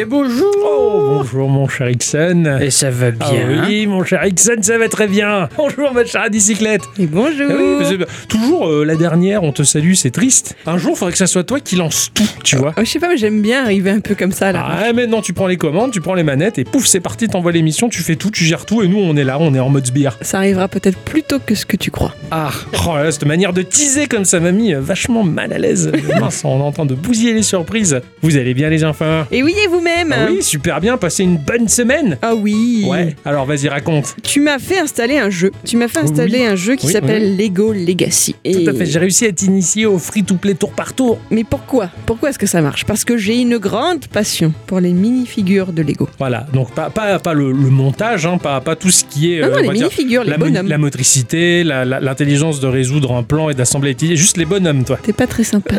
[0.00, 2.58] Et bonjour Oh, bonjour mon cher Ixon.
[2.58, 5.50] Et ça va Ah bien oui, mon cher Ixon, ça va très bien.
[5.58, 6.80] Bonjour ma chère bicyclette.
[6.98, 10.56] Et bonjour Ah oui, mais c'est- toujours euh, la dernière, on te salue, c'est triste.
[10.66, 12.72] Un jour, il faudrait que ça soit toi qui lance tout, tu vois.
[12.78, 14.64] Oh, Je sais pas, mais j'aime bien arriver un peu comme ça là.
[14.66, 17.52] Ah, maintenant tu prends les commandes, tu prends les manettes et pouf, c'est parti, t'envoies
[17.52, 19.68] l'émission, tu fais tout, tu gères tout et nous on est là, on est en
[19.68, 20.16] mode sbire.
[20.22, 22.14] Ça arrivera peut-être plus tôt que ce que tu crois.
[22.30, 22.50] Ah,
[22.86, 25.58] oh là là, cette manière de teaser comme ça m'a mis euh, vachement mal à
[25.58, 25.92] l'aise.
[26.20, 28.00] Mince, on est en train de bousiller les surprises.
[28.22, 29.89] Vous allez bien les enfants Et oui, et vous-même?
[30.12, 32.16] Ah Oui, super bien, passez une bonne semaine.
[32.22, 34.16] Ah oui Ouais, alors vas-y raconte.
[34.22, 35.50] Tu m'as fait installer un jeu.
[35.64, 38.34] Tu m'as fait Oui, installer un jeu qui Oui, s'appelle Lego Legacy.
[38.44, 38.52] Et...
[38.64, 41.18] Tout à fait, j'ai réussi à être initié au free-to-play tour par tour.
[41.30, 41.90] Mais pourquoi?
[42.06, 42.84] Pourquoi est-ce que ça marche?
[42.84, 46.08] Parce que j'ai une grande passion pour les mini-figures de Lego.
[46.18, 49.40] Voilà, donc pas, pas, pas le, le montage, hein, pas, pas tout ce qui est
[49.40, 50.68] Non, euh, non, les mini-figures, la, mo- bonhommes.
[50.68, 54.98] la motricité, l'intelligence de résoudre un plan et d'assembler, juste les bonhommes, toi.
[55.02, 55.74] T'es pas très sympa.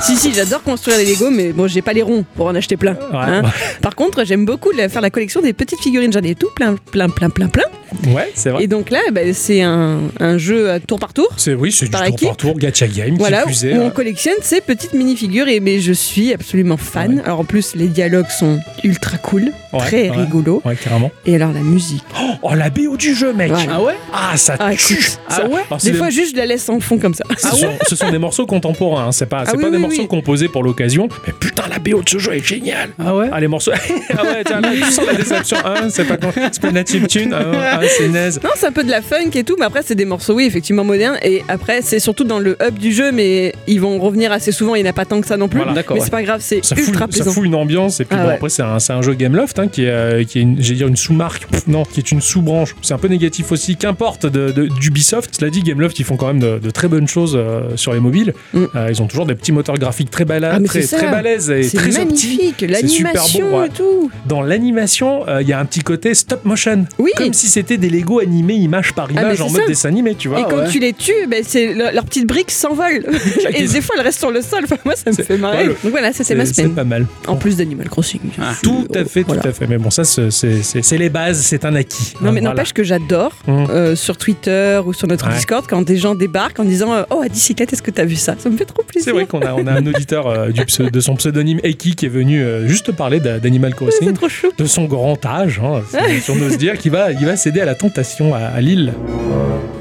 [0.00, 2.76] si, si, j'adore construire les Lego, mais bon, j'ai pas les ronds pour en acheter
[2.76, 2.93] plein.
[3.12, 3.42] Hein.
[3.42, 3.48] Ouais,
[3.82, 6.12] Par contre, j'aime beaucoup la- faire la collection des petites figurines.
[6.12, 7.64] J'en ai tout plein, plein, plein, plein, plein.
[8.08, 8.64] ouais, c'est vrai.
[8.64, 11.28] Et donc là, bah, c'est un, un jeu à tour par tour.
[11.36, 12.28] C'est oui, c'est du tour équipe.
[12.28, 15.60] par tour, gacha game, Voilà, qui est, où on euh, collectionne ces petites mini-figures et
[15.60, 17.16] mais je suis absolument fan.
[17.16, 17.22] Ouais.
[17.24, 20.16] Alors en plus, les dialogues sont ultra cool, Ouais, très ouais.
[20.16, 20.62] rigolos.
[20.64, 21.10] Ouais, carrément.
[21.26, 22.02] Et alors la musique.
[22.42, 23.52] Oh, la BO du jeu, mec.
[23.70, 23.94] Ah ouais?
[24.12, 25.60] Ah, ça Ah, tue écoute, Ça- ah ouais?
[25.82, 27.24] Des des- fois, juste je la laisse en fond comme ça.
[27.36, 29.76] ce, sont, ce sont des morceaux contemporains, hein, c'est pas, Ah c'est oui, pas des
[29.76, 30.08] oui, morceaux oui.
[30.08, 31.08] composés pour l'occasion.
[31.26, 33.28] Mais putain, la BO de ce jeu est géniale Ah ouais?
[33.32, 33.72] Ah, les morceaux.
[34.18, 35.56] ah ouais, tiens, là, tu sens la déception.
[35.64, 36.16] Ah, c'est pas,
[36.52, 37.32] c'est pas de la chiptune.
[37.34, 38.40] Ah, ah, c'est naze.
[38.42, 40.44] Non, c'est un peu de la funk et tout, mais après, c'est des morceaux, oui,
[40.44, 41.18] effectivement modernes.
[41.22, 44.74] Et après, c'est surtout dans le hub du jeu, mais ils vont revenir assez souvent.
[44.74, 45.58] Il n'y en a pas tant que ça non plus.
[45.58, 45.72] Voilà.
[45.74, 46.04] D'accord, mais ouais.
[46.06, 47.32] c'est pas grave, c'est ça fout, ultra ça plaisant.
[47.32, 48.34] fout une ambiance et puis Ah bon ouais.
[48.34, 50.76] après c'est un, c'est un jeu Gameloft hein, qui est, euh, qui est une, j'allais
[50.76, 54.50] dire une sous-marque non qui est une sous-branche c'est un peu négatif aussi qu'importe de,
[54.52, 57.76] de- d'Ubisoft cela dit Gameloft ils font quand même de, de très bonnes choses euh,
[57.76, 58.64] sur les mobiles Mm.
[58.76, 60.96] Euh, ils ont toujours des petits moteurs graphiques très balades Ah, très, c'est ça.
[60.98, 63.66] très balèzes et C'est très magnifique, l'animation beau, ouais.
[63.66, 64.10] et tout.
[64.26, 67.10] dans l'animation euh, il y a un petit côté stop motion Oui.
[67.16, 69.66] comme si c'était des Lego animés image par mais image c'est en mode ça.
[69.66, 70.68] dessin animé tu vois et quand ouais.
[70.68, 73.04] tu les tues, ben, c'est le- leurs petites briques s'envolent.
[73.54, 74.60] et des fois, elles restent sur le sol.
[74.64, 75.58] Enfin, moi, ça me C'est- fait marrer.
[75.58, 76.74] ouais, le- Donc voilà, ça c'est c'est, ma c'est semaine.
[76.74, 78.20] pas mal En plus d'Animal Crossing.
[78.40, 78.52] Ah.
[78.62, 79.42] tout à fait Voilà.
[79.42, 82.14] tout à fait mais bon ça c'est, c'est, c'est- c'est les bases c'est un acquis
[82.20, 82.50] Non, mais Voilà.
[82.54, 83.64] n'empêche que j'adore Mm.
[83.70, 85.34] euh, sur Twitter ou sur notre Ouais.
[85.34, 88.16] Discord quand des gens débarquent en disant euh, Oh, à bicyclette, est-ce que t'as vu
[88.16, 88.34] ça?
[88.38, 89.04] Ça me fait trop plaisir.
[89.04, 92.08] C'est vrai qu'on a, on a un auditeur du de son pseudonyme Eki qui est
[92.08, 94.48] venu juste parler d'a- d'Animal Crossing, trop chou.
[94.56, 95.82] de son grand âge, hein,
[96.20, 98.92] si- on ose dire, qui va, il va céder à la tentation à, à Lille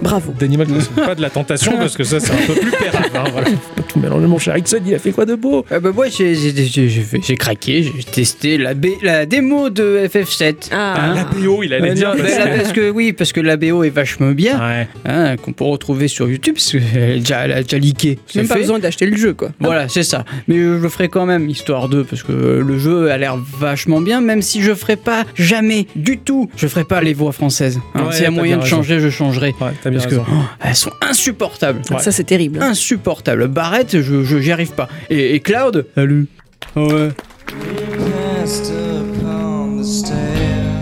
[0.02, 0.34] Bravo.
[0.38, 0.94] d'Animal Crossing.
[0.96, 3.10] Pas de la tentation parce que ça c'est un peu plus pérave.
[3.16, 3.48] Hein, voilà.
[3.88, 5.66] Tout mélanger, mon cher Ixon, il a fait quoi de beau?
[5.72, 9.26] Ah bah moi j'ai, j'ai, j'ai- j'ai fait- j'ai craqué, j'ai testé la, B- la
[9.26, 10.70] démo de FF7.
[10.72, 12.10] Ah, Ah, La BO, il allait Euh, dire.
[12.16, 14.88] non, parce que- là, parce que oui, parce que la BO est vachement bien, Ouais.
[15.06, 18.10] hein, qu'on peut retrouver sur YouTube, parce qu'elle déjà, elle a déjà leaké.
[18.10, 18.60] Même C'est pas fait.
[18.62, 19.50] besoin d'acheter le jeu, quoi.
[19.60, 20.26] Voilà, c'est ça.
[20.48, 23.18] Mais euh, je le ferai quand même, histoire de, parce que euh, le jeu a
[23.18, 27.14] l'air vachement bien, même si je ferai pas jamais du tout, je ferai pas les
[27.14, 27.80] voix françaises.
[27.94, 28.78] Hein, Ouais, S'il y a moyen de raison.
[28.78, 29.54] changer, je changerai.
[29.62, 31.82] Ouais, t'as bien Parce que oh, elles sont insupportables.
[31.92, 32.00] Ouais.
[32.00, 32.60] Ça, c'est terrible.
[32.62, 32.70] hein.
[32.72, 33.48] Insupportables.
[33.48, 34.88] Barrette, je, je- j'y arrive pas.
[35.10, 36.28] Et, et Cloud, salut.
[36.76, 37.10] Ouais.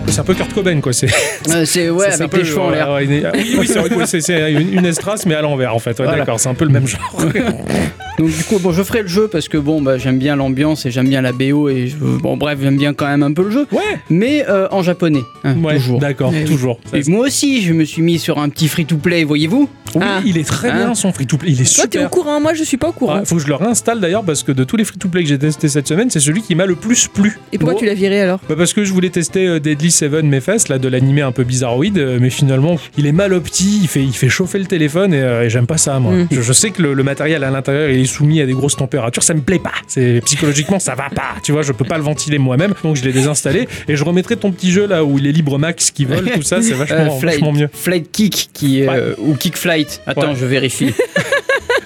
[0.08, 0.92] C'est un peu Kurt Cobain, quoi.
[0.92, 1.06] C'est
[1.50, 2.90] Euh, c'est ouais, c'est avec peu cheveux en l'air.
[2.92, 5.40] ouais, une- oui, oui, c'est vrai que ouais, c'est- c'est une, une estrace, mais à
[5.42, 5.98] l'envers, en fait.
[5.98, 6.18] Ouais, Voilà.
[6.20, 7.16] D'accord, c'est un peu le même genre.
[8.22, 10.86] Donc du coup, bon, je ferai le jeu parce que bon, bah, j'aime bien l'ambiance
[10.86, 13.42] et j'aime bien la BO et je- bon, bref, j'aime bien quand même un peu
[13.44, 15.98] le jeu, Ouais, mais euh, en japonais, hein, ouais, toujours.
[15.98, 16.78] d'accord, Eh toujours.
[16.94, 20.20] Et moi aussi, je me suis mis sur un petit free-to-play, voyez-vous Oui, Ah.
[20.24, 21.50] il est très Hein bien son free-to-play.
[21.52, 22.10] Il est Toi, t'es au super.
[22.10, 23.18] courant, moi, je suis pas au courant.
[23.18, 25.38] Ouais, faut que je le réinstalle d'ailleurs parce que de tous les free-to-play que j'ai
[25.38, 27.38] testé cette semaine, c'est celui qui m'a le plus plu.
[27.52, 27.80] Et pourquoi Bon.
[27.80, 28.38] tu l'as viré alors?
[28.48, 31.44] Bah parce que je voulais tester euh, Deadly Seven Mephes, là de l'animé un peu
[31.44, 35.12] bizarroïde, euh, mais finalement il est mal opti, il fait, il fait chauffer le téléphone
[35.12, 36.12] et, euh, et j'aime pas ça moi.
[36.12, 36.28] Mm.
[36.30, 38.76] Je, je sais que le, le matériel à l'intérieur il est soumis à des grosses
[38.76, 39.72] températures, ça me plaît pas.
[39.88, 43.04] C'est psychologiquement ça va pas, tu vois, je peux pas le ventiler moi-même, donc je
[43.04, 46.04] l'ai désinstallé et je remettrai ton petit jeu là où il est libre max qui
[46.04, 47.68] vole, tout ça, c'est vachement, Euh, flight, vachement mieux.
[47.72, 50.00] Flight Kick qui, euh, ou Kick Flight.
[50.06, 50.36] Attends, Ouais.
[50.38, 50.92] je vérifie.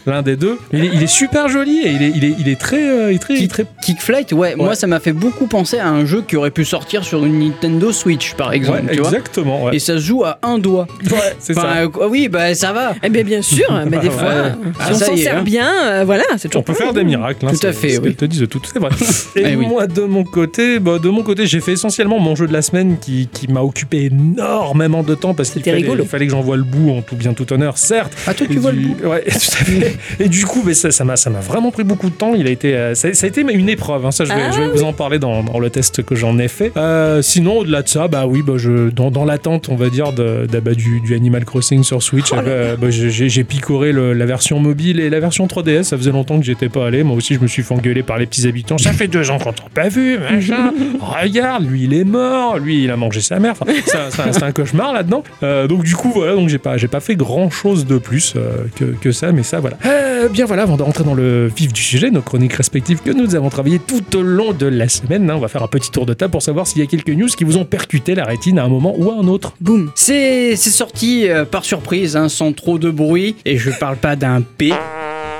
[0.07, 0.59] L'un des deux.
[0.73, 3.17] Il est, il est super joli et il est, il est, il est très, euh,
[3.19, 6.23] très, est très Kick Flight, ouais, moi ça m'a fait beaucoup penser à un jeu
[6.27, 9.09] qui aurait pu sortir sur une Nintendo Switch par exemple, Ouais, tu vois.
[9.09, 9.65] exactement.
[9.65, 9.77] Ouais.
[9.77, 10.87] Et ça se joue à un doigt.
[11.11, 11.79] Ouais, c'est Enfin, ça.
[11.83, 12.95] euh, oui, bah ça va.
[13.03, 14.53] Eh bien, bien sûr, mais des fois, Ouais.
[14.53, 15.43] si Ah, on ça s'en sert hein.
[15.43, 17.45] bien, euh, voilà, c'est toujours On peut faire des miracles.
[17.47, 18.15] hein, Tout à fait, ce oui.
[18.15, 18.91] te disent tout, c'est vrai.
[19.37, 19.67] Et Eh oui.
[19.67, 22.63] moi, de mon côté, bah, de mon côté, j'ai fait essentiellement mon jeu de la
[22.63, 26.05] semaine qui, qui m'a occupé énormément de temps parce qu'il C'était fallait, rigolo.
[26.05, 28.13] il fallait que j'envoie le bout en tout bien tout honneur, certes.
[28.27, 29.96] Ah, toi, Et tu vois le bout Ouais, tout à fait.
[30.21, 32.35] Et du coup, mais ça, ça m'a, ça m'a vraiment pris beaucoup de temps.
[32.35, 34.05] Il a été, euh, ça, ça a été une épreuve.
[34.07, 34.11] hein.
[34.11, 36.39] Ça, je vais, Ah je vais vous en parler dans, dans le test que j'en
[36.39, 36.73] ai fait.
[36.77, 40.13] Euh, sinon, au-delà de ça, bah oui, bah je, dans, dans l'attente, on va dire,
[40.13, 44.13] de, de- bah, du, du Animal Crossing sur Switch, Oh euh, bah, j'ai, picoré le-
[44.13, 45.85] la version mobile et la version 3DS.
[45.85, 47.03] Ça faisait longtemps que j'étais pas allé.
[47.03, 48.79] Moi aussi, je me suis fait engueuler par les petits habitants.
[48.79, 50.73] Ça fait deux ans qu'on t'a pas vu, machin.
[51.01, 52.59] Regarde, lui, il est mort.
[52.59, 53.55] Lui, il a mangé sa mère.
[53.61, 53.73] Enfin,
[54.11, 55.23] c'est un- c'est cauchemar là-dedans.
[55.43, 58.35] Euh, donc du coup, voilà, donc j'ai pas, j'ai pas fait grand chose de plus
[58.37, 59.77] euh, que, que ça, mais ça, voilà.
[59.87, 63.11] Euh, bien voilà, avant de rentrer dans le vif du sujet, nos chroniques respectives que
[63.11, 65.93] nous avons travaillées tout au long de la semaine, hein, on va faire un petit
[65.93, 68.25] tour de table pour savoir s'il y a quelques news qui vous ont percuté la
[68.25, 69.55] rétine à un moment ou à un autre.
[69.61, 69.93] Boum.
[69.95, 74.43] C'est sorti euh, par surprise, hein, sans trop de bruit, et je parle pas d'un
[74.43, 74.73] P.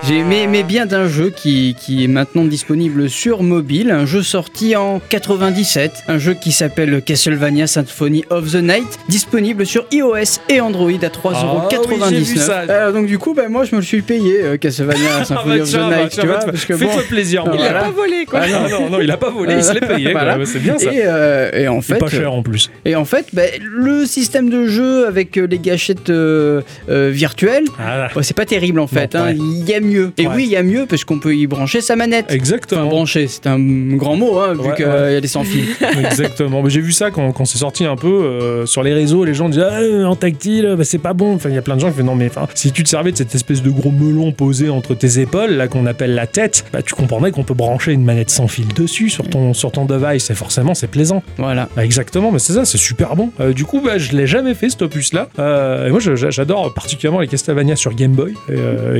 [0.09, 4.23] J'ai mais, mais bien d'un jeu qui, qui est maintenant disponible sur mobile, un jeu
[4.23, 10.39] sorti en 97, un jeu qui s'appelle Castlevania Symphony of the Night, disponible sur iOS
[10.49, 11.33] et Android à 3,99€.
[11.35, 12.61] Ah oui, j'ai vu ça.
[12.69, 15.69] Euh, donc du coup, bah, moi je me le suis payé euh, Castlevania Symphony of
[15.69, 17.55] the tiens, bah, Night, tiens, tu bah, vois, parce que bon, Fais-toi plaisir, Ah, mon
[17.55, 17.65] Il gars.
[17.65, 17.85] a voilà.
[17.87, 18.41] pas volé, quoi.
[18.45, 20.13] Ah, Non, non, non, il a pas volé, il se l'est payé.
[20.13, 20.39] Voilà.
[20.45, 20.93] c'est bien ça.
[20.93, 22.71] Et, euh, et en C'est fait, pas cher en plus.
[22.85, 27.65] et en fait, bah, le système de jeu avec euh, les gâchettes euh, euh, virtuelles,
[27.81, 29.17] Ah, bah, c'est pas terrible en fait.
[29.17, 29.33] Hein.
[29.33, 29.96] Il y a mieux.
[30.19, 30.33] Et Ouais.
[30.37, 32.27] oui, il y a mieux parce qu'on peut y brancher sa manette.
[32.29, 32.87] Enfin, exactement.
[32.87, 33.59] brancher, c'est un
[33.97, 35.13] grand mot, hein, vu Ouais, qu'il ouais.
[35.15, 35.69] y a des sans fils.
[35.99, 36.67] Exactement.
[36.69, 39.25] J'ai vu ça quand, quand c'est sorti un peu euh, sur les réseaux.
[39.25, 41.35] Les gens disaient ah, en tactile, bah, c'est pas bon.
[41.35, 42.89] Enfin, il y a plein de gens qui font non, mais enfin, si tu te
[42.89, 46.27] servais de cette espèce de gros melon posé entre tes épaules, là qu'on appelle la
[46.27, 49.73] tête, bah, tu comprendrais qu'on peut brancher une manette sans fil dessus sur ton, sur
[49.73, 50.31] ton device.
[50.31, 51.23] Et forcément, c'est plaisant.
[51.39, 51.69] voilà.
[51.77, 53.31] Bah, exactement, mais c'est ça, c'est super bon.
[53.41, 55.29] Euh, du coup, bah, je l'ai jamais fait cet opus-là.
[55.39, 58.35] Euh, et moi, j'adore particulièrement les Castlevania sur Game Boy.
[58.49, 58.55] Et,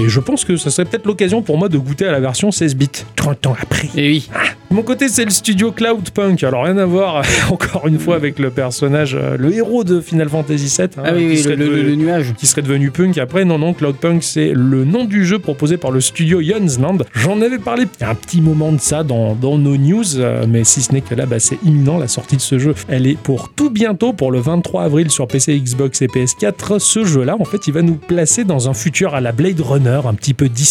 [0.05, 2.51] et je pense que ça serait peut-être l'occasion pour moi de goûter à la version
[2.51, 2.89] 16 bits.
[3.17, 3.89] 30 ans après.
[3.97, 4.29] Et oui.
[4.71, 6.43] De mon côté, c'est le studio Cloudpunk.
[6.43, 10.29] Alors, rien à voir, encore une fois, avec le personnage, euh, le héros de Final
[10.29, 10.89] Fantasy VII.
[10.99, 12.35] hein, Ah oui, oui, le, le- nuage.
[12.37, 13.45] qui serait devenu Punk après.
[13.45, 16.99] Non, non, Cloudpunk, c'est le nom du jeu proposé par le studio Land.
[17.15, 20.19] J'en avais parlé il y a un petit moment de ça dans, dans nos news,
[20.19, 21.99] euh, mais si ce n'est que là, bah, c'est imminent.
[21.99, 25.27] La sortie de ce jeu, elle est pour tout bientôt, pour le 23 avril sur
[25.29, 26.79] PC, Xbox et PS4.
[26.81, 30.01] Ce jeu-là, en fait, il va nous placer dans un futur à la Blade Runner,
[30.05, 30.66] un petit peu dystopique,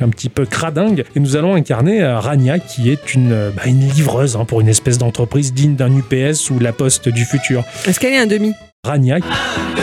[0.00, 1.04] un petit peu cradingue.
[1.14, 4.60] Et nous allons incarner euh, Rania, qui est une, euh, bah, une livreuse hein, pour
[4.60, 7.64] une espèce d'entreprise digne d'un UPS ou la Poste du futur.
[7.86, 8.52] Est-ce qu'elle est un demi?
[8.84, 9.18] Rania.
[9.22, 9.78] Ah,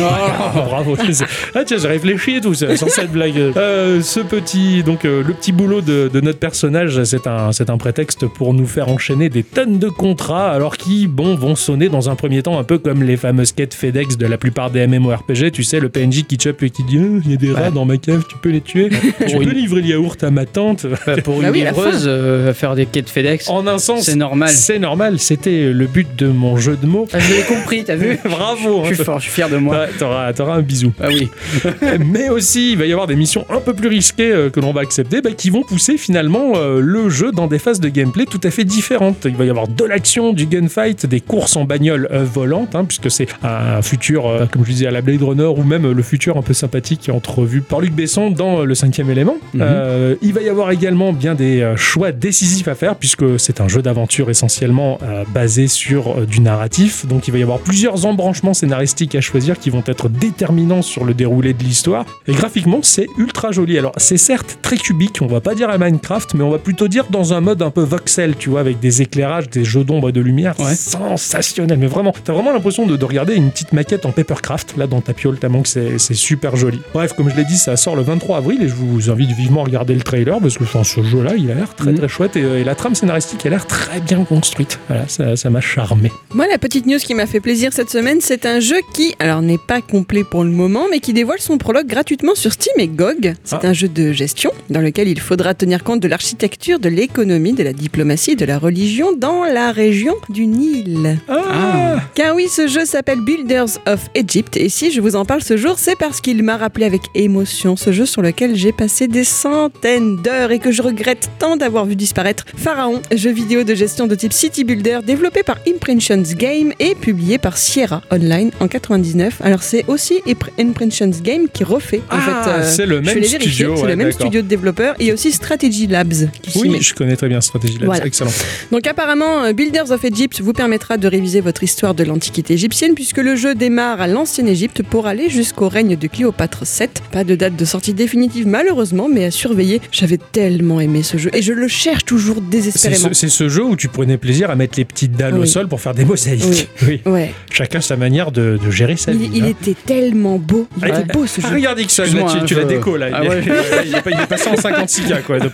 [0.68, 0.96] bravo.
[1.54, 3.36] Ah tiens, j'ai réfléchi et tout ça, sur cette blague.
[3.56, 7.70] Euh, ce petit, donc euh, le petit boulot de, de notre personnage, c'est un, c'est
[7.70, 11.88] un prétexte pour nous faire enchaîner des tonnes de contrats, alors qui, bon, vont sonner
[11.88, 14.86] dans un premier temps un peu comme les fameuses quêtes FedEx de la plupart des
[14.86, 15.50] MMORPG.
[15.52, 17.62] Tu sais, le PNJ qui chope et qui dit, Euh, il y a des rats
[17.62, 17.70] Ouais.
[17.72, 18.90] dans ma cave, tu peux les tuer.
[19.18, 20.86] tu Pour peux une- livrer le yaourt à ma tante.
[21.06, 23.78] Bah, pour Bah une oui, à la livreuse, euh, faire des quêtes FedEx, En un
[23.78, 24.48] sens, c'est normal.
[24.50, 25.18] c'est normal.
[25.18, 27.06] C'était le but de mon jeu de mots.
[27.12, 28.18] Ah, je l'ai compris, t'as vu?
[28.24, 28.82] Bravo.
[28.84, 28.94] Je hein.
[28.94, 29.85] suis fort, je suis fier de moi.
[29.86, 30.92] Ouais, T'auras un bisou.
[31.00, 31.28] Ah oui.
[32.12, 34.72] Mais aussi, il va y avoir des missions un peu plus risquées euh, que l'on
[34.72, 38.26] va accepter, bah, qui vont pousser finalement euh, le jeu dans des phases de gameplay
[38.26, 39.24] tout à fait différentes.
[39.24, 42.84] Il va y avoir de l'action, du gunfight, des courses en bagnole euh, volante, hein,
[42.84, 46.36] puisque c'est un futur, comme je disais, à la Blade Runner, ou même le futur
[46.36, 49.36] un peu sympathique entrevu par Luc Besson dans Le Cinquième Élément.
[49.54, 50.16] Mhm.
[50.22, 53.82] Il va y avoir également bien des choix décisifs à faire, puisque c'est un jeu
[53.82, 54.98] d'aventure essentiellement
[55.32, 57.06] basé sur du narratif.
[57.06, 61.04] Donc il va y avoir plusieurs embranchements scénaristiques à choisir qui vont être déterminants sur
[61.04, 62.04] le déroulé de l'histoire.
[62.26, 63.78] Et graphiquement, c'est ultra joli.
[63.78, 66.88] Alors c'est certes très cubique, on va pas dire à Minecraft, mais on va plutôt
[66.88, 70.08] dire dans un mode un peu voxel, tu vois, avec des éclairages, des jeux d'ombre
[70.08, 70.74] et de lumière Ouais.
[70.74, 71.78] sensationnel.
[71.78, 75.00] Mais vraiment, t'as vraiment l'impression de, de regarder une petite maquette en papercraft là dans
[75.00, 76.80] ta piole, tellement que c'est super joli.
[76.94, 79.62] Bref, comme je l'ai dit, ça sort le 23 avril et je vous invite vivement
[79.62, 81.98] à regarder le trailer parce que enfin, ce jeu-là, il a l'air très Mhm.
[81.98, 84.78] très chouette et, et la trame scénaristique a l'air très bien construite.
[84.88, 86.10] Voilà, ça ça m'a charmé.
[86.34, 89.42] Moi, la petite news qui m'a fait plaisir cette semaine, c'est un jeu qui, alors
[89.42, 92.88] n'est pas complet pour le moment, mais qui dévoile son prologue gratuitement sur Steam et
[92.88, 93.34] GOG.
[93.44, 93.68] C'est Ah.
[93.68, 97.62] un jeu de gestion dans lequel il faudra tenir compte de l'architecture, de l'économie, de
[97.62, 101.18] la diplomatie de la religion dans la région du Nil.
[101.28, 105.42] Ah, Car oui, ce jeu s'appelle Builders of Egypt et si je vous en parle
[105.42, 109.08] ce jour, c'est parce qu'il m'a rappelé avec émotion ce jeu sur lequel j'ai passé
[109.08, 112.44] des centaines d'heures et que je regrette tant d'avoir vu disparaître.
[112.56, 117.38] Pharaon, jeu vidéo de gestion de type City Builder développé par Impressions Game et publié
[117.38, 119.40] par Sierra Online en 99.
[119.46, 122.50] Alors c'est aussi Impr- Impressions Game qui refait en Ah, fait.
[122.50, 126.28] euh, c'est le même studio, C'est le même studio de développeurs et aussi Strategy Labs
[126.42, 128.06] qui oui, je connais très bien Stratégie Labs, Voilà.
[128.06, 128.32] excellent.
[128.72, 132.94] Donc apparemment, euh, Builders of Egypt vous permettra de réviser votre histoire de l'Antiquité égyptienne
[132.96, 136.88] puisque le jeu démarre à l'ancienne Égypte pour aller jusqu'au règne de Cléopâtre VII.
[137.12, 139.80] Pas de date de sortie définitive malheureusement, mais à surveiller.
[139.92, 143.08] J'avais tellement aimé ce jeu et je le cherche toujours désespérément.
[143.10, 145.68] ce, c'est ce jeu où tu prenais plaisir à mettre les petites dalles au sol
[145.68, 146.68] pour faire des mosaïques.
[146.86, 147.00] Oui.
[147.06, 149.30] Ouais, Chacun sa manière de, de gérer sa vie.
[149.38, 149.48] Il, hein.
[149.60, 150.66] était tellement beau.
[150.78, 151.54] Il Ah, était beau ce Ah, jeu.
[151.56, 153.06] regarde Ixon, là, Excuse-moi, tu, tu la je- déco là.
[153.12, 153.42] Ah il, est, ouais.
[153.86, 155.38] il est pas- il est passé en 56K quoi.
[155.38, 155.52] Donc,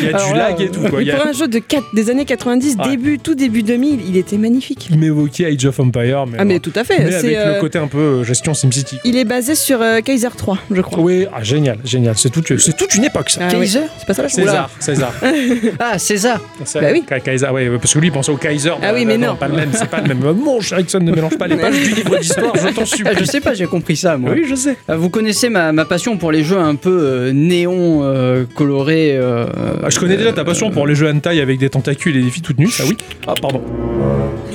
[0.00, 1.00] il y a Alors du lag et tout quoi.
[1.00, 2.90] A- pour un jeu de 4 des années 90, Ouais.
[2.90, 4.88] début, tout début 2000, il était magnifique.
[4.90, 6.98] il m'évoquait Age of Empire, mais, Ah mais tout à fait.
[6.98, 8.98] Mais avec euh, le côté un peu euh, gestion SimCity.
[9.04, 10.98] Il est basé sur euh, Kaiser 3, je crois.
[11.00, 12.14] Oui, ah, génial, génial.
[12.16, 13.40] C'est toute, une époque ça.
[13.44, 13.50] Ah.
[13.50, 15.12] Kaiser C'est pas ça là César, César.
[15.78, 17.02] Ah, César Ça, Bah oui.
[17.06, 18.72] Ka- Kaiser, ouais, ouais, parce que lui il pensait au Kaiser.
[18.82, 19.36] Ah oui, mais non.
[19.36, 20.18] Pas le même, c'est pas le même.
[20.36, 23.24] Mon cher Ixon, ne mélange pas les pages du livre d'histoire, je t'en supplie.
[23.24, 24.30] Je sais pas, j'ai compris ça moi.
[24.34, 24.76] Oui, je sais.
[24.88, 29.12] Ah, Vous connaissez ma, ma passion pour les jeux un peu euh, néon euh, colorés.
[29.16, 29.46] euh,
[29.82, 32.30] Ah, je connais déjà ta passion pour les jeux hentai avec des tentacules et des
[32.30, 32.96] filles toutes nues, ça oui.
[33.26, 33.62] Ah, pardon.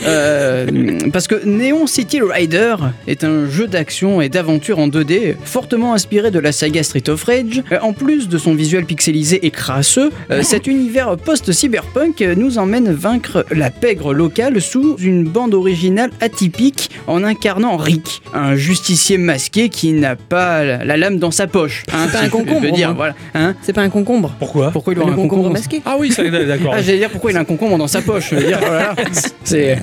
[0.05, 0.67] Euh,
[1.11, 2.75] parce que Neon City Rider
[3.07, 7.23] est un jeu d'action et d'aventure en 2D fortement inspiré de la saga Street of
[7.23, 7.63] Rage.
[7.71, 12.57] Euh, En plus de son visuel pixelisé et crasseux, euh, cet univers post-cyberpunk euh, nous
[12.57, 19.17] emmène vaincre la pègre locale sous une bande originale atypique en incarnant Rick, un justicier
[19.17, 21.83] masqué qui n'a pas la, la lame dans sa poche.
[21.93, 23.15] Hein, pas si un concombre, dire, voilà.
[23.33, 24.33] Hein C'est pas un concombre.
[24.39, 25.81] Pourquoi Pourquoi il Le aura un concombre concombre masqué.
[25.85, 26.73] Ah oui, ça, d'accord.
[26.77, 28.29] Ah, j'allais dire pourquoi il a un concombre dans sa poche.
[28.31, 28.93] Je veux dire, voilà.
[29.43, 29.77] C'est.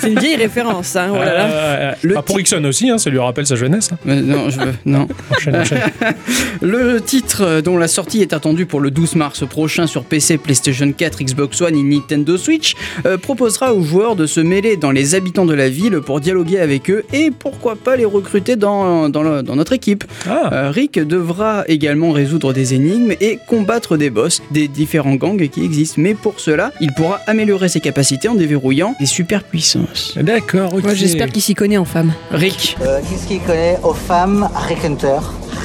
[0.00, 1.10] C'est une vieille référence, hein.
[1.12, 1.46] Oh là là.
[1.50, 3.90] Euh, Le ah, pour Ixon aussi, hein, ça lui rappelle sa jeunesse.
[3.92, 3.98] hein.
[4.08, 4.74] Euh, Non, je veux.
[4.84, 5.06] Non.
[5.30, 5.80] Enchaîne, enchaîne.
[6.60, 10.38] Le titre euh, dont la sortie est attendue pour le 12 mars prochain sur PC,
[10.38, 12.74] PlayStation 4, Xbox One et Nintendo Switch
[13.06, 16.60] euh, proposera aux joueurs de se mêler dans les habitants de la ville pour dialoguer
[16.64, 20.02] avec eux et pourquoi pas les recruter dans, dans, le- dans notre équipe.
[20.28, 25.48] Ah, Euh, Rick devra également résoudre des énigmes et combattre des boss des différents gangs
[25.48, 30.14] qui existent, mais pour cela, il pourra améliorer ses capacités en déverrouillant des super puissances.
[30.20, 30.82] d'accord, ok.
[30.82, 32.12] Moi j'espère qu'il s'y connaît en femme.
[32.32, 35.18] Rick, Euh, Qu'est-ce qu'il connaît aux femmes Rick Hunter?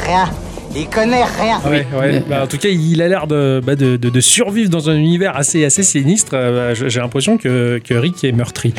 [0.05, 0.29] Rien.
[0.75, 1.59] Il connaît rien.
[1.67, 2.23] Ouais, ouais.
[2.29, 4.95] Bah, en tout cas, il a l'air de, bah, de, de- de survivre dans un
[4.95, 6.33] univers assez, assez sinistre.
[6.35, 8.73] Euh, bah, J'ai l'impression que, que Rick est meurtri.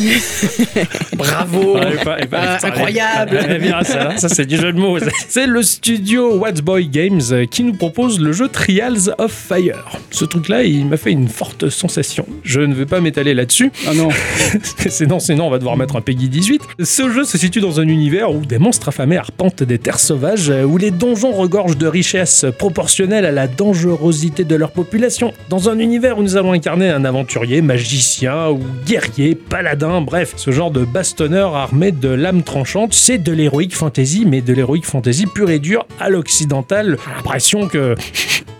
[1.14, 3.58] bravo Ah, pas- pas- Ah, incroyable.
[3.60, 4.98] bien, ça, c'est du jeu de mots.
[5.28, 9.84] C'est le studio What's Boy Games euh, qui nous propose le jeu Trials of Fire.
[10.10, 12.26] Ce truc-là, il m'a fait une forte sensation.
[12.44, 13.70] Je ne vais pas m'étaler là-dessus.
[13.88, 14.08] Ah non,
[14.88, 16.62] sinon, sinon, on va devoir mettre un Peggy 18.
[16.82, 20.50] Ce jeu se situe dans un univers où des monstres affamés arpentent des terres sauvages,
[20.50, 25.32] euh, où les donjons regorgent de richesses proportionnelles à la dangerosité de leur population.
[25.48, 30.50] Dans un univers où nous allons incarner un aventurier, magicien ou guerrier, paladin, bref, ce
[30.52, 35.26] genre de bastonneur armé de lames tranchantes, c'est de l'héroïque fantasy, mais de l'héroïque fantasy
[35.26, 36.96] pure et dure à l'occidental.
[37.16, 37.94] L'impression que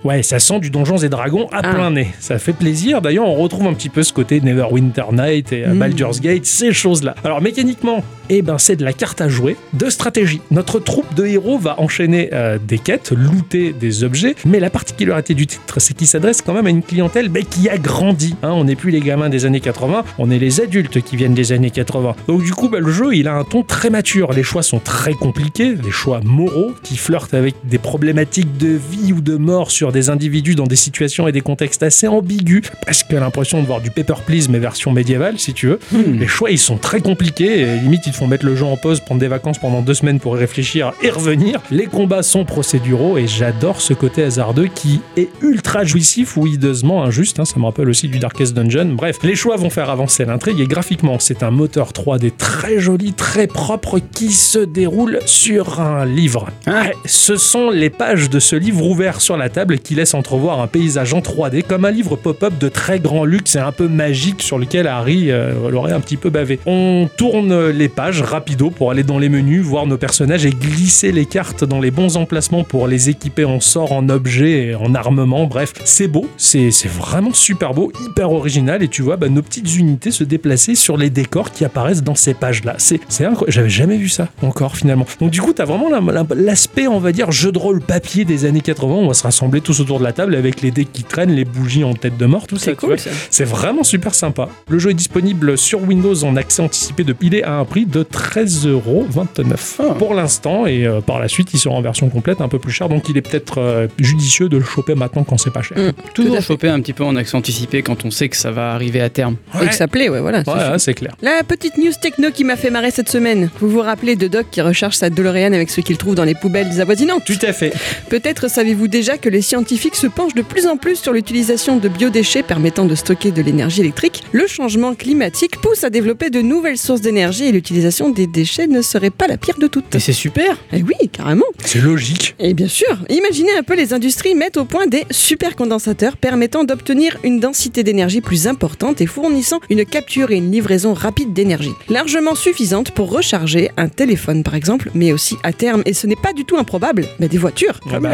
[0.03, 1.75] Ouais, ça sent du Donjons et Dragons à Ah.
[1.75, 2.09] plein nez.
[2.21, 3.03] Ça fait plaisir.
[3.03, 5.79] D'ailleurs, on retrouve un petit peu ce côté Neverwinter Night et euh, Mm.
[5.79, 7.15] Baldur's Gate, ces choses-là.
[7.23, 10.41] Alors, mécaniquement, eh ben, c'est de la carte à jouer, de stratégie.
[10.51, 15.35] Notre troupe de héros va enchaîner euh, des quêtes, looter des objets, mais la particularité
[15.35, 18.35] du titre, c'est qu'il s'adresse quand même à une clientèle qui a grandi.
[18.43, 18.53] hein.
[18.53, 21.53] on n'est plus les gamins des années 80, on est les adultes qui viennent des
[21.53, 22.15] années 80.
[22.29, 24.33] Donc, du coup, ben, le jeu, il a un ton très mature.
[24.33, 29.13] Les choix sont très compliqués, des choix moraux qui flirtent avec des problématiques de vie
[29.13, 32.63] ou de mort sur des individus dans des situations et des contextes assez ambigus.
[32.83, 35.79] Presque l'impression de voir du Paper Please, mais version médiévale, si tu veux.
[35.93, 37.61] Les choix, ils sont très compliqués.
[37.61, 39.95] Et limite, ils te font mettre le jeu en pause, prendre des vacances pendant deux
[39.95, 41.61] semaines pour y réfléchir et revenir.
[41.71, 47.03] Les combats sont procéduraux et j'adore ce côté hasardeux qui est ultra jouissif ou hideusement
[47.05, 47.41] injuste.
[47.41, 47.45] hein.
[47.45, 48.93] Ça me rappelle aussi du Darkest Dungeon.
[48.95, 53.13] Bref, les choix vont faire avancer l'intrigue et graphiquement, c'est un moteur 3D très joli,
[53.13, 56.49] très propre qui se déroule sur un livre.
[56.67, 60.61] Ouais, ce sont les pages de ce livre ouvert sur la table qui laissent entrevoir
[60.61, 63.89] un paysage en 3D comme un livre pop-up de très grand luxe et un peu
[63.89, 66.59] magique sur lequel Harry euh, l'aurait un petit peu bavé.
[66.67, 71.13] On tourne les pages rapido pour aller dans les menus, voir nos personnages et glisser
[71.13, 74.95] les cartes dans les bons emplacements pour les équiper en sort, en objets, et en
[74.95, 75.47] armement.
[75.47, 79.43] Bref, c'est beau, c'est c'est vraiment super beau, hyper original et tu vois bah, nos
[79.43, 82.75] petites unités se déplacer sur les décors qui apparaissent dans ces pages-là.
[82.79, 85.07] C'est c'est incroyable, j'avais jamais vu ça encore finalement.
[85.21, 87.81] Donc du coup, tu as vraiment la- la- l'aspect, on va dire, jeu de rôle
[87.81, 88.95] papier des années 80.
[88.95, 91.45] On va se rassembler tous autour de la table avec les dés qui traînent, les
[91.45, 92.67] bougies en tête de mort, tout ça.
[92.67, 92.97] C'est cool.
[93.31, 94.49] C'est vraiment super sympa.
[94.69, 97.87] Le jeu est disponible sur Windows en accès anticipé depuis il est à un prix
[97.87, 99.95] de 13,29€ Ah.
[99.99, 102.73] pour l'instant et euh, par la suite il sera en version complète un peu plus
[102.73, 105.79] cher donc il est peut-être euh, judicieux de le choper maintenant quand c'est pas cher.
[105.79, 105.93] Mm.
[106.15, 108.73] Tout Toujours choper un petit peu en accès anticipé quand on sait que ça va
[108.73, 109.37] arriver à terme.
[109.63, 110.39] Et que ça plaît, ouais, voilà.
[110.47, 111.15] ouais, c'est clair.
[111.23, 113.51] La petite news techno qui m'a fait marrer cette semaine.
[113.61, 116.35] Vous vous rappelez de Doc qui recharge sa DeLorean avec ce qu'il trouve dans les
[116.35, 117.25] poubelles avoisinantes?
[117.25, 117.73] Tout à fait.
[118.09, 121.89] Peut-être savez-vous déjà que les scientifiques se penchent de plus en plus sur l'utilisation de
[121.89, 124.23] biodéchets permettant de stocker de l'énergie électrique.
[124.33, 128.81] Le changement climatique pousse à développer de nouvelles sources d'énergie et l'utilisation des déchets ne
[128.83, 129.95] serait pas la pire de toutes.
[129.95, 131.45] Et c'est super Eh oui, carrément.
[131.65, 132.35] C'est logique.
[132.39, 137.19] Et bien sûr, imaginez un peu les industries mettent au point des supercondensateurs permettant d'obtenir
[137.23, 141.75] une densité d'énergie plus importante et fournissant une capture et une livraison livraison rapide d'énergie,
[141.89, 146.15] largement suffisante pour recharger un téléphone par exemple, mais aussi à terme, et ce n'est
[146.15, 147.81] pas du tout improbable, mais des voitures.
[147.93, 148.11] Ah bah.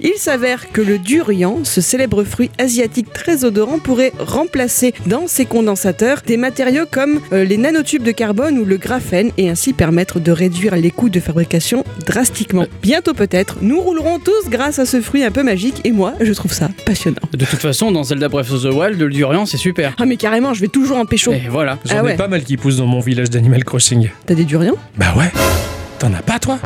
[0.00, 5.46] Il s'avère que le durian, ce célèbre fruit asiatique très odorant, pourrait remplacer dans ses
[5.46, 10.20] condensateurs des matériaux comme euh, les nanotubes de carbone ou le graphène et ainsi permettre
[10.20, 12.66] de réduire les coûts de fabrication drastiquement.
[12.82, 16.32] Bientôt peut-être, nous roulerons tous grâce à ce fruit un peu magique et moi, je
[16.34, 17.22] trouve ça passionnant.
[17.32, 19.94] De toute façon, dans Zelda Breath of the Wild, le durian, c'est super.
[19.98, 21.32] Ah mais carrément, je vais toujours en pécho.
[21.32, 21.69] Et voilà.
[21.84, 22.14] J'en Ah ouais.
[22.14, 24.10] ai pas mal qui poussent dans mon village d'Animal Crossing.
[24.26, 25.30] T'as des durians Bah ouais.
[25.98, 26.58] T'en as pas, toi?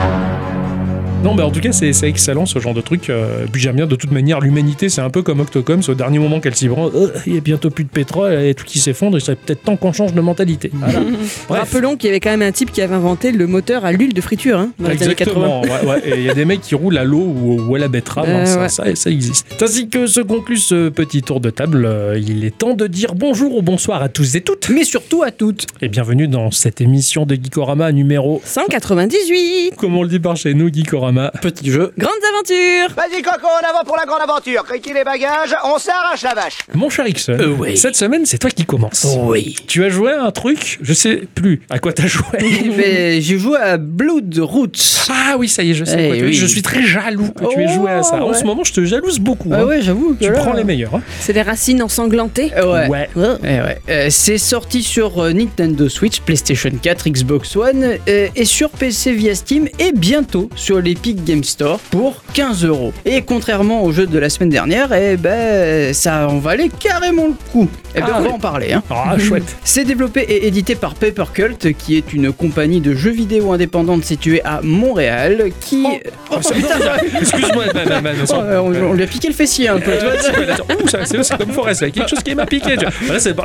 [1.24, 3.08] Non, bah en tout cas, c'est excellent ce genre de truc.
[3.08, 5.94] Euh, puis j'aime bien, de toute manière, l'humanité, c'est un peu comme Octocom, c'est au
[5.94, 6.90] dernier moment qu'elle s'y prend.
[6.94, 9.62] Euh, il y a bientôt plus de pétrole, et tout qui s'effondre, il serait peut-être
[9.62, 10.70] temps qu'on change de mentalité.
[10.74, 11.00] Voilà.
[11.48, 11.60] Bref.
[11.60, 14.12] Rappelons qu'il y avait quand même un type qui avait inventé le moteur à l'huile
[14.12, 15.60] de friture hein, dans les années 80.
[15.62, 16.02] Exactement, ouais, ouais.
[16.04, 18.44] Et il y a des mecs qui roulent à l'eau ou, à la betterave, hein,
[18.44, 18.68] ça, ouais.
[18.68, 19.46] ça, ça existe.
[19.62, 23.14] Ainsi que se conclut ce petit tour de table, euh, il est temps de dire
[23.14, 25.68] bonjour ou bonsoir à tous et toutes, Mais surtout à toutes.
[25.80, 30.52] et bienvenue dans cette émission de Geekorama numéro, 198 comme on le dit par chez
[30.52, 31.13] nous, Geekorama.
[31.40, 31.92] Petit jeu.
[31.98, 34.64] Grandes aventures Vas-y Coco, en avant pour la grande aventure.
[34.64, 36.58] Criquez les bagages, on s'arrache la vache.
[36.74, 37.76] Mon cher Ixon, Euh, oui.
[37.76, 39.06] cette semaine, c'est toi qui commence.
[39.18, 39.54] Oui.
[39.66, 42.24] Tu as joué à un truc, je sais plus à quoi t'as joué.
[42.76, 45.06] Mais j'ai joué à Blood Roots.
[45.10, 46.32] Ah oui, ça y est, je sais Eh quoi oui.
[46.34, 48.16] Je suis très jaloux que tu aies Oh, joué à ça.
[48.22, 48.38] En ouais.
[48.38, 49.50] ce moment, je te jalouse beaucoup.
[49.52, 49.64] Ah hein.
[49.64, 50.16] ouais, j'avoue.
[50.20, 50.94] Tu là- prends les meilleurs.
[50.94, 51.02] hein.
[51.20, 53.08] C'est les racines ensanglantées Euh, Ouais.
[53.14, 53.26] Ouais.
[53.42, 53.78] Eh ouais.
[53.88, 59.12] Euh, c'est sorti sur euh, Nintendo Switch, PlayStation 4, Xbox One euh, et sur PC
[59.12, 62.92] via Steam et bientôt sur l'Epic Game Store pour 15 euros.
[63.04, 67.34] Et contrairement au jeu de la semaine dernière, eh ben ça en valait carrément le
[67.52, 67.68] coup.
[67.94, 68.72] Et ben Ah on va en parler.
[68.72, 68.82] Hein.
[68.90, 69.44] Ah, chouette.
[69.64, 74.02] C'est développé et édité par Paper Cult, qui est une compagnie de jeux vidéo indépendante
[74.04, 75.86] située à Montréal, qui...
[76.30, 76.36] Oh,
[77.20, 79.90] Excuse-moi, ma- Oh, euh, on, on lui a piqué le fessier un peu.
[79.90, 80.16] Euh,
[81.04, 82.76] c'est comme Forest, quelque chose qui m'a piqué.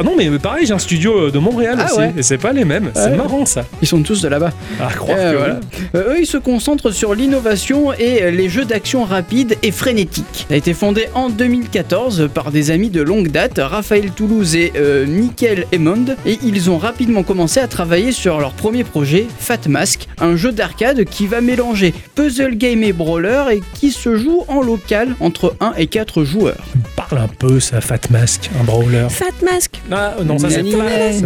[0.04, 2.14] non, mais pareil, j'ai un studio euh, de Montréal Ah aussi, ouais.
[2.18, 2.92] et c'est pas les mêmes.
[2.96, 3.18] C'est Ouais.
[3.18, 3.66] marrant ça.
[3.82, 4.52] Ils sont tous de là-bas.
[4.82, 5.60] À croire Euh, que voilà.
[5.96, 7.49] Euh, eux, ils se concentrent sur l'innovation
[7.98, 10.46] et les jeux d'action rapides et frénétiques.
[10.48, 14.72] Ça a été fondé en 2014 par des amis de longue date, Raphaël Toulouse et
[14.76, 19.68] euh, Nickel Emond, et ils ont rapidement commencé à travailler sur leur premier projet, Fat
[19.68, 24.44] Mask, un jeu d'arcade qui va mélanger puzzle game et brawler et qui se joue
[24.48, 26.64] en local entre 1 et 4 joueurs.
[26.96, 29.08] Parle un peu, ça, Fat Mask, un brawler.
[29.10, 30.64] Fat Mask Ah, non, ça c'est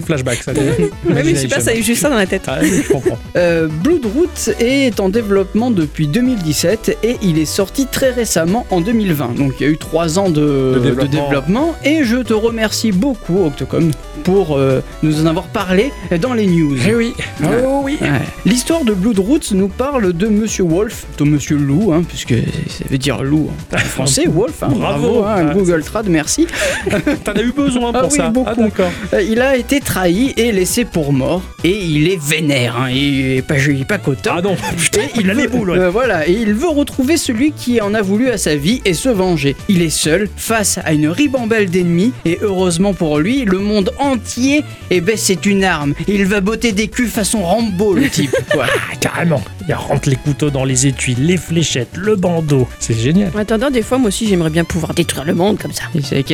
[0.02, 0.44] flashback.
[0.44, 0.52] Ça,
[1.06, 2.44] mais je sais pas, ça a eu juste ça dans la tête.
[2.48, 3.18] Ah, je comprends.
[3.36, 9.36] Euh, Bloodroot est en développement depuis 2017 et il est sorti très récemment en 2020.
[9.38, 11.76] Donc il y a eu 3 ans de, De de développement.
[11.84, 13.92] et je te remercie beaucoup Octocom
[14.24, 16.78] pour euh, nous en avoir parlé dans les news.
[16.88, 17.14] Eh oui.
[17.44, 17.98] Oh oui.
[18.02, 18.10] Ouais.
[18.46, 22.34] L'histoire de Bloodroot nous parle de Monsieur Wolf, de Monsieur Loup, hein, puisque
[22.70, 24.64] ça veut dire loup en français, Wolf.
[24.64, 25.24] hein, Bravo.
[25.24, 26.48] hein, Ah, Google Trad, merci.
[27.26, 28.30] T'en as eu besoin pour Ah oui, ça.
[28.30, 28.50] beaucoup.
[28.52, 28.92] Ah, d'accord.
[29.14, 32.78] Euh, il a été trahi et laissé pour mort, et il est vénère.
[32.78, 34.36] Hein, il est pas, il est pas content.
[34.38, 35.72] Ah non, putain, Et il a les boules.
[35.72, 35.80] ouais.
[35.80, 38.96] euh, voilà, et il veut retrouver celui qui en a voulu à sa vie et
[38.96, 39.56] se venger.
[39.70, 44.64] Il est seul face à une ribambelle d'ennemis et heureusement pour lui, le monde entier,
[44.90, 45.94] eh ben c'est une arme.
[46.08, 48.36] Il va botter des culs façon Rambo le type.
[48.52, 48.66] Quoi.
[48.68, 49.44] Ah, carrément.
[49.68, 52.68] Il rentre les couteaux dans les étuis, les fléchettes, le bandeau.
[52.80, 53.30] C'est génial.
[53.36, 55.84] En attendant, des fois, moi aussi, j'aimerais bien pouvoir détruire le monde comme ça.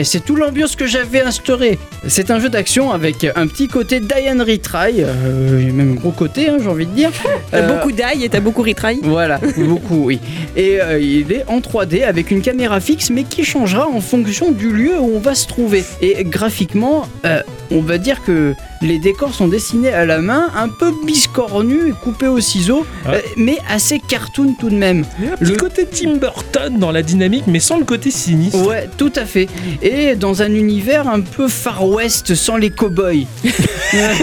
[0.03, 1.77] C'est tout l'ambiance que j'avais instauré.
[2.07, 6.57] C'est un jeu d'action avec un petit côté Diane Retry, euh, même gros côté, hein,
[6.61, 7.11] j'ai envie de dire.
[7.51, 8.99] T'as Euh, beaucoup d'ail et t'as beaucoup retry.
[9.03, 10.19] Voilà, beaucoup, oui.
[10.55, 14.51] Et euh, il est en 3D avec une caméra fixe, mais qui changera en fonction
[14.51, 15.83] du lieu où on va se trouver.
[16.01, 20.69] Et graphiquement, euh, on va dire que les décors sont dessinés à la main, un
[20.69, 23.15] peu biscornus et coupés au ciseau, Ouais.
[23.15, 25.05] euh, mais assez cartoon tout de même.
[25.19, 27.85] Il y a un petit Le- côté Tim Burton dans la dynamique, mais sans le
[27.85, 28.65] côté sinistre.
[28.67, 29.47] Ouais, tout à fait.
[29.81, 33.25] Et dans un univers un peu Far West sans les cowboys.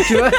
[0.06, 0.30] Tu vois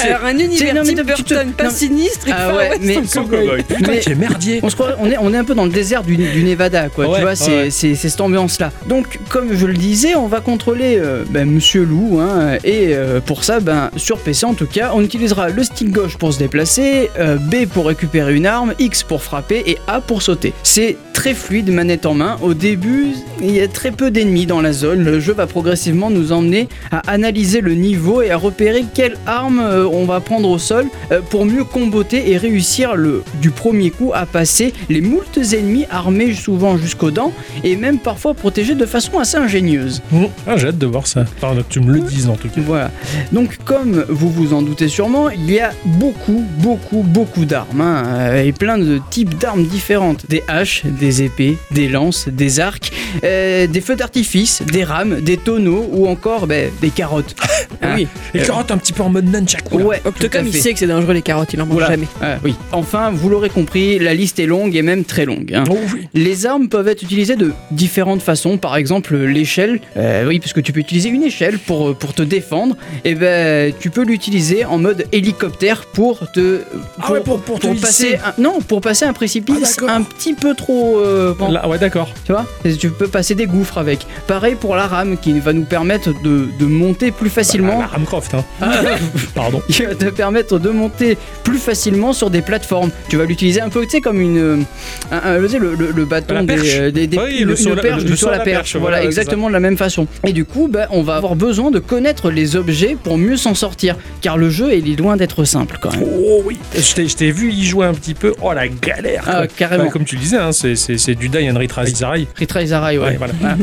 [0.00, 1.70] Alors, un univers non, Tim tu te- Burton, pas non.
[1.70, 3.46] sinistre et Ah Far ouais, West mais- sans Sans cowboy.
[3.46, 3.62] cowboy.
[3.64, 4.60] Putain, Mais- qui est merdier.
[4.62, 6.88] On, se croit, on, est, on est un peu dans le désert du, du Nevada,
[6.88, 7.06] quoi.
[7.08, 7.70] Ouais, tu vois, c'est ouais.
[7.70, 8.72] c'est- c'est cette ambiance-là.
[8.88, 12.18] Donc, comme je le disais, on va contrôler euh, ben, Monsieur Loup.
[12.20, 15.90] hein, et euh, pour ça, ben, sur PC en tout cas, on utilisera le stick
[15.90, 20.00] gauche pour se déplacer, euh, B pour récupérer une arme, X pour frapper et A
[20.00, 20.52] pour sauter.
[20.62, 22.36] C'est très fluide, manette en main.
[22.42, 25.02] Au début, il y a très peu d'ennemis dans la zone.
[25.02, 29.60] Le jeu va progressivement nous emmener à analyser le niveau et à repérer quelle arme
[29.60, 33.90] euh, on va prendre au sol euh, pour mieux comboter et réussir le, du premier
[33.90, 37.32] coup à passer les moultes ennemis armés souvent jusqu'aux dents
[37.64, 40.02] et même parfois protégés de façon assez ingénieuse.
[40.12, 40.24] Mmh.
[40.46, 41.24] Ah, j'ai hâte de voir ça.
[41.40, 42.60] Que tu me le dises en tout cas.
[42.60, 42.90] Voilà.
[43.32, 48.04] Donc, comme vous vous en doutez sûrement, il y a beaucoup, beaucoup, beaucoup d'armes, hein,
[48.06, 50.26] euh, et plein de types d'armes différentes.
[50.28, 52.92] Des haches, des épées, des lances, des arcs,
[53.24, 57.34] euh, des feux d'artifice, des rames, des tonneaux, ou encore ben, des carottes.
[57.82, 57.94] Hein.
[57.96, 58.06] Oui.
[58.34, 59.64] Et carotte un petit peu en mode nunchak.
[59.68, 59.82] quoi.
[59.82, 60.58] Ouais, tout à Octocom, il fait.
[60.60, 62.06] sait que c'est dangereux les carottes, il en mange jamais.
[62.22, 62.54] Ah, oui.
[62.72, 65.52] Enfin, vous l'aurez compris, la liste est longue et même très longue.
[65.54, 65.64] hein.
[65.68, 66.08] Oh oui.
[66.14, 68.56] Les armes peuvent être utilisées de différentes façons.
[68.56, 69.80] Par exemple, l'échelle.
[69.98, 72.76] euh, oui, parce que tu peux utiliser une échelle pour, pour te défendre.
[73.04, 76.60] Et ben, tu peux l'utiliser en mode hélicoptère pour te.
[77.02, 78.16] Ah ouais, pour- pour te passer.
[78.16, 79.90] Un, non, pour passer un Ah, précipice d'accord.
[79.94, 80.98] un petit peu trop.
[81.00, 82.08] euh, bon, Là, ouais, d'accord.
[82.24, 82.46] Tu vois
[82.78, 84.06] Tu peux passer des gouffres avec.
[84.26, 87.80] Pareil pour la rame qui va nous permettre de, de monter plus facilement.
[87.80, 88.44] La Ramcroft, hein.
[89.34, 89.62] Pardon.
[89.68, 92.90] qui va te permettre de monter plus facilement sur des plateformes.
[93.08, 94.64] Tu vas l'utiliser un peu, tu sais, comme une,
[95.10, 97.82] un- le, le- le bâton La des, euh, des, des- Oui, le saut à la-
[97.82, 98.76] perche le du à la perche.
[98.76, 100.06] voilà, Voilà, exactement de la même façon.
[100.26, 103.54] Et du coup, bah, on va avoir besoin de connaître les objets pour mieux s'en
[103.54, 106.02] sortir, car le jeu il est loin d'être simple quand même.
[106.26, 106.58] Oh oui.
[106.76, 108.34] Je t'ai- je t'ai vu y jouer un petit peu.
[108.42, 109.22] Oh la galère.
[109.28, 109.88] Ah, carrément.
[109.90, 112.26] Comme tu le disais, hein, c'est- c'est c'est du die and retry Zarai.
[112.36, 113.04] Retry Zarai, ouais.
[113.10, 113.32] Ouais, voilà.
[113.40, 113.56] Voilà.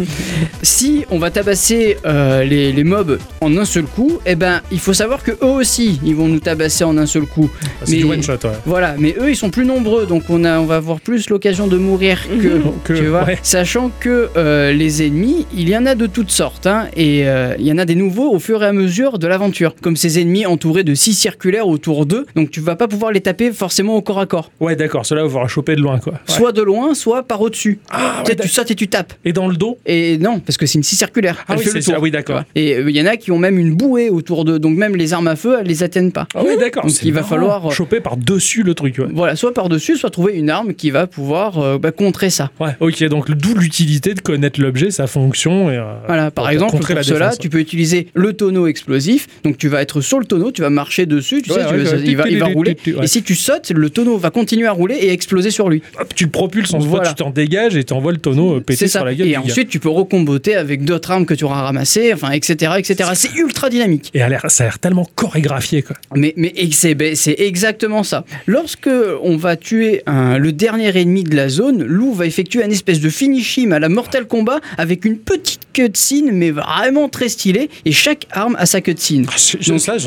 [0.61, 4.79] si on va tabasser euh, les, les mobs en un seul coup, eh ben, il
[4.79, 7.49] faut savoir que eux aussi, ils vont nous tabasser en un seul coup.
[7.83, 8.51] C'est du Mais- one shot, ouais.
[8.65, 11.67] Voilà, mais eux ils sont plus nombreux, donc on, a, on va avoir plus l'occasion
[11.67, 13.23] de mourir que, Que- tu vois.
[13.25, 13.39] ouais.
[13.43, 17.55] Sachant que euh, les ennemis, il y en a de toutes sortes, hein, et euh,
[17.59, 19.75] il y en a des nouveaux au fur et à mesure de l'aventure.
[19.81, 23.21] Comme ces ennemis entourés de six circulaires autour d'eux, donc tu vas pas pouvoir les
[23.21, 24.51] taper forcément au corps à corps.
[24.59, 25.05] Ouais, d'accord.
[25.05, 26.13] Cela va falloir choper de loin, quoi.
[26.13, 26.19] Ouais.
[26.27, 27.79] Soit de loin, soit par au-dessus.
[27.91, 29.13] Ah, ouais, tu sautes et tu tapes.
[29.25, 29.77] Et dans le dos?
[29.85, 31.43] Et non, parce que c'est une scie circulaire.
[31.47, 31.65] Ah oui.
[32.01, 32.43] Oui, d'accord.
[32.55, 34.95] Et euh, il y en a qui ont même une bouée autour d'eux, donc même
[34.95, 36.27] les armes à feu, elles les atteignent pas.
[36.35, 36.85] Ah ouais, d'accord.
[36.85, 39.07] Donc, il va falloir- choper par-dessus le truc, ouais.
[39.13, 42.51] Voilà, soit par-dessus, soit trouver une arme qui va pouvoir euh, bah, contrer ça.
[42.59, 45.71] Ouais, ok, donc d'où l'utilité de connaître l'objet, sa fonction.
[45.71, 49.22] Et, euh, Voilà, par pour exemple, pour la cela, tu peux utiliser le tonneau explosif.
[49.43, 51.75] Donc, tu vas être sur le tonneau, tu vas marcher dessus, tu Ouais, sais, tu
[51.83, 52.75] vas- il, va, il rouler.
[53.01, 55.81] Et si tu sautes, le tonneau va continuer à rouler et exploser sur lui.
[55.99, 57.09] Hop, tu le propulses en Voilà.
[57.09, 59.27] tu t'en dégages et t'envoies le tonneau euh, péter sur la gueule.
[59.27, 59.41] Et gars.
[59.41, 63.09] ensuite, tu peux recomboter avec d'autres armes que tu auras ramassées, enfin, etc., etc.
[63.15, 64.11] C'est ultra dynamique.
[64.13, 64.29] Et ça a
[64.67, 65.95] l'air tellement chorégraphié, quoi.
[66.15, 68.25] Mais, mais et c'est ben, c'est exactement ça.
[68.47, 68.89] Lorsque
[69.21, 72.99] on va tuer un- le dernier ennemi de la zone, Lou va effectuer un espèce
[72.99, 77.69] de finish him à la Mortal Kombat avec une petite cutscene, mais vraiment très stylée.
[77.85, 78.93] Et chaque arme a sa cutscene.
[79.29, 79.97] Ah, c'est- je- Donc- ça.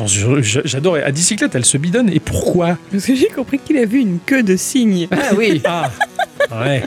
[0.95, 2.09] Et À bicyclette, elle se bidonne.
[2.09, 2.77] Et pourquoi?
[2.91, 5.07] Parce que j'ai compris qu'il a vu une queue de cygne.
[5.11, 5.91] Ah oui, Ah
[6.51, 6.83] Ouais.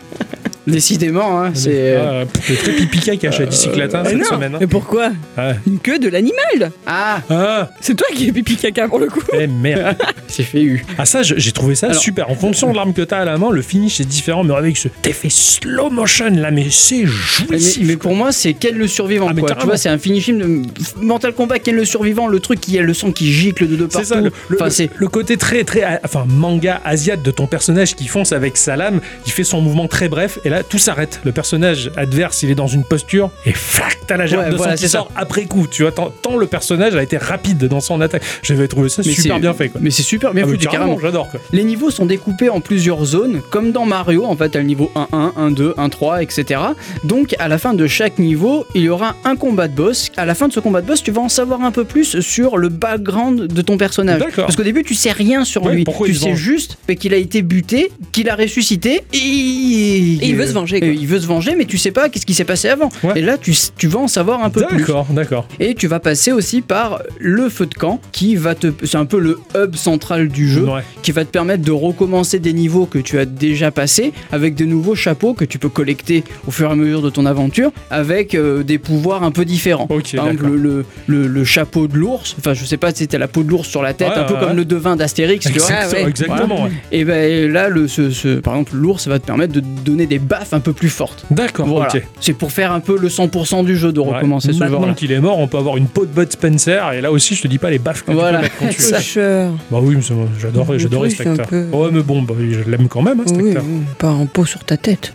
[0.66, 1.70] Décidément, hein, c'est.
[1.96, 4.24] euh, Ah, très pipi cache à bicyclette hein, Mais cette non.
[4.36, 4.54] semaine.
[4.54, 4.58] hein.
[4.60, 5.54] Mais pourquoi Ouais.
[5.66, 9.20] Une queue de l'animal Ah, Ah, C'est toi qui es pipi caca pour le coup.
[9.38, 9.96] eh merde.
[10.28, 10.84] c'est fait eu.
[10.98, 12.30] Ah ça, j'ai trouvé ça Alors- super.
[12.30, 14.76] En fonction de l'arme que t'as à la main, le finish est différent, mais avec
[14.76, 17.82] ce effet slow motion là, mais c'est jouissif.
[17.86, 19.26] mais pour moi, c'est Ken le survivant.
[19.30, 19.54] Ah, mais quoi.
[19.54, 20.62] Tu vois, c'est un finish him de
[21.04, 23.88] Mortal Kombat, Ken le survivant, le truc qui a le sang qui gicle de deux
[23.88, 24.06] partout.
[24.06, 28.06] C'est ça, le, enfin, le- côté très très enfin manga asiate de ton personnage qui
[28.06, 31.20] fonce avec sa lame, il fait son mouvement très bref et là tout s'arrête.
[31.24, 34.56] Le personnage adverse, il est dans une posture et flac, t'as la gerbe Ouais, de
[34.56, 34.98] voilà, sang qui c'est ça.
[34.98, 35.66] sort après coup.
[35.70, 38.22] Tu vois, tant, tant le personnage a été rapide dans son attaque.
[38.42, 39.80] J'avais trouvé ça Mais super bien fait quoi.
[39.82, 41.00] Mais c'est super bien Ah, foutu, carrément, carrément.
[41.00, 41.28] j'adore.
[41.52, 44.90] Les niveaux sont découpés en plusieurs zones, comme dans Mario, en fait, à le niveau
[44.94, 46.60] 1-1, 1-2, 1-3, etc.
[47.04, 50.10] Donc, à la fin de chaque niveau, il y aura un combat de boss.
[50.16, 52.20] À la fin de ce combat de boss, tu vas en savoir un peu plus
[52.20, 54.22] sur le background de ton personnage.
[54.36, 55.84] Parce qu'au début, tu sais rien sur Ouais, lui.
[55.84, 60.46] pourquoi tu sais juste qu'il a été buté, qu'il a ressuscité, et, Et il veut
[60.48, 60.88] se venger, quoi.
[60.88, 62.88] il veut se venger, mais tu sais pas qu'est-ce qui s'est passé avant.
[63.02, 63.12] Ouais.
[63.16, 64.78] Et là, tu, tu vas en savoir un peu plus.
[64.78, 65.46] D'accord, d'accord.
[65.58, 68.68] Et tu vas passer aussi par le feu de camp qui va te.
[68.84, 70.82] C'est un peu le hub central du jeu Ouais.
[71.02, 74.64] qui va te permettre de recommencer des niveaux que tu as déjà passés avec de
[74.64, 78.34] nouveaux chapeaux que tu peux collecter au fur et à mesure de ton aventure avec
[78.34, 79.86] euh, des pouvoirs un peu différents.
[79.90, 83.18] Ok, Par exemple, le, le, le chapeau de l'ours, enfin je sais pas si c'était
[83.18, 85.58] la peau de l'ours sur la tête, Ouais, un peu comme le devin d'Astérix, tu
[85.58, 85.98] vois.
[85.98, 86.68] Exactement.
[86.92, 90.18] Et ben là, le, ce, ce- par exemple, l'ours va te permettre de donner des
[90.30, 91.26] baffes un peu plus fortes.
[91.30, 91.94] D'accord, Voilà.
[91.94, 92.02] ok.
[92.20, 94.14] C'est pour faire un peu le 100% du jeu de Ouais.
[94.14, 94.94] recommencer ce Maintenant genre-là.
[94.94, 97.42] qu'il est mort, on peut avoir une peau de Bud Spencer et là aussi, je
[97.42, 98.40] te dis pas les baffes que Voilà.
[98.42, 99.20] tu peux mettre quand tu.
[99.70, 99.96] Bah oui,
[100.40, 101.46] j'adore, j'adorais cet un acteur.
[101.48, 103.64] peu- Ouais, mais bon, bah, je l'aime quand même, hein, cet Oui, acteur.
[103.66, 105.12] oui, pas en peau sur ta tête.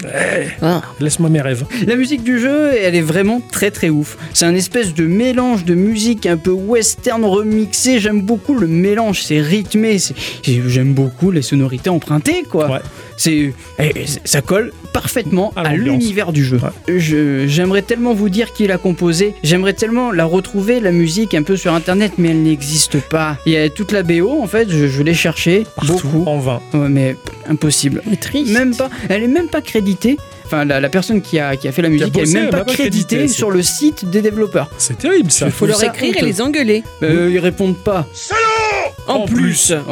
[0.61, 0.81] Ah.
[0.99, 1.65] Laisse-moi mes rêves.
[1.87, 4.17] La musique du jeu, elle est vraiment très très ouf.
[4.33, 7.99] C'est un espèce de mélange de musique un peu western remixé.
[7.99, 9.97] J'aime beaucoup le mélange, c'est rythmé.
[9.99, 12.69] c'est- J'aime beaucoup les sonorités empruntées, quoi.
[12.69, 12.79] Ouais.
[13.17, 13.91] C'est, eh,
[14.25, 16.57] ça colle parfaitement À l'univers du jeu.
[16.57, 16.97] Ouais.
[16.99, 19.33] Je- J'aimerais tellement vous dire qui l'a composé.
[19.43, 23.37] J'aimerais tellement la retrouver, la musique, un peu sur internet, mais elle n'existe pas.
[23.45, 26.23] Il y a toute la BO, en fait, je, je l'ai cherché Partout, beaucoup.
[26.29, 26.61] en vain.
[26.73, 27.15] Ouais, mais
[27.49, 28.01] impossible.
[28.09, 28.51] C'est triste.
[28.51, 30.17] Même pas, elle est même pas créditée.
[30.45, 32.43] enfin la, la personne qui a, qui a fait la musique, elle bossé, est même
[32.45, 34.69] elle pas pas créditée crédité, c'est- sur le site des développeurs.
[34.77, 35.45] C'est terrible ça.
[35.47, 36.83] Je Faut leur ça écrire et les engueuler.
[37.03, 38.07] Euh, ils répondent pas.
[39.07, 39.73] En plus.
[39.87, 39.91] Oh,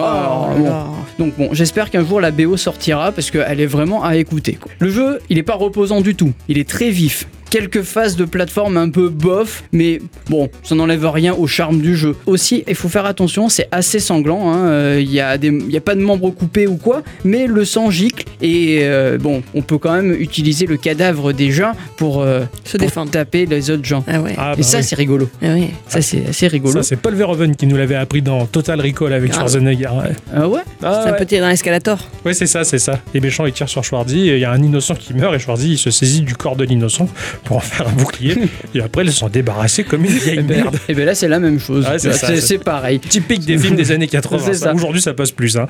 [0.58, 0.64] bon.
[0.64, 0.88] là.
[1.20, 4.54] Donc bon, j'espère qu'un jour la BO sortira parce qu'elle est vraiment à écouter.
[4.54, 4.72] quoi.
[4.80, 6.32] Le jeu, il est pas reposant du tout.
[6.48, 7.28] Il est très vif.
[7.50, 11.96] Quelques phases de plateforme un peu bof, mais bon, ça n'enlève rien au charme du
[11.96, 12.16] jeu.
[12.26, 14.52] Aussi, il faut faire attention, c'est assez sanglant.
[14.52, 17.04] hein, euh, Il y, a des- il y a pas de membres coupés ou quoi,
[17.24, 21.52] mais le sang gicle et euh, bon, on peut quand même utiliser le cadavre des
[21.52, 23.12] gens pour, euh, Se pour défendre.
[23.12, 24.04] taper les autres gens.
[24.08, 24.34] Ah ouais.
[24.36, 24.84] Ah, et bah ça, oui.
[24.84, 25.30] c'est rigolo.
[25.44, 25.70] Ah ouais.
[25.88, 26.74] Ça, c'est assez rigolo.
[26.74, 29.38] Ça, c'est Paul Verhoeven qui nous l'avait appris dans Total Recall avec Ah.
[29.38, 29.88] Schwarzenegger.
[29.88, 31.18] Ouais, Ah ouais Ah, C'est un ouais.
[31.20, 32.00] peu tiré dans l'escalator.
[32.26, 33.00] Ouais, c'est ça, c'est ça.
[33.14, 35.72] Les méchants, ils tirent sur Schwarzy, il y a un innocent qui meurt, et Schwarzy,
[35.72, 37.08] il se saisit du corps de l'innocent
[37.44, 38.36] pour en faire un bouclier.
[38.76, 40.78] et après, ils s'en débarrasser comme une vieille merde.
[40.88, 41.88] Et bien là, c'est la même chose.
[42.40, 43.00] C'est pareil.
[43.00, 44.42] Typique des films des années 80.
[44.46, 44.66] C'est ça.
[44.66, 44.74] ça.
[44.74, 45.58] Aujourd'hui, ça passe plus.
[45.58, 45.68] Hein.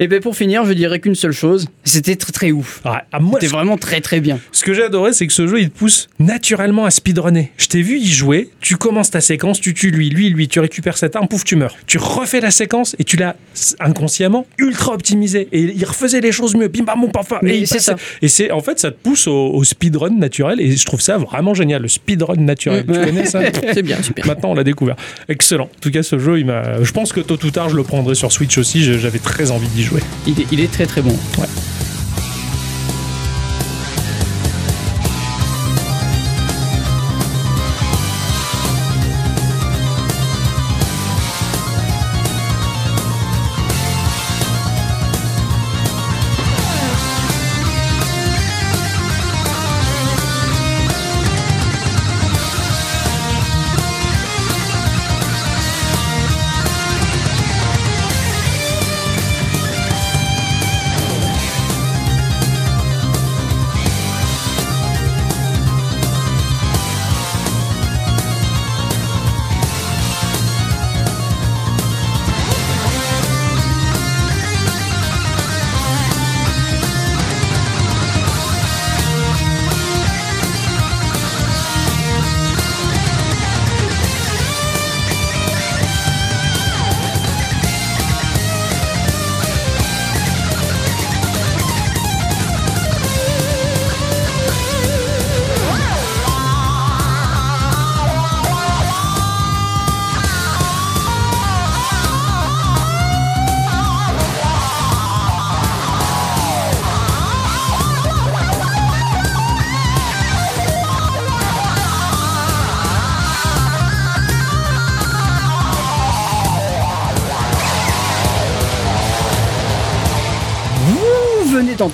[0.00, 2.82] Et bien pour finir, je dirais qu'une seule chose, c'était très très ouf.
[3.20, 4.38] Moi, C'était vraiment très très bien.
[4.52, 7.52] Ce que j'ai adoré, c'est que ce jeu, il te pousse naturellement à speedrunner.
[7.56, 10.60] Je t'ai vu y jouer, tu commences ta séquence, tu tues lui, lui, lui, tu
[10.60, 11.74] récupères cette arme, pouf, tu meurs.
[11.86, 13.36] Tu refais la séquence et tu l'as
[13.80, 15.48] inconsciemment ultra optimisé.
[15.52, 17.24] Et il refaisait les choses mieux, bim bam pam.
[17.42, 17.96] Mais Et c'est ça.
[18.22, 21.18] Et c'est en fait, ça te pousse au, au speedrun naturel et je trouve ça
[21.18, 22.84] vraiment génial, le speedrun naturel.
[22.86, 23.40] Tu connais ça
[23.74, 24.26] C'est bien, super.
[24.26, 24.96] Maintenant, on l'a découvert.
[25.28, 25.64] Excellent.
[25.64, 26.82] En tout cas, ce jeu, il m'a.
[26.82, 28.82] Je pense que tôt ou tard, je le prendrai sur Switch aussi.
[28.82, 30.00] J'avais très envie d'y jouer.
[30.26, 31.10] Il est, il est très très bon.
[31.10, 31.77] Vous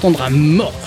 [0.05, 0.31] d'entendre un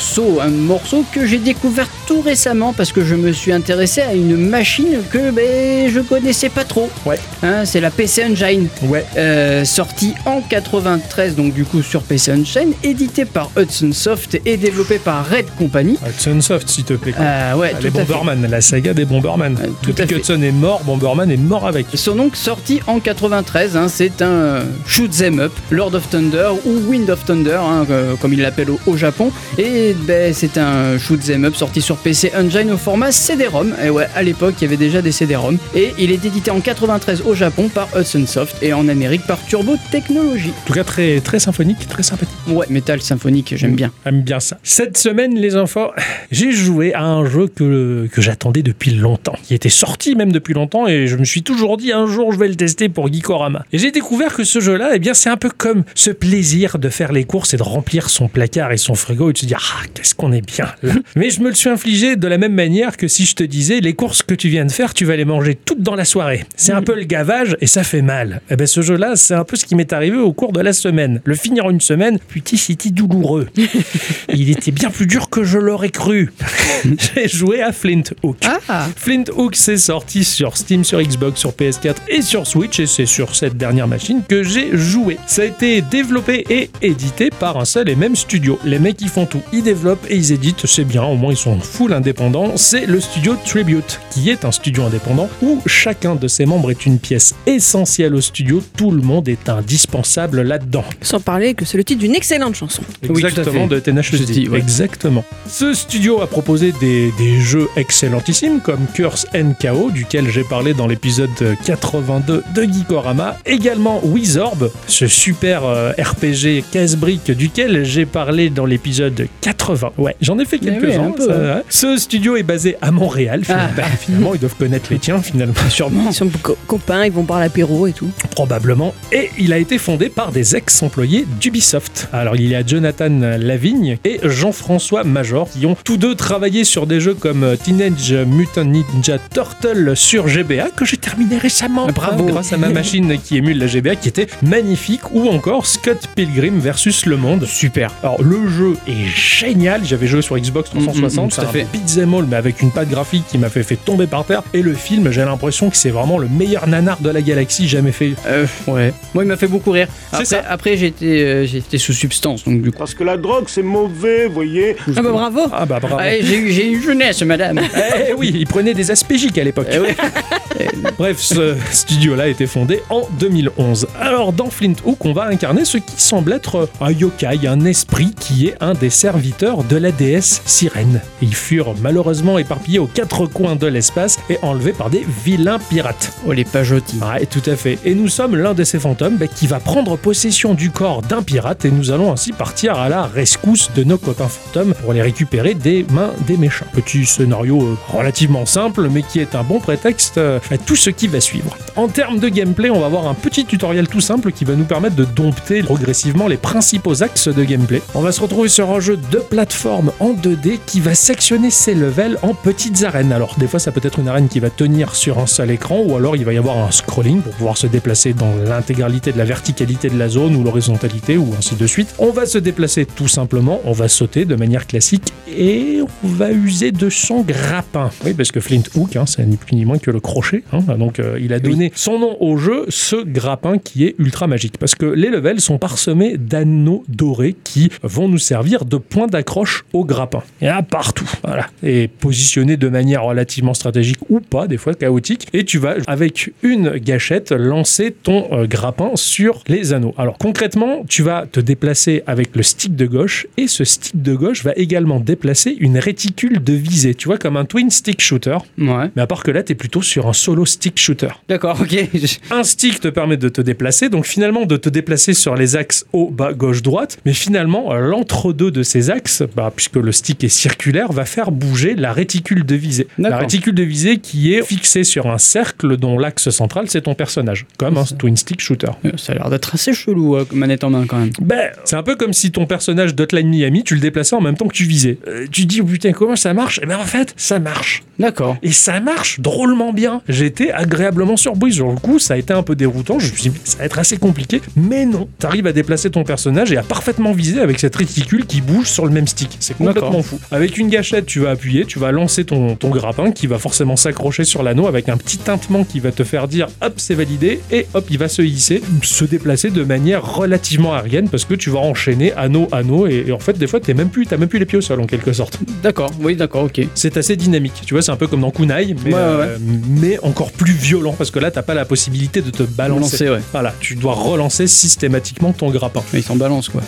[0.01, 4.13] morceau, un morceau que j'ai découvert tout récemment parce que je me suis intéressé à
[4.13, 6.88] une machine que ben, je connaissais pas trop.
[7.03, 7.17] Ouais.
[7.41, 8.67] Hein, c'est la PC Engine.
[8.83, 9.03] Ouais.
[9.17, 14.55] Euh, sortie en 93, donc du coup sur PC Engine, édité par Hudson Soft et
[14.57, 15.97] développé par Red Company.
[16.07, 17.15] Hudson Soft, s'il te plaît.
[17.19, 17.97] Euh, ouais, Ah, les fait.
[17.97, 19.57] Bomberman, la saga des Bomberman.
[19.60, 20.19] Euh, tout Depuis à que fait.
[20.19, 21.88] Hudson est mort, Bomberman est mort avec.
[21.91, 23.75] Ils sont donc sortis en 93.
[23.75, 28.13] hein, c'est un shoot 'em up, Lord of Thunder ou Wind of Thunder, hein, euh,
[28.21, 29.31] comme ils l'appellent au, au Japon.
[29.57, 33.73] Et ben, c'est un shoot 'em up sorti sur PC Engine au format CD-ROM.
[33.84, 35.58] Et ouais, à l'époque, il y avait déjà des CD-ROM.
[35.76, 39.43] Et il est édité en 93 au Japon par Hudson Soft et en Amérique par
[39.45, 40.52] Turbo Technology.
[40.63, 42.36] En tout cas, très, très symphonique, très sympathique.
[42.47, 43.91] Ouais, métal symphonique, j'aime bien.
[44.06, 44.58] J'aime bien ça.
[44.63, 45.91] Cette semaine, les enfants,
[46.32, 50.54] j'ai joué à un jeu que, que j'attendais depuis longtemps, qui était sorti même depuis
[50.54, 53.65] longtemps, et je me suis toujours dit un jour je vais le tester pour Geekorama.
[53.71, 56.89] Et j'ai découvert que ce jeu-là, eh bien, c'est un peu comme ce plaisir de
[56.89, 59.60] faire les courses et de remplir son placard et son frigo et de se dire
[59.77, 60.93] ah qu'est-ce qu'on est bien là.
[61.15, 63.79] Mais je me le suis infligé de la même manière que si je te disais
[63.79, 66.45] les courses que tu viens de faire, tu vas les manger toutes dans la soirée.
[66.55, 68.41] C'est un peu le gavage et ça fait mal.
[68.49, 70.73] Eh ben ce jeu-là, c'est un peu ce qui m'est arrivé au cours de la
[70.73, 71.21] semaine.
[71.23, 73.47] Le finir en une semaine, putain, c'était douloureux.
[74.33, 76.31] Il était bien plus dur que je l'aurais cru.
[77.15, 78.37] J'ai joué à Flint Hook.
[78.67, 82.87] Ah Flint Hook, c'est sorti sur Steam, sur Xbox, sur PS4 et sur Switch, et
[82.87, 85.17] c'est sur cette dernière machine que j'ai joué.
[85.27, 88.59] Ça a été développé et édité par un seul et même studio.
[88.65, 89.41] Les mecs, ils font tout.
[89.53, 92.56] Ils développent et ils éditent, c'est bien, au moins ils sont full indépendants.
[92.56, 96.86] C'est le studio Tribute, qui est un studio indépendant où chacun de ses membres est
[96.86, 98.63] une pièce essentielle au studio.
[98.77, 100.86] Tout le monde est indispensable là-dedans.
[101.01, 102.82] Sans parler que c'est le titre d'une excellente chanson.
[103.03, 104.25] Exactement, de Tenacious D.
[104.25, 104.58] dis, ouais.
[104.58, 105.25] Exactement.
[105.49, 110.88] Ce studio a proposé des, des jeux excellentissimes comme Curse NKO, duquel j'ai parlé dans
[110.88, 111.30] l'épisode
[111.65, 113.36] 82 de Geekorama.
[113.45, 119.91] Également Wizorb, ce super euh, RPG casse-brique duquel j'ai parlé dans l'épisode 80.
[119.97, 121.09] Ouais, j'en ai fait oui, quelques-uns.
[121.09, 121.25] ouais.
[121.27, 121.63] ouais.
[121.69, 123.43] Ce studio est basé à Montréal.
[123.43, 123.73] Finalement, Ah.
[123.75, 125.53] Bah, finalement, ils doivent connaître les tiens, finalement.
[125.69, 126.05] Sûrement.
[126.09, 128.09] Ils sont co- copains, ils vont boire l'apéro et tout.
[128.31, 128.93] Probablement.
[129.11, 132.07] Et il a été fondé par des ex-employés d'Ubisoft.
[132.13, 136.87] Alors il y a Jonathan Lavigne et Jean-François Major qui ont tous deux travaillé sur
[136.87, 141.85] des jeux comme euh, Teenage Mutant Ninja Turtle sur GBA que j'ai terminé récemment.
[141.89, 142.23] Ah, bravo.
[142.23, 145.01] hein, grâce à ma machine qui émule la GBA qui était magnifique.
[145.11, 147.45] Ou encore Scott Pilgrim versus Le Monde.
[147.45, 147.91] Super.
[148.03, 149.07] Alors le jeu est
[149.49, 151.67] génial, j'avais joué sur Xbox Mm, mm, 360, mm, tout à c'est un fait.
[151.71, 154.62] beat'em all mais avec une patte graphique qui m'a fait, fait tomber par terre et
[154.62, 158.13] le film j'ai l'impression que c'est vraiment le meilleur nanar de la galaxie jamais fait.
[158.27, 158.93] Euh, ouais.
[159.13, 159.88] Moi, il m'a fait beaucoup rire.
[160.12, 160.41] Après, ça.
[160.47, 162.77] après j'étais euh, j'étais sous substance, donc du coup.
[162.77, 164.75] Parce que la drogue, c'est mauvais, voyez.
[164.95, 165.97] Ah bah bravo Ah bah bravo.
[166.21, 167.60] J'ai eu, jeunesse, madame.
[168.10, 169.67] Eh oui, il prenait des aspégiques à l'époque.
[169.71, 169.88] Eh oui.
[170.97, 173.88] Bref, ce studio-là a été fondé en 2011.
[173.99, 178.13] Alors, dans Flint Hook, on va incarner ce qui semble être un yokai, un esprit
[178.19, 181.00] qui est un des serviteurs de la déesse Sirène.
[181.21, 186.12] Ils furent malheureusement éparpillés aux quatre coins de l'espace et enlevés par des vilains pirates.
[186.26, 187.00] Oh, les pajotis.
[187.00, 187.78] Ouais, tout à fait.
[187.86, 191.21] Et nous sommes l'un de ces fantômes bah, qui va prendre possession du corps d'un
[191.21, 195.04] pirate et nous allons ainsi partir à la rescousse de nos copains fantômes pour les
[195.04, 196.65] récupérer des mains des méchants.
[196.73, 200.89] Petit scénario euh, relativement simple mais qui est un bon prétexte euh, à tout ce
[200.89, 201.56] qui va suivre.
[201.76, 204.65] En termes de gameplay, on va voir un petit tutoriel tout simple qui va nous
[204.65, 207.84] permettre de dompter progressivement les principaux axes de gameplay.
[207.93, 211.73] On va se retrouver sur un jeu de plateforme en 2D qui va sectionner ses
[211.73, 213.12] levels en petites arènes.
[213.12, 215.82] Alors des fois ça peut être une arène qui va tenir sur un seul écran
[215.86, 219.17] ou alors il va y avoir un scrolling pour pouvoir se déplacer dans l'intégralité de
[219.17, 221.93] la verticalité de la zone ou l'horizontalité ou ainsi de suite.
[221.99, 226.32] On va se déplacer tout simplement, on va sauter de manière classique et on va
[226.32, 227.89] user de son grappin.
[228.06, 230.43] Oui parce que Flint Hook, hein, c'est ni plus ni moins que le crochet.
[230.51, 230.60] hein.
[230.77, 234.58] donc euh, il a donné son nom au jeu, ce grappin qui est ultra magique
[234.58, 239.65] parce que les levels sont parsemés d'anneaux dorés qui vont nous servir de point d'accroche
[239.73, 240.23] au grappin.
[240.41, 241.47] Il y en a partout, voilà.
[241.63, 245.27] Et positionné de manière relativement stratégique ou pas, des fois chaotique.
[245.33, 249.93] Et tu vas, avec une gâchette, lancer ton euh, grappin sur les anneaux.
[249.97, 254.15] Alors concrètement, tu vas te déplacer avec le stick de gauche et ce stick de
[254.15, 256.95] gauche va également déplacer une réticule de visée.
[256.95, 258.37] Tu vois, comme un twin stick shooter.
[258.57, 258.89] Ouais.
[258.95, 261.09] Mais à part que là, tu es plutôt sur un solo stick shooter.
[261.27, 261.75] D'accord, ok.
[262.31, 265.85] Un stick te permet de te déplacer, donc finalement de te déplacer sur les axes
[265.93, 268.96] haut, bas, gauche, droite, mais finalement euh, l'entre-deux de ces axes,
[269.36, 272.88] bah, puisque le stick est circulaire, va faire bouger la réticule de visée.
[272.97, 276.95] La réticule de visée qui est fixée sur un cercle dont l'axe central c'est ton
[276.95, 278.71] personnage, comme un twin stick shooter.
[278.86, 281.12] Euh, Ça a l'air d'être assez chelou, euh, manette en main quand même.
[281.21, 284.36] Ben, c'est un peu comme si ton personnage d'Hotline Miami, tu le déplaçais en même
[284.36, 284.97] temps que tu visais.
[285.07, 286.60] Euh, tu dis, oh, putain, comment ça marche?
[286.63, 287.83] Eh ben en fait, ça marche.
[287.99, 288.38] D'accord.
[288.43, 290.01] Et ça marche drôlement bien.
[290.07, 291.53] Été agréablement surpris.
[291.53, 292.99] Sur le coup, ça a été un peu déroutant.
[292.99, 294.41] Je me suis dit, ça va être assez compliqué.
[294.55, 298.25] Mais non, tu arrives à déplacer ton personnage et à parfaitement viser avec cette réticule
[298.25, 299.38] qui bouge sur le même stick.
[299.39, 300.19] C'est complètement fou.
[300.32, 303.76] Avec une gâchette, tu vas appuyer, tu vas lancer ton, ton grappin qui va forcément
[303.76, 307.39] s'accrocher sur l'anneau avec un petit tintement qui va te faire dire, hop, c'est validé.
[307.52, 311.50] Et hop, il va se hisser, se déplacer de manière relativement aérienne parce que tu
[311.50, 312.88] vas enchaîner anneau, anneau.
[312.88, 314.62] Et, et en fait, des fois, t'es même plus, t'as même plus les pieds au
[314.62, 315.39] sol en quelque sorte.
[315.63, 316.62] D'accord, oui, d'accord, ok.
[316.76, 317.62] C'est assez dynamique.
[317.65, 319.38] Tu vois, c'est un peu comme dans Kunai, mais, Ouais, ouais, euh,
[319.69, 323.06] mais encore plus violent parce que là, t'as pas la possibilité de te balancer.
[323.06, 323.21] Lancer.
[323.32, 325.84] Voilà, tu dois relancer systématiquement ton grappin.
[325.93, 326.62] Ils s'en balancent, quoi.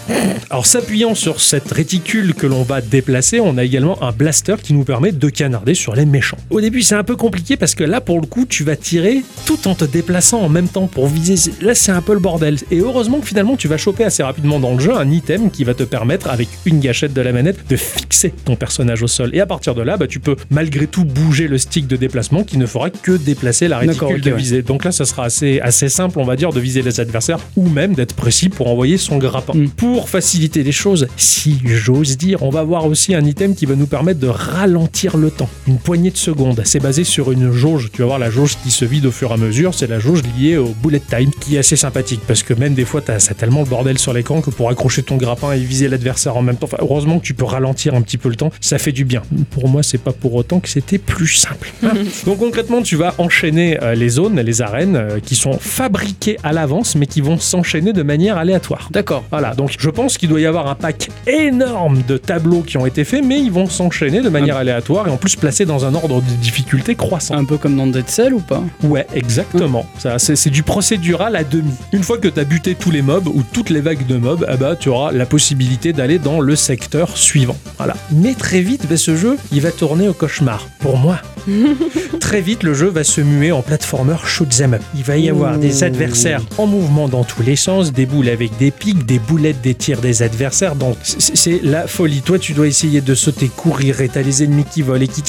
[0.49, 4.73] Alors, s'appuyant sur cette réticule que l'on va déplacer, on a également un blaster qui
[4.73, 6.39] nous permet de canarder sur les méchants.
[6.49, 9.23] Au début, c'est un peu compliqué parce que là, pour le coup, tu vas tirer
[9.45, 11.51] tout en te déplaçant en même temps pour viser.
[11.61, 12.57] Là, c'est un peu le bordel.
[12.71, 15.63] Et heureusement que finalement, tu vas choper assez rapidement dans le jeu un item qui
[15.63, 19.29] va te permettre, avec une gâchette de la manette, de fixer ton personnage au sol.
[19.33, 22.43] Et à partir de là, bah, tu peux malgré tout bouger le stick de déplacement
[22.43, 24.37] qui ne fera que déplacer la réticule de ouais.
[24.37, 24.61] visée.
[24.63, 27.69] Donc là, ça sera assez, assez simple, on va dire, de viser les adversaires ou
[27.69, 29.53] même d'être précis pour envoyer son grappin.
[29.53, 29.69] Mm.
[29.69, 33.75] Pour faciliter les choses, si j'ose dire, on va avoir aussi un item qui va
[33.75, 35.49] nous permettre de ralentir le temps.
[35.67, 36.61] Une poignée de secondes.
[36.65, 37.89] C'est basé sur une jauge.
[37.91, 39.73] Tu vas voir la jauge qui se vide au fur et à mesure.
[39.73, 42.85] C'est la jauge liée au bullet time qui est assez sympathique parce que même des
[42.85, 46.37] fois, t'as tellement le bordel sur l'écran que pour accrocher ton grappin et viser l'adversaire
[46.37, 48.51] en même temps, enfin, heureusement que tu peux ralentir un petit peu le temps.
[48.61, 49.21] Ça fait du bien.
[49.51, 51.71] Pour moi, c'est pas pour autant que c'était plus simple.
[52.25, 56.53] Donc concrètement, tu vas enchaîner euh, les zones, les arènes euh, qui sont fabriquées à
[56.53, 58.89] l'avance mais qui vont s'enchaîner de manière aléatoire.
[58.91, 59.23] D'accord.
[59.31, 62.85] Voilà, donc je pense qu'il doit y avoir un pack énorme de tableaux qui ont
[62.85, 65.93] été faits, mais ils vont s'enchaîner de manière aléatoire et en plus placés dans un
[65.95, 67.35] ordre de difficulté croissant.
[67.35, 68.63] Un peu comme dans Dead Cell ou pas?
[68.83, 69.85] Ouais, exactement.
[69.97, 71.71] Ça, c'est, du procédural à demi.
[71.91, 74.45] Une fois que tu as buté tous les mobs ou toutes les vagues de mobs,
[74.51, 77.57] eh ben, tu auras la possibilité d'aller dans le secteur suivant.
[77.77, 77.95] Voilà.
[78.11, 80.67] Mais très vite, ben, ce jeu, il va tourner au cauchemar.
[80.79, 81.19] Pour moi.
[82.19, 84.81] très vite, le jeu va se muer en platformer shoot 'em up.
[84.95, 88.57] Il va y avoir des adversaires en mouvement dans tous les sens, des boules avec
[88.57, 90.75] des pics, des boulettes, des tirs des adversaires.
[90.75, 92.21] Donc, c'est c'est la folie.
[92.21, 95.21] Toi, tu dois essayer de sauter, courir, et t'as les ennemis qui volent et qui.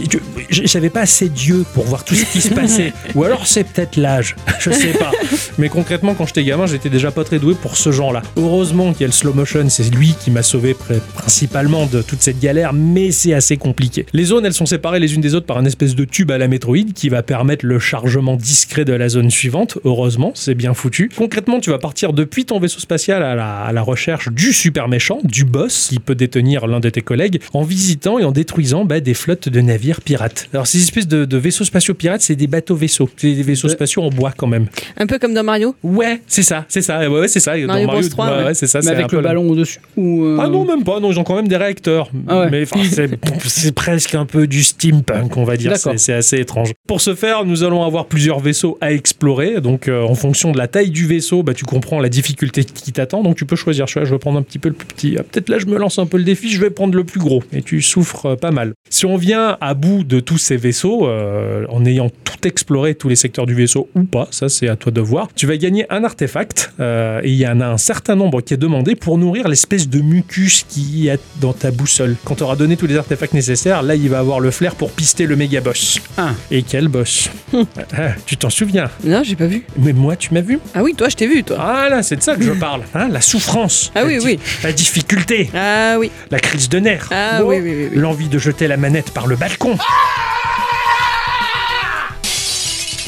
[0.51, 2.92] J'avais pas assez d'yeux pour voir tout ce qui se passait.
[3.14, 4.36] Ou alors, c'est peut-être l'âge.
[4.61, 5.11] Je sais pas.
[5.59, 8.22] Mais concrètement, quand j'étais gamin, j'étais déjà pas très doué pour ce genre-là.
[8.36, 12.03] Heureusement qu'il y a le slow motion, c'est lui qui m'a sauvé pr- principalement de
[12.03, 14.07] toute cette galère, mais c'est assez compliqué.
[14.12, 16.38] Les zones, elles sont séparées les unes des autres par un espèce de tube à
[16.38, 19.78] la Metroid qui va permettre le chargement discret de la zone suivante.
[19.84, 21.11] Heureusement, c'est bien foutu.
[21.16, 24.88] Concrètement, tu vas partir depuis ton vaisseau spatial à la, à la recherche du super
[24.88, 28.84] méchant, du boss, qui peut détenir l'un de tes collègues, en visitant et en détruisant
[28.84, 30.49] bah, des flottes de navires pirates.
[30.53, 33.09] Alors, ces espèces de, de vaisseaux spatiaux pirates, c'est des bateaux-vaisseaux.
[33.16, 33.74] C'est des vaisseaux Ouais.
[33.74, 34.66] spatiaux en bois quand même.
[34.97, 35.74] Un peu comme dans Mario.
[35.82, 37.59] Ouais, c'est ça, c'est ça, ouais, ouais, c'est ça.
[37.59, 38.45] Dans Mario Bros 3, ouais, ouais.
[38.47, 38.80] ouais, c'est ça.
[38.82, 40.99] Mais un avec peu le ballon au-dessus ou, euh, Ah non, même pas.
[41.01, 42.11] Non, ils ont quand même des réacteurs.
[42.28, 42.51] Ah ouais.
[42.51, 42.64] Mais
[43.47, 45.74] c'est presque un peu du steampunk, on va dire.
[45.97, 46.72] C'est assez étrange.
[46.86, 49.61] Pour ce faire, nous allons avoir plusieurs vaisseaux à explorer.
[49.61, 52.93] Donc, euh, en fonction de la taille du vaisseau, bah, tu comprends la difficulté qui
[52.93, 53.22] t'attend.
[53.22, 53.86] Donc, tu peux choisir.
[53.86, 55.16] Je vais prendre un petit peu le plus petit.
[55.18, 56.50] Ah, Peut-être là, je me lance un peu le défi.
[56.50, 57.42] Je vais prendre le plus gros.
[57.52, 58.72] Et tu souffres euh, pas mal.
[58.88, 63.08] Si on vient à bout de tous ces vaisseaux, euh, en ayant tout exploré, tous
[63.08, 65.86] les secteurs du vaisseau ou pas, ça c'est à toi de voir, tu vas gagner
[65.90, 66.72] un artefact.
[66.80, 69.88] euh, et il y en a un certain nombre qui est demandé pour nourrir l'espèce
[69.88, 72.16] de mucus qui a dans ta boussole.
[72.24, 74.90] Quand tu auras donné tous les artefacts nécessaires, là il va avoir le flair pour
[74.92, 76.00] pister le méga boss.
[76.16, 76.32] Ah.
[76.50, 77.30] Et quel boss
[77.96, 78.90] Ah, Tu t'en souviens?
[79.04, 79.64] Non, j'ai pas vu.
[79.78, 80.58] Mais moi, tu m'as vu?
[80.74, 81.56] Ah oui, toi, je t'ai vu, toi.
[81.60, 82.82] Ah là, c'est de ça que je parle.
[82.94, 83.90] Hein, la souffrance.
[83.94, 84.38] Ah la oui, oui.
[84.62, 85.50] La difficulté.
[85.54, 86.09] Ah oui.
[86.30, 87.08] La crise de nerfs.
[87.11, 87.98] Ah oui, oui, oui, oui.
[87.98, 89.76] L'envie de jeter la manette par le balcon.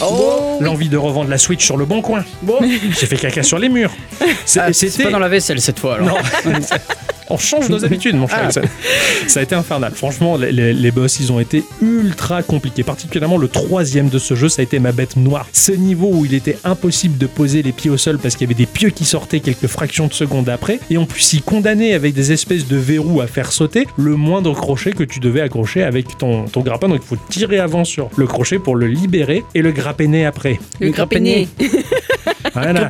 [0.05, 0.59] Oh.
[0.61, 2.24] L'envie de revendre la Switch sur le bon coin.
[2.42, 2.59] Bon.
[2.61, 3.92] J'ai fait caca sur les murs.
[4.44, 6.09] C'est- Ah, pas dans la vaisselle cette fois alors.
[6.44, 6.53] Non.
[7.30, 8.42] On change nos habitudes, mon cher.
[8.48, 8.50] Ah.
[8.50, 8.61] Ça,
[9.26, 9.92] ça a été infernal.
[9.94, 12.82] Franchement, les, les- les boss, ils ont été ultra compliqués.
[12.82, 15.46] Particulièrement le troisième de ce jeu, ça a été ma bête noire.
[15.53, 18.53] Ce niveau où il était impossible de poser les pieds au sol parce qu'il y
[18.53, 20.78] avait des pieux qui sortaient quelques fractions de secondes après.
[20.90, 24.53] Et en plus, il condamnait avec des espèces de verrous à faire sauter le moindre
[24.53, 26.88] crochet que tu devais accrocher avec ton, ton grappin.
[26.88, 30.59] Donc il faut tirer avant sur le crochet pour le libérer et le grappiner après.
[30.80, 31.49] Le grappené.
[32.55, 32.88] Voilà.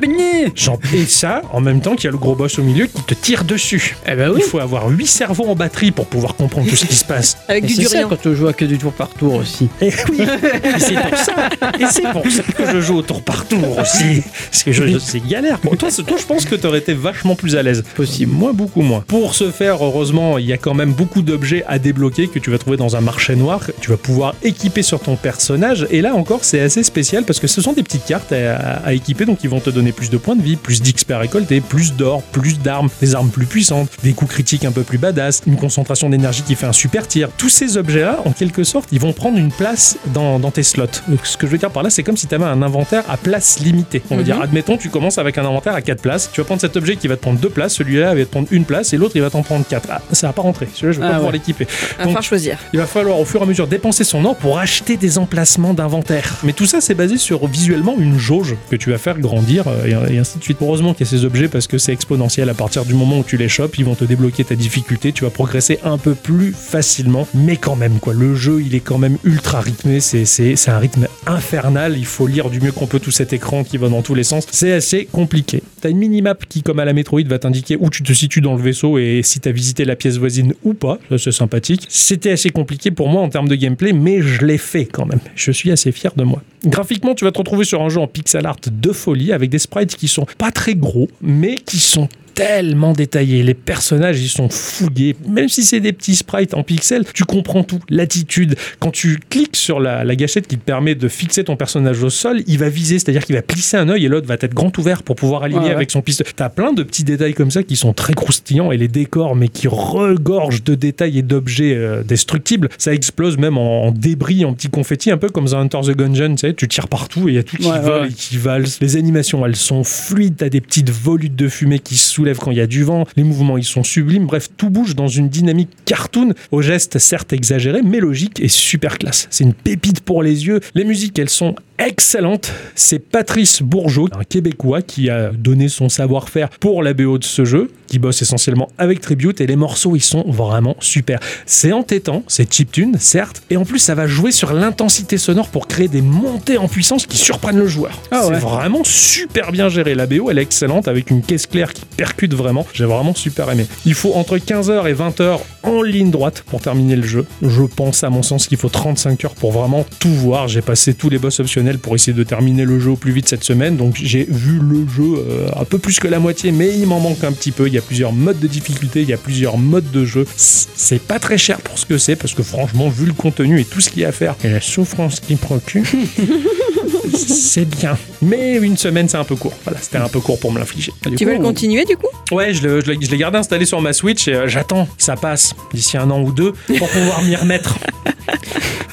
[0.54, 3.02] J'en- Et ça, en même temps qu'il y a le gros boss au milieu qui
[3.02, 3.96] te tire dessus.
[4.06, 4.40] Eh ben oui.
[4.44, 7.36] Il faut avoir 8 cerveaux en batterie pour pouvoir comprendre tout ce qui se passe.
[7.48, 8.08] Avec Et du durian.
[8.08, 9.68] quand on joue à que du tour par tour aussi.
[9.80, 11.34] Et oui, et c'est pour ça.
[11.78, 14.22] Et c'est pour ça que je joue au tour par tour aussi.
[14.50, 15.58] Parce que je, je- c'est galère.
[15.62, 17.84] Bon, toi, je pense que tu aurais été vachement plus à l'aise.
[17.94, 18.32] Possible.
[18.32, 19.04] Moi, beaucoup moins.
[19.06, 22.50] Pour ce faire, heureusement, il y a quand même beaucoup d'objets à débloquer que tu
[22.50, 23.66] vas trouver dans un marché noir.
[23.66, 25.86] que Tu vas pouvoir équiper sur ton personnage.
[25.90, 28.86] Et là encore, c'est assez spécial parce que ce sont des petites cartes à, à-
[28.86, 29.24] à équiper.
[29.24, 31.94] Donc, ils vont te donner plus de points de vie, plus d'XP à récolter, plus
[31.94, 35.56] d'or, plus d'armes, des armes plus puissantes, des coups critiques un peu plus badass, une
[35.56, 37.28] concentration d'énergie qui fait un super tir.
[37.36, 40.86] Tous ces objets-là, en quelque sorte, ils vont prendre une place dans, dans tes slots.
[41.24, 43.16] Ce que je veux dire par là, c'est comme si tu avais un inventaire à
[43.16, 44.02] place limitée.
[44.10, 46.30] On va dire, admettons, tu commences avec un inventaire à 4 places.
[46.32, 48.48] Tu vas prendre cet objet qui va te prendre 2 places, celui-là va te prendre
[48.50, 49.88] une place et l'autre il va t'en prendre 4.
[49.90, 50.68] Ah, ça va pas rentrer.
[50.74, 51.66] Celui-là, je vais Ah pas pouvoir l'équiper.
[51.98, 52.58] À Donc, faire choisir.
[52.72, 55.74] il va falloir au fur et à mesure dépenser son or pour acheter des emplacements
[55.74, 56.36] d'inventaire.
[56.42, 60.08] Mais tout ça, c'est basé sur visuellement une jauge que tu vas faire grandir euh,
[60.08, 60.58] et, ainsi de suite.
[60.60, 62.50] Heureusement qu'il y a ces objets parce que c'est exponentiel.
[62.50, 65.12] À partir du moment où tu les chopes, ils vont te débloquer ta difficulté.
[65.12, 67.26] Tu vas progresser un peu plus facilement.
[67.34, 68.12] Mais quand même, quoi.
[68.12, 70.00] Le jeu, il est quand même ultra rythmé.
[70.00, 71.96] C'est, un rythme infernal.
[71.96, 74.24] Il faut lire du mieux qu'on peut tout cet écran qui va dans tous les
[74.24, 74.46] sens.
[74.50, 75.62] C'est assez compliqué.
[75.80, 78.54] T'as une minimap qui, comme à la Metroid, va t'indiquer où tu te situes dans
[78.54, 80.98] le vaisseau et si t'as visité la pièce voisine ou pas.
[81.16, 81.86] C'est sympathique.
[81.88, 85.20] C'était assez compliqué pour moi en termes de gameplay, mais je l'ai fait quand même.
[85.34, 86.42] Je suis assez fier de moi.
[86.64, 89.58] Graphiquement, tu vas te retrouver sur un jeu en pixel art de folie avec des
[89.58, 93.42] sprites qui sont pas très gros, mais qui sont tellement détaillés.
[93.42, 95.16] Les personnages, ils sont fougués.
[95.28, 97.80] Même si c'est des petits sprites en pixels, tu comprends tout.
[97.88, 98.56] L'attitude.
[98.78, 102.10] Quand tu cliques sur la, la gâchette qui te permet de fixer ton personnage au
[102.10, 104.76] sol, il va viser, c'est-à-dire qu'il va plisser un œil et l'autre va être grand
[104.78, 105.74] ouvert pour pouvoir aligner ouais.
[105.74, 106.30] avec son pistolet.
[106.34, 109.48] T'as plein de petits détails comme ça qui sont très croustillants et les décors, mais
[109.48, 112.68] qui regorgent de détails et d'objets euh, destructibles.
[112.78, 115.96] Ça explose même en, en débris, en petits confettis, un peu comme dans Hunter the
[115.96, 118.08] Gungeon, tu sais, tu tires partout et il y a tout qui Ouais, vole ouais.
[118.08, 118.78] et qui valse.
[118.80, 122.52] Les animations, elles sont fluides, t'as des petites volutes de fumée qui se soulèvent quand
[122.52, 125.28] il y a du vent, les mouvements, ils sont sublimes, bref, tout bouge dans une
[125.28, 129.26] dynamique cartoon, aux gestes certes exagérés, mais logiques et super classe.
[129.30, 130.60] C'est une pépite pour les yeux.
[130.76, 131.56] Les musiques, elles sont
[131.86, 132.52] excellente.
[132.74, 137.44] C'est Patrice Bourgeot, un Québécois qui a donné son savoir-faire pour la BO de ce
[137.44, 141.18] jeu, qui bosse essentiellement avec Tribute et les morceaux ils sont vraiment super.
[141.44, 145.66] C'est entêtant, c'est chiptune certes, et en plus ça va jouer sur l'intensité sonore pour
[145.66, 148.00] créer des montées en puissance qui surprennent le joueur.
[148.10, 149.94] Ah c'est vraiment super bien géré.
[149.94, 152.66] La BO elle est excellente avec une caisse claire qui percute vraiment.
[152.72, 153.66] J'ai vraiment super aimé.
[153.84, 157.26] Il faut entre 15h et 20h en ligne droite pour terminer le jeu.
[157.42, 160.48] Je pense à mon sens qu'il faut 35 heures pour vraiment tout voir.
[160.48, 163.28] J'ai passé tous les boss optionnels pour essayer de terminer le jeu au plus vite
[163.28, 163.76] cette semaine.
[163.76, 167.00] Donc j'ai vu le jeu euh, un peu plus que la moitié, mais il m'en
[167.00, 167.66] manque un petit peu.
[167.66, 170.26] Il y a plusieurs modes de difficulté, il y a plusieurs modes de jeu.
[170.36, 173.64] C'est pas très cher pour ce que c'est, parce que franchement, vu le contenu et
[173.64, 175.84] tout ce qu'il y a à faire, et la souffrance qu'il procure,
[177.16, 177.96] c'est bien.
[178.20, 179.52] Mais une semaine, c'est un peu court.
[179.64, 180.92] Voilà, c'était un peu court pour me l'infliger.
[181.06, 183.38] Du Tu coup, veux le on- continuer du coup Ouais, je l'ai- je l'ai gardé
[183.38, 186.52] installé sur ma Switch et euh, j'attends que ça passe d'ici un an ou deux
[186.78, 187.76] pour pouvoir m'y remettre.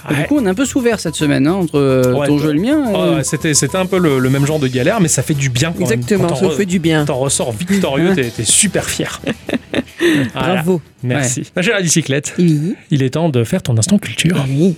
[0.10, 2.50] Du coup, on est un peu souvert cette semaine hein, entre euh, Ouais, ton jeu
[2.50, 2.84] et le mien.
[2.96, 3.18] Euh.
[3.18, 5.50] ouais, c'était, c'était un peu le, le même genre de galère, mais ça fait du
[5.50, 6.30] bien quand Exactement, même.
[6.30, 7.06] Quand ça re- fait du bien.
[7.06, 9.22] T'en ressors victorieux, t'es, t'es super fier.
[10.34, 10.54] Voilà.
[10.56, 10.82] Bravo.
[11.04, 11.44] Merci.
[11.56, 12.74] Ma chère bicyclette, Oui.
[12.90, 14.44] il est temps de faire ton instant culture.
[14.50, 14.76] Oui.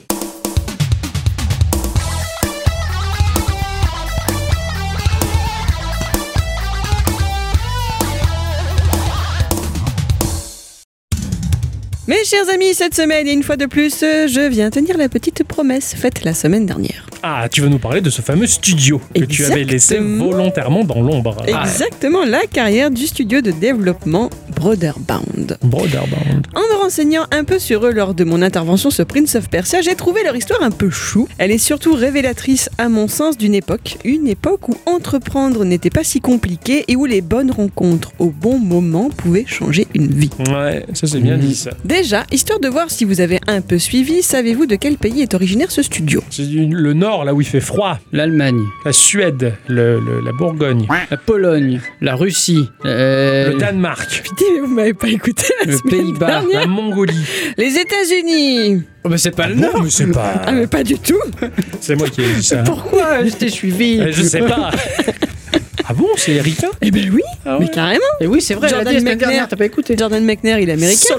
[12.32, 15.94] Chers amis, cette semaine, et une fois de plus, je viens tenir la petite promesse
[15.94, 17.06] faite la semaine dernière.
[17.24, 21.02] Ah, tu veux nous parler de ce fameux studio que tu avais laissé volontairement dans
[21.02, 21.36] l'ombre.
[21.54, 25.58] Ah, Exactement la carrière du studio de développement Brotherbound.
[25.62, 26.48] Brotherbound.
[26.56, 29.82] En me renseignant un peu sur eux lors de mon intervention sur Prince of Persia,
[29.82, 31.28] j'ai trouvé leur histoire un peu chou.
[31.38, 33.98] Elle est surtout révélatrice, à mon sens, d'une époque.
[34.06, 38.58] Une époque où entreprendre n'était pas si compliqué et où les bonnes rencontres au bon
[38.58, 40.30] moment pouvaient changer une vie.
[40.50, 41.42] Ouais, ça c'est bien Mhm.
[41.42, 41.72] dit ça.
[41.86, 45.34] Déjà, histoire de voir si vous avez un peu suivi, savez-vous de quel pays est
[45.34, 48.00] originaire ce studio C'est du- le nord, là où il fait froid.
[48.12, 54.46] L'Allemagne, La Suède, le- le- la Bourgogne, la Pologne, la Russie, euh, le Danemark, Putain,
[54.56, 56.44] mais vous m'avez pas écouté la Le Pays-Bas.
[56.54, 57.26] la Mongolie.
[57.58, 59.84] Les États-Unis Oh, bah, c'est pas le Ah bon, nord.
[59.84, 60.34] mais c'est pas.
[60.46, 61.18] Ah mais pas du tout
[61.80, 62.58] C'est moi qui ai dit ça.
[62.58, 64.70] Pourquoi je t'ai suivi Euh, Je sais pas.
[65.92, 69.04] ah bon, c'est ricain Eh ben oui, Ah mais carrément Et oui, c'est vrai, Jordan
[69.04, 69.48] McNair.
[69.50, 69.96] t'as pas écouté.
[69.98, 71.16] Jordan McNair, il est américain.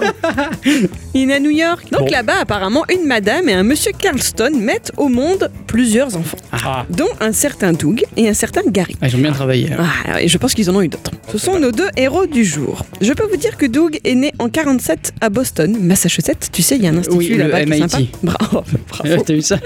[1.14, 1.86] il est à New York.
[1.90, 2.10] Donc Bon.
[2.10, 7.08] là-bas, apparemment, une madame et un monsieur Carlston mettent au monde plusieurs enfants, Ah, dont
[7.20, 8.96] un certain Doug et un certain Gary.
[9.02, 9.70] Ah, ils ont bien travaillé.
[9.72, 9.86] alors.
[10.06, 11.10] Ah, et je pense qu'ils en ont eu d'autres.
[11.30, 12.84] Ce sont nos deux héros du jour.
[13.02, 16.48] Je peux vous dire que Doug est né en 47 à Boston, Massachusetts.
[16.50, 17.98] Tu sais, il y a un institut Oui, là-bas qui est sympa.
[18.22, 19.22] Bravo, bravo.
[19.22, 19.58] T'as vu ça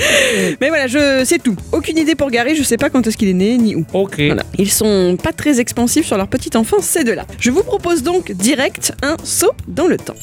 [0.60, 1.56] Mais voilà, je c'est tout.
[1.72, 3.84] Aucune idée pour Gary, je sais pas quand est-ce qu'il est né ni où.
[3.92, 4.14] ok.
[4.26, 4.42] Voilà.
[4.56, 7.26] Ils sont pas très expansifs sur leur petite enfance, ces deux-là.
[7.38, 10.16] Je vous propose donc direct un saut dans le temps.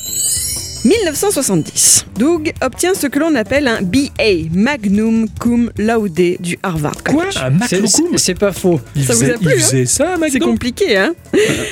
[0.85, 2.05] 1970.
[2.19, 7.37] Doug obtient ce que l'on appelle un BA, Magnum Cum Laude du Harvard Quoi College.
[7.37, 8.79] Un C'est- Macloukoum C'est c'est pas faux.
[8.95, 11.13] Il Ça vous faisait, a plu, il hein ça, C'est compliqué, hein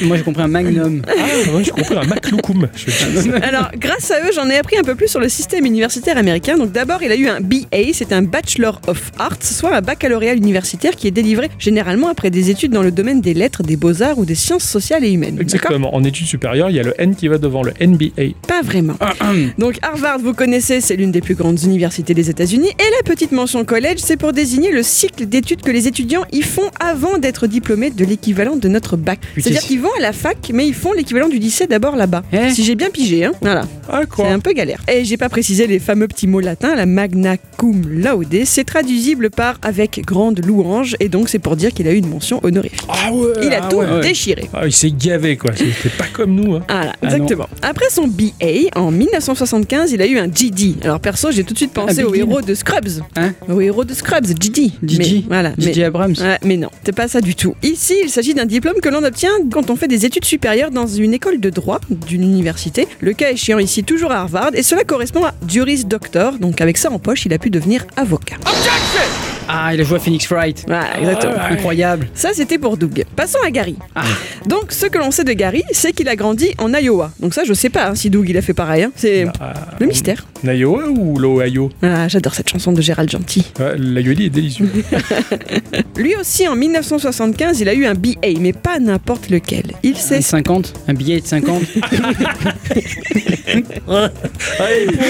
[0.02, 1.02] Moi, j'ai compris un magnum.
[1.08, 1.12] Ah,
[1.56, 5.08] ouais, j'ai compris un dis- Alors, grâce à eux, j'en ai appris un peu plus
[5.08, 6.58] sur le système universitaire américain.
[6.58, 10.34] Donc, d'abord, il a eu un BA, c'est un Bachelor of Arts, soit un baccalauréat
[10.34, 14.18] universitaire qui est délivré généralement après des études dans le domaine des lettres, des beaux-arts
[14.18, 15.38] ou des sciences sociales et humaines.
[15.40, 15.94] Exactement.
[15.96, 18.34] En études supérieures, il y a le N qui va devant le NBA.
[18.48, 18.96] Pas vraiment.
[19.58, 22.70] Donc Harvard, vous connaissez, c'est l'une des plus grandes universités des États-Unis.
[22.70, 26.42] Et la petite mention college, c'est pour désigner le cycle d'études que les étudiants y
[26.42, 29.20] font avant d'être diplômés de l'équivalent de notre bac.
[29.38, 32.24] C'est-à-dire c'est- qu'ils vont à la fac, mais ils font l'équivalent du lycée d'abord là-bas.
[32.32, 33.32] Eh Si j'ai bien pigé, hein.
[33.42, 33.66] Voilà.
[33.90, 34.82] Ah, C'est un peu galère.
[34.92, 38.36] Et j'ai pas précisé les fameux petits mots latins, la magna cum laude.
[38.46, 42.08] C'est traduisible par avec grande louange, et donc c'est pour dire qu'il a eu une
[42.10, 42.82] mention honorifique.
[42.90, 44.02] Ah ouais Il a ah tout ouais.
[44.02, 44.50] déchiré.
[44.54, 45.52] Ah, il s'est gavé, quoi.
[45.56, 46.64] C'était pas comme nous, hein.
[46.70, 47.48] Voilà, Ah exactement.
[47.62, 50.76] Après son BA, en 1975, il a eu un GD.
[50.84, 53.02] Alors perso, j'ai tout de suite pensé Ah, au Big héros de Scrubs.
[53.16, 54.72] Hein Au héros de Scrubs, GD.
[54.82, 55.54] Mais, voilà.
[55.58, 56.16] Mais, Abrams.
[56.20, 57.56] Ouais, mais non, c'est pas ça du tout.
[57.64, 60.88] Ici, il s'agit d'un diplôme que l'on obtient quand on fait des études supérieures dans
[60.88, 62.88] une école de droit d'une université.
[63.02, 66.38] Le cas échéant ici toujours à Harvard, et cela correspond à Juris Doctor.
[66.40, 68.38] Donc avec ça en poche, il a pu devenir avocat.
[69.48, 70.64] Ah, il a joué à Phoenix Wright.
[70.68, 71.34] Voilà, exactement.
[71.50, 72.08] Incroyable.
[72.14, 73.04] Ça, c'était pour Doug.
[73.16, 73.76] Passons à Gary.
[73.96, 74.04] Ah.
[74.46, 77.12] Donc, ce que l'on sait de Gary, c'est qu'il a grandi en Iowa.
[77.20, 78.84] Donc ça, je sais pas hein, si Doug il a fait pareil.
[78.84, 78.92] hein.
[78.96, 80.26] C'est Ah, le mystère.
[80.44, 81.70] L'Iowa ou l'Ohio?
[81.82, 83.46] Ah, j'adore cette chanson de Gérald Gentil.
[83.60, 84.70] ouais, L'Aioli est délicieux.
[85.98, 89.64] Lui aussi, en 1975, il a eu un BA, mais pas n'importe lequel.
[89.84, 91.62] Il s'est 50 Un billet de 50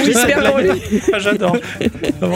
[0.06, 0.70] J'espère pour lui.
[1.14, 1.58] Ah, J'adore.
[2.20, 2.36] Vraiment.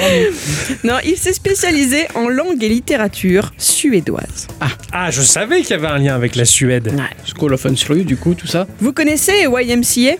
[0.83, 4.47] Non, il s'est spécialisé en langue et littérature suédoise.
[4.91, 6.93] Ah, je savais qu'il y avait un lien avec la Suède.
[7.25, 8.67] School of Unstru, du coup, tout ça.
[8.79, 10.15] Vous connaissez YMCA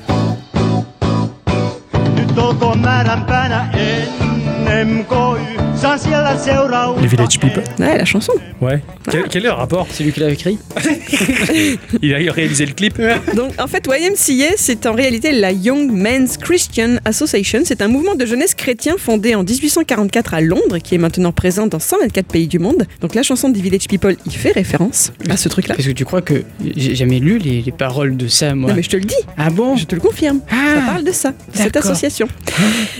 [7.01, 7.63] Les Village People.
[7.79, 8.33] Ouais, la chanson.
[8.61, 8.81] Ouais.
[9.11, 10.57] Quel, quel est le rapport C'est lui qui l'a écrit
[12.01, 12.99] Il a réalisé le clip
[13.35, 17.61] Donc en fait, YMCA, c'est en réalité la Young Men's Christian Association.
[17.63, 21.67] C'est un mouvement de jeunesse chrétien fondé en 1844 à Londres, qui est maintenant présent
[21.67, 22.85] dans 124 pays du monde.
[23.01, 25.75] Donc la chanson des Village People, il fait référence à ce truc-là.
[25.75, 26.43] Parce que tu crois que
[26.75, 29.15] j'ai jamais lu les, les paroles de ça, moi Non mais je te le dis,
[29.37, 30.39] Ah bon je te le confirme.
[30.49, 32.27] Ça Ah, parle de ça, de cette association.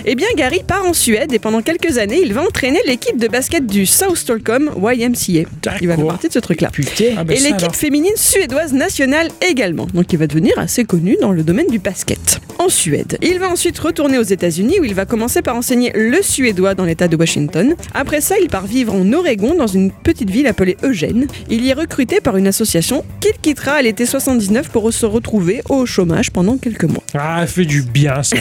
[0.06, 3.28] Eh bien, Gary part en Suède et pendant quelques années, il va entraîner l'équipe de
[3.28, 5.50] basket du South Stockholm YMCA.
[5.82, 6.70] Il va faire partie de ce truc-là.
[7.18, 9.88] Ah bah et l'équipe féminine suédoise nationale également.
[9.94, 12.40] Donc il va devenir assez connu dans le domaine du basket.
[12.60, 13.18] En Suède.
[13.22, 16.86] Il va ensuite retourner aux États-Unis où il va commencer par enseigner le suédois dans
[16.86, 17.76] l'État de Washington.
[17.94, 21.28] Après ça, il part vivre en Oregon dans une petite ville appelée Eugène.
[21.50, 25.62] Il y est recruté par une association qu'il quittera à l'été 79 pour se retrouver
[25.70, 27.04] au chômage pendant quelques mois.
[27.14, 28.38] Ah, fait du bien ça.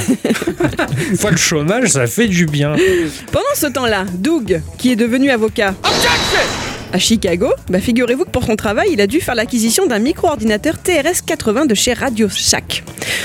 [1.10, 2.74] Une fois le chômage, ça fait du bien.
[3.32, 5.74] Pendant ce temps-là, Doug, qui est devenu avocat
[6.92, 10.76] à Chicago, bah figurez-vous que pour son travail, il a dû faire l'acquisition d'un micro-ordinateur
[10.84, 12.84] TRS-80 de chez Radio Shack.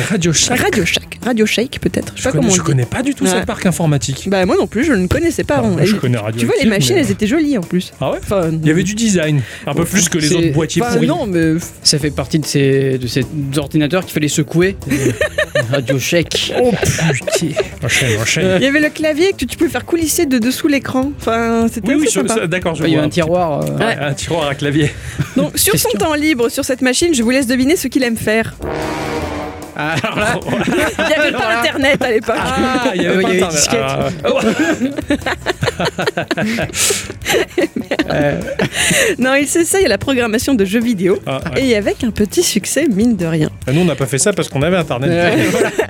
[0.10, 0.60] Radio Shack.
[0.60, 1.20] Radio Shack.
[1.24, 2.14] Radio Shake peut-être.
[2.16, 3.30] Je Je sais pas connais, comment je connais pas du tout Ouais.
[3.30, 4.28] cette marque informatique.
[4.30, 5.62] Bah moi non plus, je ne connaissais pas.
[5.64, 7.94] Ah, moi, je connais Radio Tu vois, les machines, mais- elles étaient jolies en plus.
[8.02, 8.18] Ah ouais?
[8.24, 11.08] Enfin, Il y avait du design, un peu plus que les autres boîtiers Enfin, pourris.
[11.08, 11.54] non, mais
[11.84, 13.24] Ça fait partie de ces, de ces
[13.58, 14.76] ordinateurs qu'il fallait secouer.
[15.72, 16.54] Radio Shack.
[16.62, 17.48] Oh putain
[17.84, 18.58] Enchaîne, enchaîne.
[18.58, 21.12] il y avait le clavier que tu, peux faire coulisser de dessous l'écran.
[21.20, 22.48] Enfin, c'était Oui, oui, sympa.
[22.48, 23.00] d'accord, je Il y vois.
[23.00, 23.51] avait un tiroir.
[23.60, 24.92] Euh, Ouais, un tiroir à clavier.
[25.36, 28.18] Donc, sur son temps libre, sur cette machine, je vous laisse deviner ce qu'il aime
[28.18, 28.56] faire.
[29.76, 30.40] Ah, alors là,
[31.00, 32.36] Il n'y avait pas Internet à l'époque.
[32.38, 34.14] Ah, il y Ah, avait il y pas avait Internet.
[38.10, 38.32] Ah,
[39.20, 41.20] Non, il s'essaye à la programmation de jeux vidéo.
[41.26, 41.64] ah, ouais.
[41.66, 43.50] Et avec un petit succès, mine de rien.
[43.68, 45.38] Ah, Nous, on n'a pas fait ça parce qu'on avait Internet.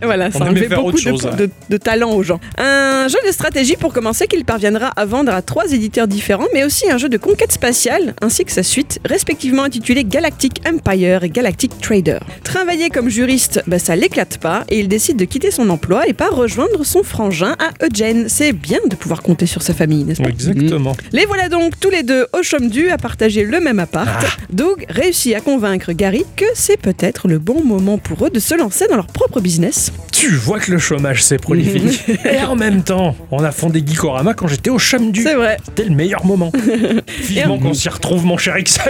[0.04, 1.36] voilà, On ça enlevait beaucoup chose, de, ouais.
[1.36, 2.40] de- de talent aux gens.
[2.58, 6.64] Un jeu de stratégie pour commencer qu'il parviendra à vendre à trois éditeurs différents, mais
[6.64, 11.30] aussi un jeu de conquête spatiale, ainsi que sa suite, respectivement intitulée Galactic Empire et
[11.30, 12.20] Galactic Trader.
[12.44, 16.14] Travailler comme juriste, bah, ça l'éclate pas, et il décide de quitter son emploi et
[16.14, 18.26] part rejoindre son frangin à Eugene.
[18.28, 20.28] C'est bien de pouvoir compter sur sa famille, n'est-ce pas?
[20.30, 20.94] Exactement.
[21.14, 24.38] les voilà donc tous les deux au chôme dû à partager le même appart.
[24.52, 28.54] Doug réussit à convaincre Gary que c'est peut-être le bon moment pour eux de se
[28.56, 29.92] lancer dans leur propre business.
[30.12, 32.04] Tu vois que le chômage, c'est prolifique.
[32.26, 35.24] Et en même temps, on a fondé Geekorama quand j'étais au chum du.
[35.24, 35.58] C'est vrai.
[35.66, 36.52] C'était le meilleur moment.
[37.22, 38.82] Vivement qu'on s'y retrouve, mon cher Ixon.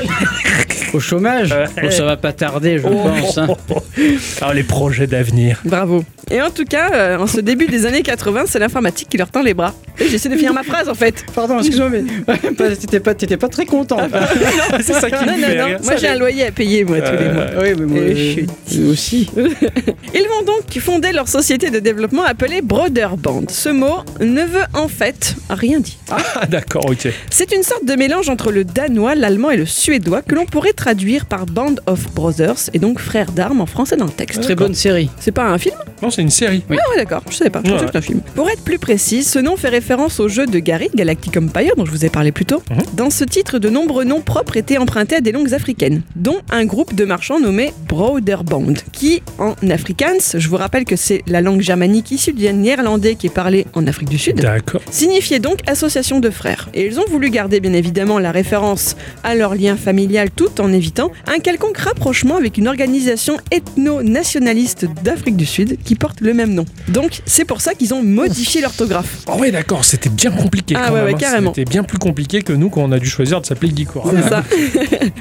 [0.93, 1.51] au chômage?
[1.51, 1.65] Ouais.
[1.85, 3.37] Oh, ça va pas tarder, je Oh, pense.
[3.37, 3.47] hein.
[4.41, 5.61] Ah, les projets d'avenir.
[5.65, 6.03] Bravo.
[6.29, 9.29] Et en tout cas, euh, en ce début des années 80, c'est l'informatique qui leur
[9.29, 9.73] tend les bras.
[9.99, 11.25] Et J'essaie de finir ma phrase en fait.
[11.35, 12.03] Pardon, excuse-moi, mais
[12.57, 13.97] pas- t'étais pas, t'étais pas très content.
[14.81, 15.65] c'est ça qui Non, me non, fait non.
[15.65, 15.79] rire.
[15.83, 17.63] Moi j'ai un loyer à payer moi tous les Euh, mois.
[17.63, 19.29] oui, mais moi Et je suis- euh, aussi.
[19.35, 23.43] Ils vont donc fonder leur société de développement appelée Broderband.
[23.49, 25.95] Ce mot ne veut en fait rien dire.
[26.09, 27.09] Ah, d'accord, ok.
[27.29, 30.73] C'est une sorte de mélange entre le danois, l'allemand et le suédois que l'on pourrait
[30.73, 34.41] traduire par Band of Brothers et donc frères d'armes en français dans le texte.
[34.41, 35.09] Très bonne série.
[35.19, 35.75] C'est pas un film?
[36.01, 36.63] Non, c'est une série.
[36.69, 36.77] Oui.
[36.79, 37.79] Ah ouais d'accord, je savais pas, je pensais Ouais.
[37.81, 38.21] que c'était un film.
[38.35, 41.85] Pour être plus précis, ce nom fait référence au jeu de Gary, Galactic Empire, dont
[41.85, 42.61] je vous ai parlé plus tôt.
[42.71, 42.77] Mhm.
[42.95, 46.65] Dans ce titre, de nombreux noms propres étaient empruntés à des langues africaines, dont un
[46.65, 51.61] groupe de marchands nommé Broderband, qui en afrikaans, je vous rappelle que c'est la langue
[51.61, 54.81] germanique issue du néerlandais qui est parlée en Afrique du Sud, D'accord.
[54.89, 56.69] signifiait donc association de frères.
[56.73, 60.73] Et ils ont voulu garder bien évidemment la référence à leur lien familial tout en
[60.73, 63.37] évitant un quelconque rapprochement avec une organisation
[65.03, 66.65] d'Afrique du Sud qui porte le même nom.
[66.89, 69.23] Donc c'est pour ça qu'ils ont modifié l'orthographe.
[69.27, 71.05] Oh ouais, d'accord, c'était bien compliqué Ah quand ouais, même.
[71.07, 71.17] ouais, hein.
[71.19, 71.53] carrément.
[71.53, 74.21] C'était bien plus compliqué que nous quand on a dû choisir de s'appeler Geekorama.
[74.21, 74.43] C'est ça.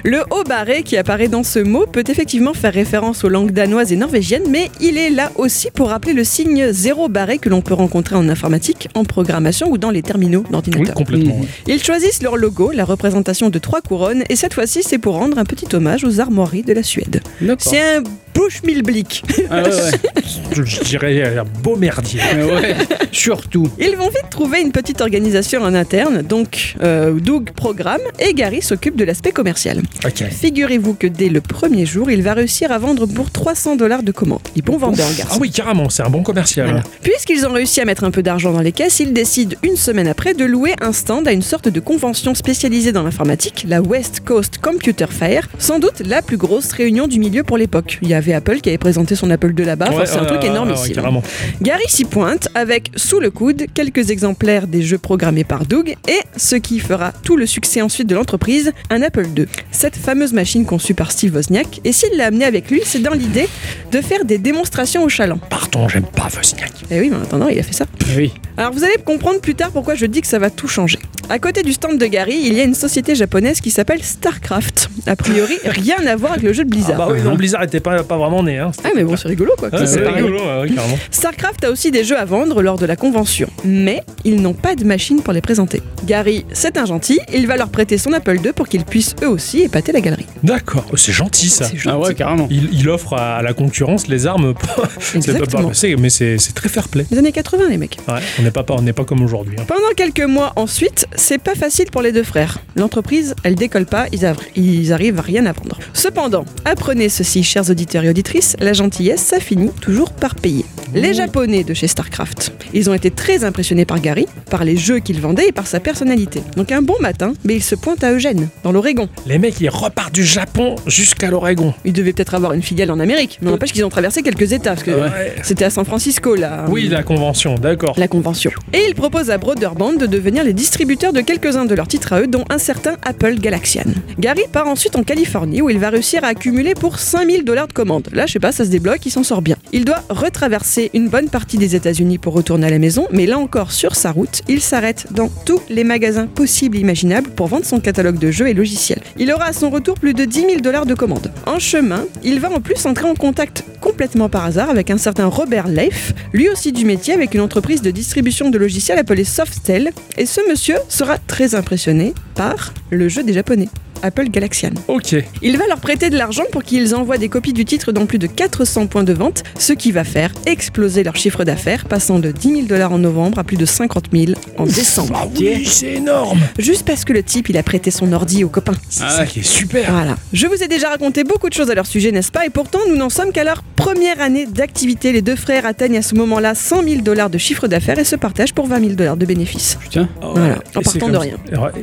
[0.05, 3.93] le haut barré qui apparaît dans ce mot peut effectivement faire référence aux langues danoises
[3.93, 7.61] et norvégiennes, mais il est là aussi pour rappeler le signe zéro barré que l'on
[7.62, 10.95] peut rencontrer en informatique, en programmation ou dans les terminaux Oui, d'ordinateur.
[10.95, 11.35] complètement.
[11.37, 11.41] Mhm.
[11.43, 11.49] ouais.
[11.68, 15.39] Ils choisissent leur logo, la représentation de trois couronnes, et cette fois-ci, c'est pour rendre
[15.39, 17.20] un petit hommage aux armoiries de la Suède.
[17.59, 18.03] C'est un
[18.41, 19.22] bushmilblick.
[19.51, 20.22] Ah ouais, ouais.
[20.53, 22.20] Je, je dirais un beau merdier.
[22.20, 22.74] Ouais,
[23.12, 23.68] surtout.
[23.78, 28.62] Ils vont vite trouver une petite organisation en interne, donc euh, Doug programme et Gary
[28.62, 29.82] s'occupe de l'aspect commercial.
[30.30, 34.12] Figurez-vous que dès le premier jour, il va réussir à vendre pour 300 dollars de
[34.12, 34.41] commande.
[34.55, 35.34] Il est bon vendeur, garçon.
[35.34, 36.66] Ah oui, carrément, c'est un bon commercial.
[36.66, 36.82] Voilà.
[37.03, 40.09] Puisqu'ils ont réussi à mettre un peu d'argent dans les caisses, ils décident une semaine
[40.09, 44.20] après de louer un stand à une sorte de convention spécialisée dans l'informatique, la West
[44.24, 47.99] Coast Computer Fair, sans doute la plus grosse réunion du milieu pour l'époque.
[48.03, 49.87] Il y avait avait Apple qui avait présenté son Apple II là-bas.
[49.91, 50.93] Enfin, c'est un truc énorme ici.
[50.93, 51.22] carrément.
[51.62, 56.20] Gary s'y pointe avec sous le coude quelques exemplaires des jeux programmés par Doug et
[56.37, 59.47] ce qui fera tout le succès ensuite de l'entreprise, un Apple II.
[59.70, 63.12] Cette fameuse machine conçue par Steve Wozniak, et s'il l'a amené avec lui, c'est dans
[63.14, 63.49] l'idée
[63.93, 65.39] de faire des démonstrations au chaland.
[65.51, 66.72] Pardon, j'aime pas Wozniak.
[66.91, 67.87] Et oui, mais en attendant, il a fait ça.
[68.16, 68.33] Oui.
[68.57, 70.99] Alors vous allez comprendre plus tard pourquoi je dis que ça va tout changer.
[71.28, 74.91] À côté du stand de Gary, il y a une société japonaise qui s'appelle StarCraft.
[75.07, 76.97] A priori, rien à voir avec le jeu de Ah Blizzard.
[76.99, 78.59] bah oui, non, Blizzard était pas, pas vraiment né.
[78.59, 78.73] Hein.
[78.85, 79.69] Ah mais bon, c'est rigolo quoi.
[79.73, 80.99] Ah, c'est rigolo, ouais, carrément.
[81.13, 84.75] StarCraft a aussi des jeux à vendre lors de la convention, mais ils n'ont pas
[84.75, 85.81] de machine pour les présenter.
[86.05, 89.29] Gary, c'est un gentil, il va leur prêter son Apple II pour qu'ils puissent eux
[89.29, 90.27] aussi épater la galerie.
[90.43, 91.67] D'accord, Oh, c'est gentil ça.
[91.67, 92.09] C'est Ah gentil.
[92.09, 92.49] ouais, carrément.
[92.51, 94.55] Il, il offre à, la concurrence les armes.
[94.59, 95.69] pour- c'est pas- Exactement.
[95.71, 97.07] pas- mais c'est c'est très fair play.
[97.13, 97.97] Les années 80 les mecs.
[98.09, 99.57] Ouais, on n'est pas, pas- on n'est pas comme aujourd'hui.
[99.61, 99.65] hein.
[99.69, 102.59] Pendant quelques mois ensuite, c'est pas facile pour les deux frères.
[102.75, 105.79] L'entreprise, elle décolle pas, ils, av- ils arrivent à rien à vendre.
[105.93, 107.71] Cependant, apprenez ceci, chers
[108.01, 110.65] auditeurs et auditrices, la gentillesse, ça finit toujours par payer.
[110.95, 114.99] Les Japonais de chez StarCraft, ils ont été très impressionnés par Gary, par les jeux
[114.99, 116.43] qu'il vendait et par sa personnalité.
[116.57, 119.09] Donc un bon matin, mais ils se pointent à Eugène, dans l'Oregon.
[119.27, 121.73] Les mecs, ils repartent du Japon jusqu'à l'Oregon.
[121.85, 124.71] Ils devaient peut-être avoir une filiale en Amérique, mais n'empêche qu'ils ont traversé quelques États,
[124.71, 125.35] parce que Ouais.
[125.43, 126.65] c'était à San Francisco, là.
[126.69, 127.95] Oui, la convention, d'accord.
[127.97, 128.51] la convention.
[128.73, 132.21] Et ils proposent à Broderband de devenir les distributeurs de quelques-uns de leurs titres à
[132.21, 133.85] eux, dont un certain Apple Galaxian.
[134.19, 137.73] Gary part ensuite en Californie où il va réussir à accumuler pour 5000 dollars de
[137.73, 137.89] commandes.
[138.12, 139.57] Là, je sais pas, ça se débloque, il s'en sort bien.
[139.72, 143.38] Il doit retraverser une bonne partie des États-Unis pour retourner à la maison, mais là
[143.38, 147.64] encore, sur sa route, il s'arrête dans tous les magasins possibles et imaginables pour vendre
[147.64, 149.01] son catalogue de jeux et logiciels.
[149.18, 151.32] Il aura à son retour plus de 10 000 dollars de commandes.
[151.47, 155.26] En chemin, il va en plus entrer en contact complètement par hasard avec un certain
[155.26, 159.91] Robert Leif, lui aussi du métier avec une entreprise de distribution de logiciels appelée Softel,
[160.16, 163.68] et ce monsieur sera très impressionné par le jeu des japonais.
[164.03, 164.71] Apple Galaxian.
[164.89, 165.15] Ok.
[165.43, 168.19] Il va leur prêter de l'argent pour qu'ils envoient des copies du titre dans plus
[168.19, 172.31] de 400 points de vente, ce qui va faire exploser leur chiffre d'affaires, passant de
[172.31, 175.13] 10 000 dollars en novembre à plus de 50 000 en décembre.
[175.15, 176.41] Ah oui, c'est énorme.
[176.59, 178.75] Juste parce que le type, il a prêté son ordi aux copains.
[178.89, 179.91] C'est Ah qui est super.
[179.93, 180.17] Voilà.
[180.33, 182.47] Je vous ai déjà raconté beaucoup de choses à leur sujet, n'est-ce pas?
[182.47, 185.13] Et pourtant, nous n'en sommes qu'à leur première année d'activité.
[185.13, 188.17] Les deux frères atteignent à ce moment-là 100 000 dollars de chiffre d'affaires et se
[188.17, 189.79] partagent pour 20 000 dollars de bénéfices.
[189.81, 190.09] Putain.
[190.23, 191.37] Voilà, en Et partant de rien.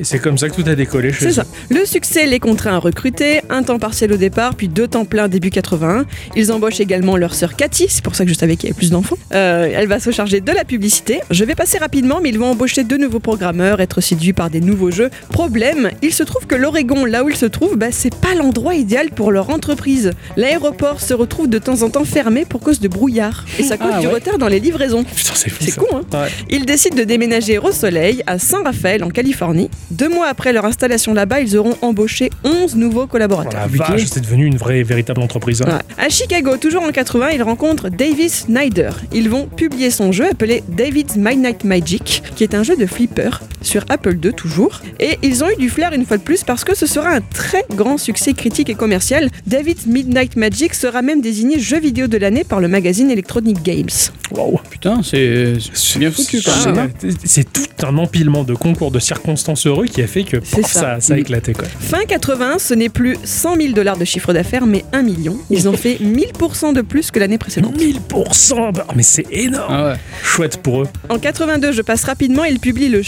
[0.03, 1.43] C'est comme ça que tout a décollé C'est ça.
[1.69, 5.27] Le succès les contraint à recruter, un temps partiel au départ, puis deux temps pleins
[5.27, 6.05] début 81.
[6.35, 8.77] Ils embauchent également leur sœur Cathy, c'est pour ça que je savais qu'il y avait
[8.77, 9.17] plus d'enfants.
[9.33, 11.19] Euh, elle va se charger de la publicité.
[11.29, 14.61] Je vais passer rapidement, mais ils vont embaucher de nouveaux programmeurs, être séduits par des
[14.61, 15.09] nouveaux jeux.
[15.29, 18.75] Problème, il se trouve que l'Oregon, là où ils se trouvent, bah, c'est pas l'endroit
[18.75, 20.11] idéal pour leur entreprise.
[20.37, 23.45] L'aéroport se retrouve de temps en temps fermé pour cause de brouillard.
[23.59, 24.13] Et ça cause Ah du ouais.
[24.13, 25.03] retard dans les livraisons.
[25.33, 25.51] C'est.
[25.59, 26.29] C'est con, hein Ouais.
[26.49, 29.69] ils décident de déménager au soleil, à San Rafael, en Californie.
[29.91, 31.96] Deux mois après leur installation là-bas, ils auront embauché
[32.43, 33.53] 11 nouveaux Oh collaborateurs.
[33.53, 33.91] la Compliqué.
[33.91, 35.61] vache, c'est devenu une vraie, véritable entreprise.
[35.61, 35.79] hein.
[35.97, 36.05] Ouais.
[36.05, 38.89] À Chicago, toujours en 80, ils rencontrent Davis Snyder.
[39.13, 43.29] Ils vont publier son jeu appelé David's Midnight Magic, qui est un jeu de flipper
[43.67, 44.81] sur Apple II toujours.
[44.99, 47.21] Et ils ont eu du flair une fois de plus parce que ce sera un
[47.21, 49.29] très grand succès critique et commercial.
[49.45, 53.89] David's Midnight Magic sera même désigné jeu vidéo de l'année par le magazine Electronic Games.
[54.31, 54.59] Wow.
[54.69, 56.91] Putain, c'est c'est bien foutu quand C'est- même.
[57.23, 60.61] C'est tout un empilement de concours de circonstances heureux qui a fait que ça.
[60.67, 60.97] ça.
[60.99, 61.53] ça a éclaté.
[61.53, 61.67] Quoi.
[61.79, 65.37] Fin 80, ce n'est plus 100 000 dollars de chiffre d'affaires, mais 1 million.
[65.49, 67.75] Ils ont fait 1000% de plus que l'année précédente.
[67.77, 69.95] 1000% bah, Mais c'est énorme Ah ouais.
[70.23, 70.87] Chouette pour eux.
[71.09, 73.01] En 82, je passe rapidement, ils publient le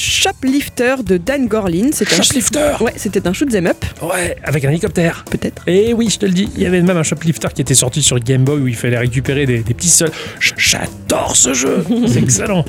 [0.49, 1.89] Shoplifter de Dan Gorlin.
[1.93, 5.23] C'est un Shoplifter Ouais, c'était un shoot 'em up, Ouais, avec un hélicoptère.
[5.29, 5.61] peut-être.
[5.67, 8.01] Et oui, je te le dis, il y avait même un shoplifter qui était sorti
[8.01, 10.09] sur Game Boy où il fallait récupérer des, des petits sols.
[10.57, 12.65] J'adore ce jeu C'est excellent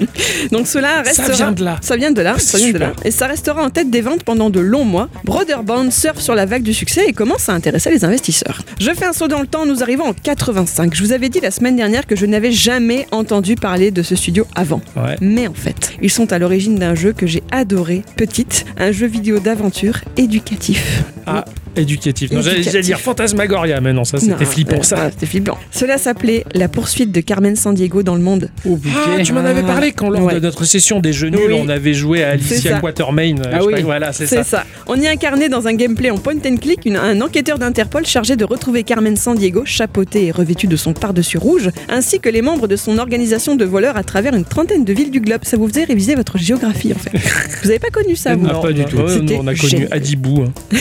[0.53, 1.33] Donc cela Ça restera.
[1.33, 1.79] vient de là.
[1.81, 2.93] Ça vient de là, ça vient de là.
[3.05, 5.09] Et ça restera en tête des ventes pendant de longs mois.
[5.25, 8.63] Brotherband surfe sur la vague du succès et commence à intéresser les investisseurs.
[8.79, 10.95] Je fais un saut dans le temps, nous arrivons en 85.
[10.95, 14.17] Je vous avais dit la semaine dernière que je n'avais jamais entendu parler de ce
[14.17, 14.83] studio avant.
[14.97, 15.17] Ouais.
[15.23, 17.70] Mais en fait, ils sont à l'origine d'un jeu que j'ai adoré,
[18.17, 21.05] petite, un jeu vidéo d'aventure éducatif.
[21.27, 21.45] Ah,
[21.77, 22.31] éducatif.
[22.33, 22.73] Non, J'allais Éducatif.
[22.73, 24.97] j'allais dire Fantasmagoria, mais non, ça c'était Non, flippant euh, ça.
[24.97, 25.59] voilà, C'était flippant.
[25.71, 28.51] Cela s'appelait La poursuite de Carmen Sandiego dans le monde.
[28.69, 30.35] Oh Ah, tu m'en avais parlé quand lors Ouais.
[30.35, 31.31] de notre session des Oui.
[31.55, 32.81] on avait joué à C'est Alicia ça.
[32.81, 33.35] Quatermain.
[33.39, 33.73] euh, Ah je sais oui.
[33.75, 34.43] pas, voilà, c'est ça.
[34.43, 34.65] ça.
[34.87, 38.37] On y incarnait dans un gameplay en point and click une- un enquêteur d'Interpol chargé
[38.37, 42.67] de retrouver Carmen Sandiego, chapeauté et revêtu de son par-dessus rouge, ainsi que les membres
[42.69, 45.41] de son organisation de voleurs à travers une trentaine de villes du globe.
[45.45, 47.11] Ça vous faisait réviser votre géographie en fait.
[47.63, 48.97] vous avez pas connu ça, vous Ah, pas du tout.
[48.99, 49.89] Ouais, C'était nous, on a connu génial.
[49.93, 50.43] Adibou.
[50.45, 50.53] hein.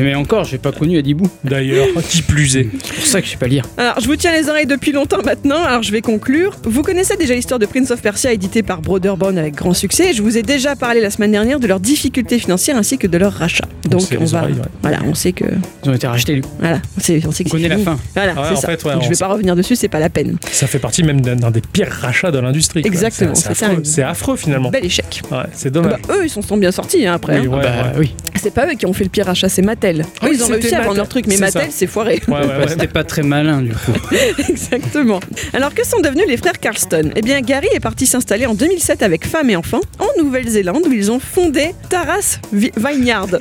[0.00, 1.28] Mais encore, j'ai pas connu Adibou.
[1.44, 2.68] D'ailleurs, qui plus est.
[2.84, 3.64] C'est pour ça que je sais pas lire.
[3.76, 6.56] Alors, je vous tiens les oreilles depuis longtemps maintenant, alors je vais conclure.
[6.64, 10.12] Vous connaissez déjà l'histoire de Prince of Persia édité par Broderbond avec grand succès.
[10.12, 13.18] Je vous ai déjà parlé la semaine dernière de leurs difficultés financières ainsi que de
[13.18, 13.64] leur rachat.
[13.88, 14.40] Donc, on va.
[14.42, 14.60] oreilles, ouais.
[14.82, 15.44] Voilà, on sait que.
[15.84, 16.48] Ils ont été rachetés, coup.
[16.58, 17.84] Voilà, on sait, on sait que On connaît la fini.
[17.84, 17.98] fin.
[18.14, 18.66] Voilà, Ouais, c'est en ça.
[18.68, 19.24] fait, ouais, Donc, je vais sait.
[19.24, 20.36] pas revenir dessus, c'est pas la peine.
[20.50, 22.82] Ça fait partie même d'un des pires rachats de l'industrie.
[22.84, 24.70] Exactement, C'est- affreux, c'est affreux finalement.
[24.70, 25.22] Bel échec.
[25.30, 26.00] Ouais, c'est Bah, dommage.
[26.10, 27.40] eux, ils s'en sont bien sortis hein, après.
[27.40, 27.50] Oui, hein.
[27.56, 27.98] ouais, bah ouais.
[27.98, 28.14] oui.
[28.40, 30.04] C'est pas eux qui ont fait le pire achat, c'est Mattel.
[30.20, 31.68] Ah oui, ils ont réussi à vendre leur truc, mais Mattel, ça.
[31.70, 32.22] c'est foiré.
[32.28, 32.68] Ouais, ouais, ouais.
[32.68, 33.92] C'était pas très malin, du coup.
[34.48, 35.20] Exactement.
[35.52, 37.10] Alors que sont devenus les frères Carlston?
[37.16, 40.92] Eh bien, Gary est parti s'installer en 2007 avec femme et enfants en Nouvelle-Zélande où
[40.92, 43.26] ils ont fondé Taras Vi- Vineyard.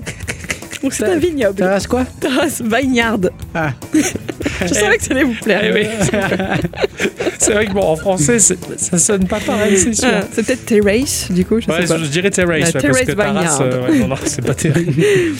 [0.91, 1.55] C'est un vignoble.
[1.57, 2.05] Taras quoi?
[2.19, 3.17] Taras Vineyard.
[3.55, 3.71] Ah.
[4.65, 5.61] Je savais que ça allait vous plaire.
[5.63, 5.87] Eh oui.
[7.39, 10.07] c'est vrai que bon, en français, ça sonne pas pareil, c'est sûr.
[10.11, 11.97] Ah, c'est peut-être Terrace, du coup, je Ouais, sais pas.
[11.99, 14.53] je, je dirais Terrace, Ah, ouais, parce que Taras, euh, ouais, non, non, c'est pas
[14.53, 14.93] terrible.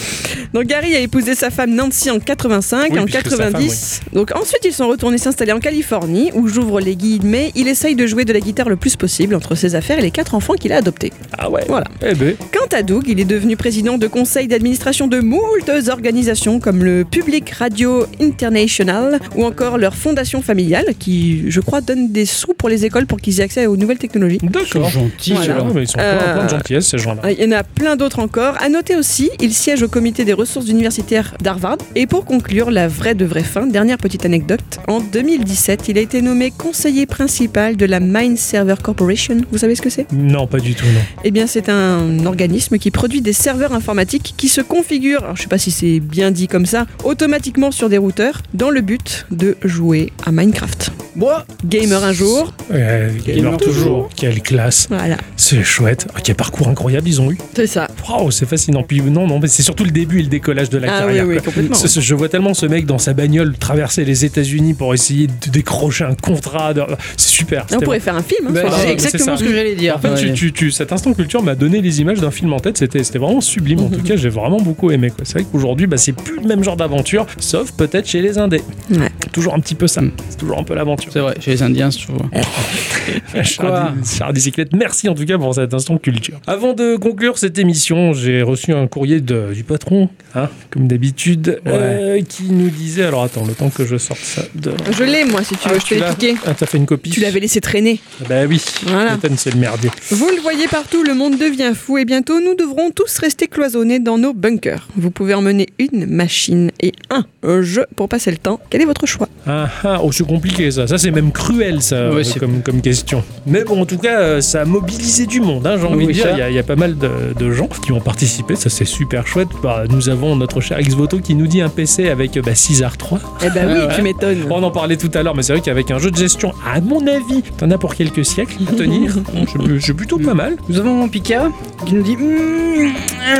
[0.54, 4.02] Donc Gary a épousé sa femme Nancy en 85, Oui, en puisque sa femme, 90.
[4.14, 8.08] Donc ensuite ils sont retournés s'installer en Californie où j'ouvre les guillemets, il essaye de
[8.08, 10.72] jouer de la guitare le plus possible entre ses affaires et les quatre enfants qu'il
[10.72, 11.12] a adoptés.
[11.38, 11.64] Ah ouais.
[11.68, 11.86] Voilà.
[12.06, 16.60] Eh ben, Quant à Doug, il est devenu président de conseil d'administration de moultes organisations
[16.60, 18.87] comme le Public Radio International
[19.36, 23.20] ou encore leur fondation familiale qui, je crois, donne des sous pour les écoles pour
[23.20, 24.40] qu'ils aient accès aux nouvelles technologies.
[24.42, 24.90] d'accord.
[24.90, 25.64] Gentil, Voilà.
[25.74, 27.32] mais ils sont Euh, plein de gentillesse, ces gens-là.
[27.32, 28.56] Il y en a plein d'autres encore.
[28.62, 31.78] À noter aussi, il siège au comité des ressources universitaires d'Harvard.
[31.96, 34.62] Et pour conclure, la vraie de vraie fin, dernière petite anecdote.
[34.88, 39.38] En 2017, il a été nommé conseiller principal de la Mind Server Corporation.
[39.52, 40.12] Vous savez ce que c'est?
[40.14, 41.02] Non, pas du tout, non.
[41.24, 45.44] Eh bien, c'est un organisme qui produit des serveurs informatiques qui se configurent, alors je
[45.44, 49.26] sais pas si c'est bien dit comme ça, automatiquement sur des routeurs dans le but
[49.32, 50.92] de jouer à Minecraft.
[51.16, 54.10] Moi, Gamer un jour, Euh, gamer toujours.
[54.16, 54.86] Quelle classe.
[54.90, 56.08] voilà, C'est chouette.
[56.16, 57.38] Ah, quel parcours incroyable ils ont eu.
[57.56, 57.88] c'est ça.
[58.08, 58.84] Waouh, c'est fascinant.
[58.84, 61.26] Puis non, non, mais c'est surtout le début et le décollage de la Ah carrière.
[61.26, 61.46] oui, quoi.
[61.46, 61.76] complètement.
[61.76, 65.26] Ce- ce- je vois tellement ce mec dans sa bagnole traverser les États-Unis pour essayer
[65.28, 66.74] de décrocher un contrat.
[66.76, 66.84] de-
[67.18, 67.66] C'est super.
[67.74, 68.48] On pourrait faire un film.
[68.50, 69.38] hein, bah, c'est exactement ça.
[69.38, 69.96] ce que j'allais dire.
[69.96, 70.34] En fait, tu- Ouais.
[70.34, 72.78] tu- tu- cet instant culture m'a donné les images d'un film en tête.
[72.78, 73.80] C'était c'était vraiment sublime.
[73.80, 75.12] En tout cas, j'ai vraiment beaucoup aimé.
[75.24, 78.62] C'est vrai qu'aujourd'hui, bah, c'est plus le même genre d'aventure, sauf peut-être chez les Indés.
[78.90, 79.10] Ouais.
[79.32, 80.02] Toujours un petit peu ça.
[80.02, 80.12] Mm.
[80.30, 81.12] C'est toujours un peu l'aventure.
[81.12, 82.26] C'est vrai, chez les Indiens, c'est toujours.
[83.44, 86.40] Char Char bicyclette, merci en tout cas pour cet instant culture.
[86.48, 91.62] Avant de conclure cette émission, j'ai reçu un courrier de- du patron, hein, comme d'habitude,
[91.68, 93.04] euh, qui nous disait.
[93.04, 94.72] Alors attends, le temps que je sorte ça de.
[94.92, 96.36] Je l'ai, moi, si tu Ah, veux, je tu te l'ai l'as piqué.
[96.46, 98.00] Ah, t'as fait une copie Tu l'avais laissé traîner.
[98.30, 99.18] Bah oui, Voilà.
[99.38, 99.90] C'est le merdier.
[100.12, 104.00] Vous le voyez partout, le monde devient fou et bientôt nous devrons tous rester cloisonnés
[104.00, 104.88] dans nos bunkers.
[104.96, 108.57] Vous pouvez emmener une machine et un jeu pour passer le temps.
[108.70, 109.28] Quel est votre choix?
[109.50, 110.88] Ah, ah, oh, c'est compliqué ça.
[110.88, 113.24] Ça, c'est même cruel ça, Ouais, euh, comme, comme question.
[113.46, 116.08] Mais bon, en tout cas, euh, ça a mobilisé du monde, hein, j'ai envie Oui,
[116.08, 116.28] de dire.
[116.34, 118.56] Il y, a- il y a pas mal de, de gens qui ont participé.
[118.58, 119.48] Ça, c'est super chouette.
[119.64, 123.20] Bah, nous avons notre cher Xvoto qui nous dit un PC avec euh, bah, 6R3.
[123.46, 124.46] Eh ben oui, Ouais, tu m'étonnes.
[124.50, 126.82] On en parlait tout à l'heure, mais c'est vrai qu'avec un jeu de gestion, à
[126.82, 129.16] mon avis, t'en as pour quelques siècles à tenir.
[129.80, 130.58] C'est- plutôt pas mal.
[130.68, 131.50] Nous avons mon Pika
[131.86, 132.92] qui nous dit Hmm,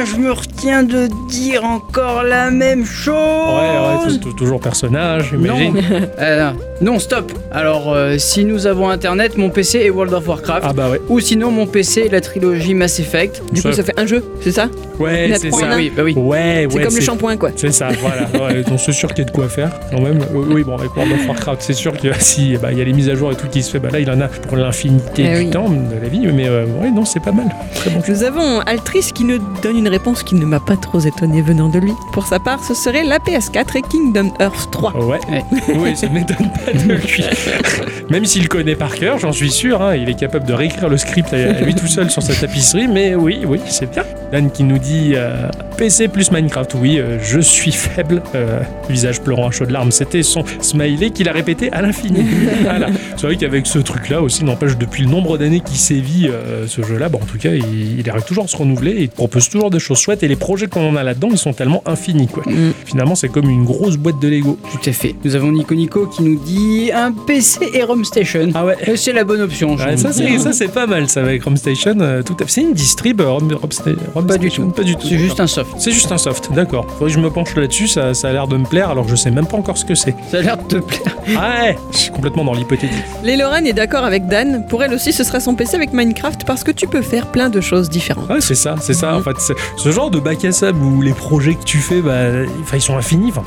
[0.06, 3.14] Je me retiens de dire encore la même chose.
[3.16, 5.24] Ouais, ouais, toujours personnage, Non.
[5.24, 5.82] j'imagine.
[6.20, 6.52] Euh,
[6.82, 7.32] non, stop.
[7.52, 10.66] Alors, euh, si nous avons internet, mon PC est World of Warcraft.
[10.68, 11.00] Ah bah ouais.
[11.10, 13.42] Ou sinon, mon PC est la trilogie Mass Effect.
[13.52, 14.68] Du coup, ça fait un jeu, c'est ça
[15.00, 15.76] Ouais, c'est ça.
[15.76, 16.14] oui, bah oui.
[16.16, 16.84] Ouais, C'est ouais.
[16.84, 17.52] comme le shampoing, quoi.
[17.56, 18.28] C'est ça, voilà.
[18.54, 20.20] Ouais, donc c'est sûr qu'il y a de quoi faire quand même.
[20.34, 22.94] Oui, bon, avec World of Warcraft, c'est sûr que si bah, il y a les
[22.94, 25.26] mises à jour et tout qui se fait, bah là il en a pour l'infinité
[25.28, 25.50] Eh du oui.
[25.52, 26.26] temps de la vie.
[26.34, 27.48] Mais euh, ouais, non, c'est pas mal.
[27.76, 28.02] Très bon.
[28.08, 31.70] Nous avons Altrice qui nous donne une réponse qui ne m'a pas trop étonnée venant
[31.70, 31.92] de lui.
[32.14, 34.87] Pour sa part, ce serait la PS4 et Kingdom Hearts 3.
[34.96, 35.20] Ouais,
[35.76, 37.24] oui, ça m'étonne pas de lui.
[38.10, 40.98] Même s'il connaît par cœur, j'en suis sûr, hein, il est capable de réécrire le
[40.98, 44.04] script à lui tout seul sur sa tapisserie, mais oui, oui, c'est bien.
[44.32, 48.22] Dan qui nous dit euh, PC plus Minecraft, oui, euh, je suis faible.
[48.36, 48.60] Euh,
[48.90, 52.26] visage pleurant à chaud de larmes, c'était son smiley qu'il a répété à l'infini.
[52.64, 52.88] Voilà.
[53.16, 56.30] C'est vrai qu'avec ce truc-là aussi, n'empêche, depuis le nombre d'années qu'il sévit
[56.68, 59.10] ce jeu-là, bon, en tout cas, il, il arrive toujours à se renouveler et il
[59.10, 62.28] propose toujours des choses chouettes et les projets qu'on a là-dedans, ils sont tellement infinis,
[62.28, 62.44] quoi.
[62.46, 62.74] Mm.
[62.86, 64.58] Finalement, c'est comme une grosse boîte de Lego.
[64.82, 65.16] Tout à fait.
[65.24, 68.50] Nous avons Nico Nico qui nous dit un PC et ROM Station.
[68.54, 68.76] Ah ouais.
[68.86, 69.76] Et c'est la bonne option.
[69.76, 70.40] Ouais, ça, de c'est, dire.
[70.42, 71.96] ça c'est pas mal ça avec Rom Station.
[72.00, 72.52] euh, tout à fait.
[72.52, 73.70] C'est une distrib euh, Rom, Rom
[74.14, 74.66] Rom Pas du tout.
[74.70, 75.08] Pas du tout.
[75.08, 75.72] C'est juste un soft.
[75.80, 76.86] C'est juste un soft, d'accord.
[76.92, 79.12] Faudrait que je me penche là-dessus, ça, ça a l'air de me plaire alors que
[79.12, 80.16] je sais même pas encore ce que c'est.
[80.32, 81.16] Ça a l'air de te plaire.
[81.38, 83.04] Ah ouais, je suis complètement dans l'hypothétique.
[83.24, 84.66] Les Lorraine est d'accord avec Dan.
[84.70, 87.50] Pour elle aussi, ce sera son PC avec Minecraft parce que tu peux faire plein
[87.50, 88.30] de choses différentes.
[88.30, 89.16] Ouais, c'est ça, c'est ça.
[89.16, 92.02] En fait, c'est- ce genre de bac à sable où les projets que tu fais,
[92.02, 92.14] bah,
[92.74, 93.30] ils sont infinis.
[93.36, 93.44] Enfin,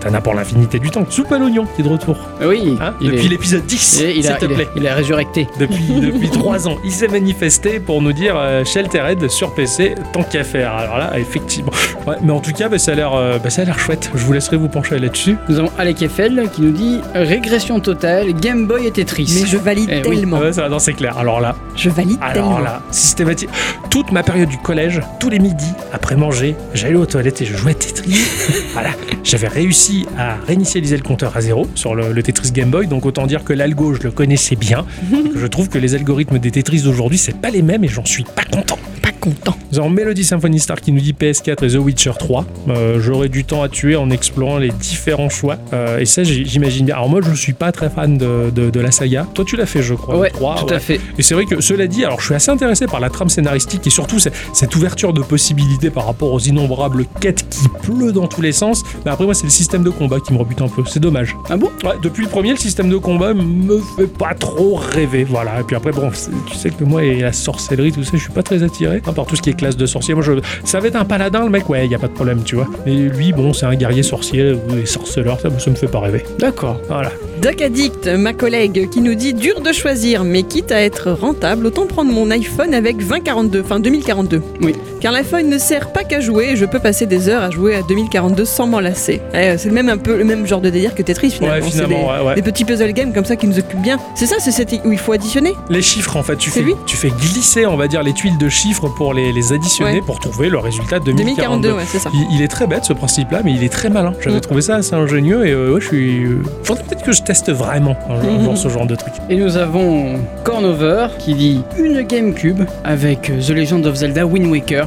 [0.00, 1.04] t'en as pour l'infinité du temps.
[1.08, 2.16] Soupe à l'oignon qui est de retour.
[2.40, 2.76] Ah Oui.
[2.80, 4.68] Hein il Depuis est- l'épisode 10, il, s'il a, te plaît.
[4.76, 5.48] il est résurrecté.
[5.58, 10.22] Depuis, depuis 3 ans, il s'est manifesté pour nous dire euh, Sheltered sur PC, tant
[10.22, 10.72] qu'à faire.
[10.74, 11.72] Alors là, effectivement.
[12.06, 14.10] Ouais, mais en tout cas, bah, ça a l'air euh, bah, ça a l'air chouette.
[14.14, 15.36] Je vous laisserai vous pencher là-dessus.
[15.48, 19.38] Nous avons Alec Eiffel qui nous dit régression totale, Game Boy et Tetris.
[19.40, 20.16] Mais je valide Eh oui.
[20.16, 20.38] tellement.
[20.38, 21.16] Ouais, ça, non, c'est clair.
[21.18, 22.58] Alors là, Je valide alors tellement.
[22.58, 23.48] là, systématique.
[23.90, 27.56] Toute ma période du collège, tous les midis, après manger, j'allais aux toilettes et je
[27.56, 28.20] jouais à Tetris.
[28.72, 28.90] voilà.
[29.24, 33.06] J'avais réussi à réinitialiser le compteur à zéro sur le, le Tetris Game Boy, donc
[33.06, 34.84] autant dire que l'algo, je le connaissais bien.
[35.10, 38.04] que je trouve que les algorithmes des Tetris d'aujourd'hui, c'est pas les mêmes et j'en
[38.04, 38.78] suis pas content.
[39.02, 39.56] Pas content.
[39.72, 42.44] Nous avons Melody Symphony Star qui nous dit PS4 et The Witcher 3.
[42.68, 45.56] Euh, J'aurais du temps à tuer en explorant les différents choix.
[45.72, 46.96] Euh, et ça, j'imagine bien.
[46.96, 49.26] Alors moi, je suis pas très fan de, de- de la saga.
[49.34, 50.18] Toi, tu l'as fait, je crois.
[50.18, 50.74] Ouais, le 3, tout ouais.
[50.74, 51.00] à fait.
[51.18, 53.86] Et c'est vrai que cela dit, alors je suis assez intéressé par la trame scénaristique
[53.86, 58.42] et surtout cette ouverture de possibilités par rapport aux innombrables quêtes qui pleut dans tous
[58.42, 58.82] les sens.
[59.04, 60.82] Mais après moi c'est le système de combat qui me rebute un peu.
[60.86, 61.36] C'est dommage.
[61.48, 61.70] Ah bon?
[61.84, 65.24] Ouais, depuis le premier, le système de combat me fait pas trop rêver.
[65.24, 65.60] Voilà.
[65.60, 66.10] Et puis après bon,
[66.46, 69.12] tu sais que moi et la sorcellerie tout ça, je suis pas très attiré hein,
[69.12, 70.14] par tout ce qui est classe de sorcier.
[70.14, 70.32] Moi je,
[70.64, 72.66] ça va être un paladin le mec, ouais, y a pas de problème, tu vois.
[72.86, 76.00] Mais lui bon, c'est un guerrier sorcier ou des sorceleurs, ça, ça me fait pas
[76.00, 76.24] rêver.
[76.38, 76.80] D'accord.
[76.88, 77.10] Voilà.
[77.42, 81.66] Doc Addict, ma collègue, qui nous dit dur de choisir, mais quitte à être rentable,
[81.66, 84.40] autant prendre mon iPhone avec 2042, enfin 2042.
[84.60, 84.76] Oui.
[85.00, 87.74] Car l'iPhone ne sert pas qu'à jouer et je peux passer des heures à jouer
[87.74, 89.20] à 2042 sans m'en lasser.
[89.34, 91.56] Eh, c'est le même un peu le même genre de délire que Tetris finalement.
[91.56, 92.34] Ouais, finalement, des, ouais, ouais.
[92.36, 93.98] des petits puzzle games comme ça qui nous occupent bien.
[94.14, 94.52] C'est ça, c'est
[94.84, 97.88] où il faut additionner Les chiffres, en fait, tu fais, tu fais glisser, on va
[97.88, 101.70] dire, les tuiles de chiffres pour les, les additionner pour trouver le résultat de 2042.
[101.70, 102.10] 2042, ouais, c'est ça.
[102.14, 104.12] Il, il est très bête ce principe-là, mais il est très malin.
[104.20, 104.40] J'avais Mm.
[104.42, 106.24] trouvé ça assez ingénieux et euh, ouais, je suis.
[106.24, 108.56] euh, Faudrait peut-être que je vraiment un Mhm.
[108.56, 109.14] ce genre de truc.
[109.30, 110.14] Et nous avons
[110.44, 114.86] Cornover qui dit une GameCube avec The Legend of Zelda Wind Waker.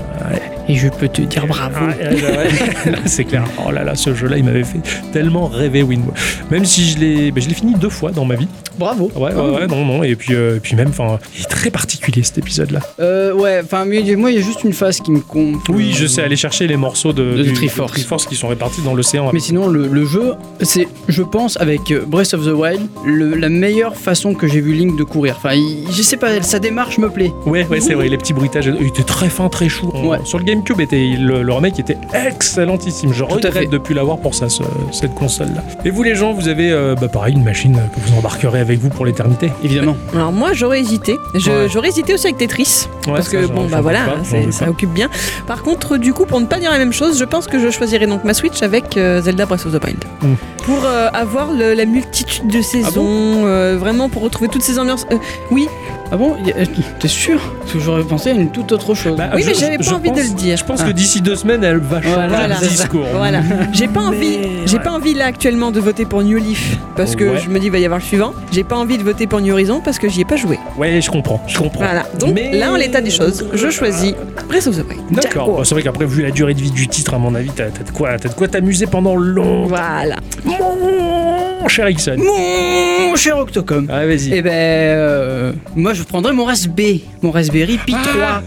[0.68, 1.76] Et je peux te dire bravo.
[1.80, 2.91] Ah, ouais.
[3.05, 3.43] c'est clair.
[3.68, 4.80] Oh là là, ce jeu-là, il m'avait fait
[5.13, 6.03] tellement rêver Wind.
[6.49, 8.47] Même si je l'ai, ben, je l'ai fini deux fois dans ma vie.
[8.80, 9.11] Bravo.
[9.16, 10.03] Ouais, ouais, ouais, non, non.
[10.03, 12.80] Et puis, euh, et puis même, enfin, il est très particulier cet épisode-là.
[12.99, 15.61] Euh, ouais, enfin, moi, il y a juste une phase qui me compte.
[15.70, 17.91] Oui, je sais aller chercher les morceaux de, De du- Triforce.
[17.93, 19.30] Triforce qui sont répartis dans l'océan.
[19.34, 23.36] Mais sinon, le, le jeu, c'est, je pense, avec euh, Breath of the Wild, le-
[23.36, 25.36] la meilleure façon que j'ai vu Link de courir.
[25.38, 27.32] Enfin, il- je sais pas, sa démarche me plaît.
[27.45, 28.70] Ouais, ouais, c'est vrai, les petits bruitages.
[28.80, 29.91] Il était très fin, très chou.
[29.93, 30.20] On- Ouais.
[30.26, 33.12] Sur le GameCube, était, le, le remake était excellentissime.
[33.14, 33.66] Je à regrette fait.
[33.68, 35.62] de plus l'avoir pour ça, ce- cette console-là.
[35.84, 38.80] Et vous, les gens, vous avez, euh, bah, pareil, une machine que vous embarquerez avec
[38.80, 39.51] vous pour l'éternité.
[39.64, 39.95] Évidemment.
[40.14, 41.14] Alors moi j'aurais hésité.
[41.34, 41.68] Ouais.
[41.72, 42.88] J'aurais hésité aussi avec Tetris.
[43.08, 45.10] Ouais, parce que bon bah voilà, pas, ça occupe bien.
[45.47, 47.70] Par contre du coup pour ne pas dire la même chose, je pense que je
[47.70, 50.03] choisirais donc ma Switch avec euh, Zelda Breath of the Wild.
[50.22, 50.34] Mm.
[50.64, 55.06] Pour euh, avoir le- la multitude de saisons, euh, vraiment pour retrouver toutes ces ambiances.
[55.12, 55.18] Euh,
[55.51, 55.68] oui,
[56.12, 56.66] Ah bon a-
[56.99, 57.39] T'es sûr?
[57.62, 59.18] Parce que j'aurais pensé à une toute autre chose.
[59.18, 60.56] Bah, oui je- mais j'avais pas envie pense- de le dire.
[60.58, 60.88] Je pense Ah.
[60.88, 63.06] que d'ici deux semaines, elle va changer Voilà, de discours.
[63.14, 63.41] Voilà,
[63.74, 64.84] j'ai pas envie, j'ai ouais.
[64.84, 67.39] pas envie là actuellement de voter pour New Leaf parce que Ouais.
[67.43, 68.34] je me dis il va y avoir le suivant.
[68.51, 70.60] J'ai pas envie de voter pour New Horizon parce que j'y ai pas joué.
[70.78, 71.84] Ouais, je comprends, je comprends.
[71.84, 72.03] Voilà.
[72.20, 74.14] Donc Mais- là en l'état des choses, je choisis
[74.47, 75.01] Breath of the Wild.
[75.12, 75.62] D'accord.
[75.66, 77.84] C'est vrai qu'après, vu la durée de vie du titre, à mon avis, t'as t'as
[77.84, 79.66] de quoi t'as de quoi t'amuser pendant longtemps.
[79.68, 80.18] Voilà.
[80.45, 82.18] Mon cher Ixon.
[82.20, 83.88] Mon cher Octocom.
[83.91, 84.32] Ah, vas-y.
[84.34, 88.41] Eh ben, euh, moi je prendrais mon Raspberry, mon Raspberry Pi 3 Ah.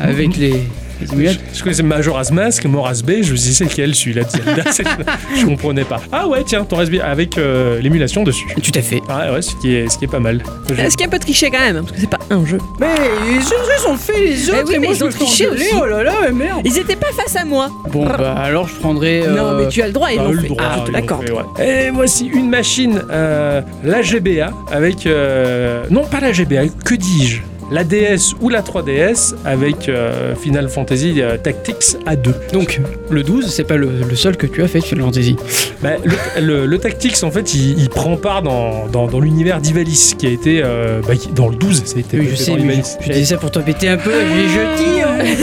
[0.00, 0.62] avec les
[1.06, 4.62] Je, connaissais Majora's Mask, Moraz B, je me disais c'est lequel celui-là de Zelda?
[5.36, 6.00] Je comprenais pas.
[6.12, 8.46] Ah ouais, tiens, ton Raspberry avec euh, l'émulation dessus.
[8.62, 9.00] Tout à fait.
[9.08, 10.42] Ah ouais, ce qui est, ce qui est pas mal.
[10.68, 12.44] Je- Est-ce qu'il y a un peu triché quand même Parce que c'est pas un
[12.46, 12.58] jeu.
[12.80, 12.86] Mais
[13.26, 15.12] ils, ils ont fait les autres Eh oui, et mais moi ils je ont me
[15.12, 15.74] fais triché engueuler, aussi.
[15.80, 16.60] Oh là là, mais merde.
[16.64, 17.68] Ils étaient pas face à moi.
[17.92, 19.24] Bon bah alors je prendrais.
[19.28, 20.48] Non, euh, mais tu as le droit, ils Ah, l'ont le fait.
[20.48, 21.26] droit, Ah, je te ils l'ont l'accorde.
[21.26, 21.32] fait,
[21.62, 21.86] ouais.
[21.86, 25.06] Et voici une machine, euh, la GBA, avec...
[25.06, 27.40] euh, non, pas la GBA, que dis-je?
[27.70, 32.32] La DS ou la 3DS avec euh, Final Fantasy euh, Tactics A2.
[32.52, 35.36] Donc le 12, c'est pas le, le seul que tu as fait Final Fantasy.
[35.82, 39.60] Bah, le, le- le Tactics, en fait, il, il prend part dans, dans, dans l'univers
[39.60, 42.52] d'Ivalice, qui a été euh, bah, dans le 12, ça a été Oui, je sais,
[42.54, 42.98] mais Ivalice.
[43.00, 44.10] je disais ça pour t'embêter un peu.
[44.12, 45.42] J'ai jeté.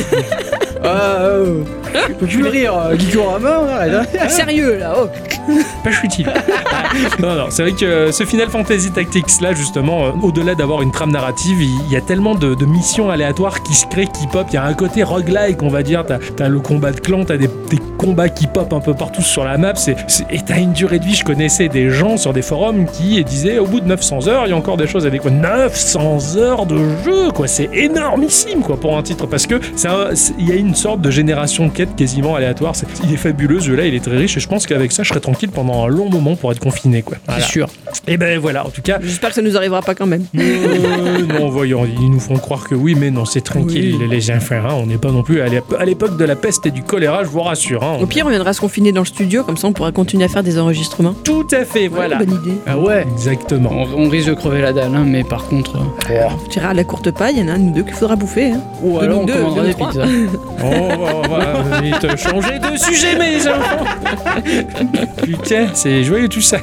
[0.89, 0.99] hein.
[0.99, 1.63] Ah, euh,
[2.09, 3.81] je peux plus rire, euh, Gikorama.
[4.29, 5.07] Sérieux là, oh.
[5.83, 6.27] Pas utile.
[7.19, 10.81] non, non, c'est vrai que euh, ce Final Fantasy Tactics là, justement, euh, au-delà d'avoir
[10.81, 14.27] une trame narrative, il y, a tellement de, de missions aléatoires qui se créent, qui
[14.27, 14.45] pop.
[14.49, 16.05] Il y a un côté roguelike, on va dire.
[16.05, 19.21] T'as as le combat de clan, t'as des, des combats qui pop un peu partout
[19.21, 19.73] sur la map.
[20.29, 21.15] Et t'as une durée de vie.
[21.15, 24.49] Je connaissais des gens sur des forums qui disaient au bout de 900 heures, il
[24.49, 25.39] y a encore des choses à découvrir.
[25.41, 27.47] 900 heures de jeu, quoi.
[27.47, 29.25] C'est énormissime, quoi, pour un titre.
[29.25, 29.55] Parce que
[30.37, 32.75] il y a une sorte de génération de quêtes quasiment aléatoire.
[32.75, 34.37] C'est- Il est fabuleux, ce jeu-là, il est très riche.
[34.37, 37.01] Et je pense qu'avec ça, je serais tranquille pendant un long moment pour être confiné,
[37.01, 37.17] quoi.
[37.27, 37.41] Voilà.
[37.43, 37.67] C'est sûr.
[38.07, 38.99] Et ben voilà, en tout cas.
[39.01, 40.23] J'espère que ça nous arrivera pas quand même.
[40.37, 44.07] euh, non, voyons, ils nous font croire que oui, mais non, c'est tranquille, Oui.
[44.09, 44.55] les enfants.
[44.55, 44.73] hein.
[44.81, 47.23] on n'est pas non plus à l'ép- à l'époque de la peste et du choléra,
[47.23, 47.83] je vous rassure.
[47.83, 47.97] hein.
[48.01, 50.27] Au pire, on viendra se confiner dans le studio, comme ça on pourra continuer à
[50.27, 51.13] faire des enregistrements.
[51.23, 52.17] Tout à fait, voilà.
[52.17, 52.53] Ouais, bonne idée.
[52.65, 53.05] Ah ouais.
[53.13, 53.69] Exactement.
[53.71, 55.77] On, on risque de crever la dalle, hein, mais par contre.
[56.09, 57.93] euh, Tu iras à la courte paille, il y en a un ou deux qu'il
[57.93, 58.51] faudra bouffer.
[58.51, 58.61] hein.
[58.81, 60.05] Ou alors nous on deux, commandera de des pizzas.
[60.71, 63.85] Oh, oh, oh, vite changer de sujet, mes enfants.
[65.23, 66.59] Putain, c'est joyeux tout ça.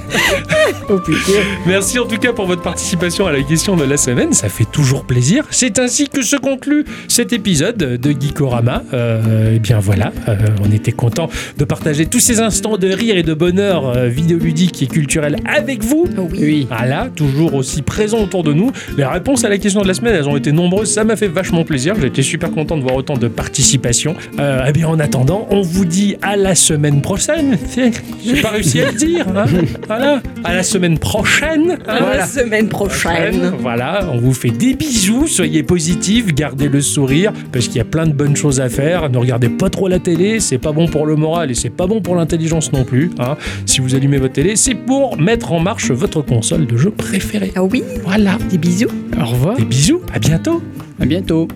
[0.89, 1.33] Oh putain.
[1.67, 4.65] Merci en tout cas pour votre participation à la question de la semaine, ça fait
[4.65, 5.45] toujours plaisir.
[5.51, 8.83] C'est ainsi que se conclut cet épisode de Geekorama.
[8.93, 11.29] Euh, et bien voilà, euh, on était content
[11.59, 15.83] de partager tous ces instants de rire et de bonheur euh, vidéoludique et culturel avec
[15.83, 16.07] vous.
[16.39, 16.69] Oui.
[16.69, 18.71] Voilà, toujours aussi présent autour de nous.
[18.97, 21.29] Les réponses à la question de la semaine, elles ont été nombreuses, ça m'a fait
[21.29, 22.03] vachement plaisir.
[22.05, 23.96] Été super content de voir autant de participation.
[24.39, 27.59] Euh, eh bien en attendant, on vous dit à la semaine prochaine.
[28.25, 29.27] J'ai pas réussi à le dire.
[29.37, 29.45] hein.
[29.87, 31.79] Voilà, à la semaine prochaine.
[31.87, 32.17] À Voilà.
[32.19, 33.53] la semaine prochaine.
[33.61, 37.85] Voilà, on vous fait des bisous, soyez positifs, gardez le sourire, parce qu'il y a
[37.85, 39.09] plein de bonnes choses à faire.
[39.11, 41.87] Ne regardez pas trop la télé, c'est pas bon pour le moral et c'est pas
[41.87, 43.11] bon pour l'intelligence non plus.
[43.19, 43.37] hein.
[43.67, 47.53] Si vous allumez votre télé, c'est pour mettre en marche votre console de jeu préférée.
[47.57, 48.89] Ah oui, Voilà, des bisous.
[49.21, 49.57] Au revoir.
[49.57, 50.63] des bisous, à bientôt
[51.01, 51.49] À bientôt.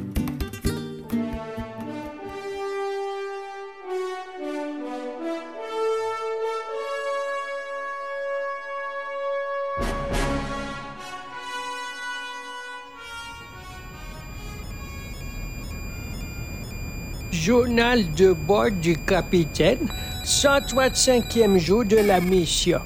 [17.32, 19.88] Journal de bord du capitaine,
[20.24, 22.80] 135e jour de la mission.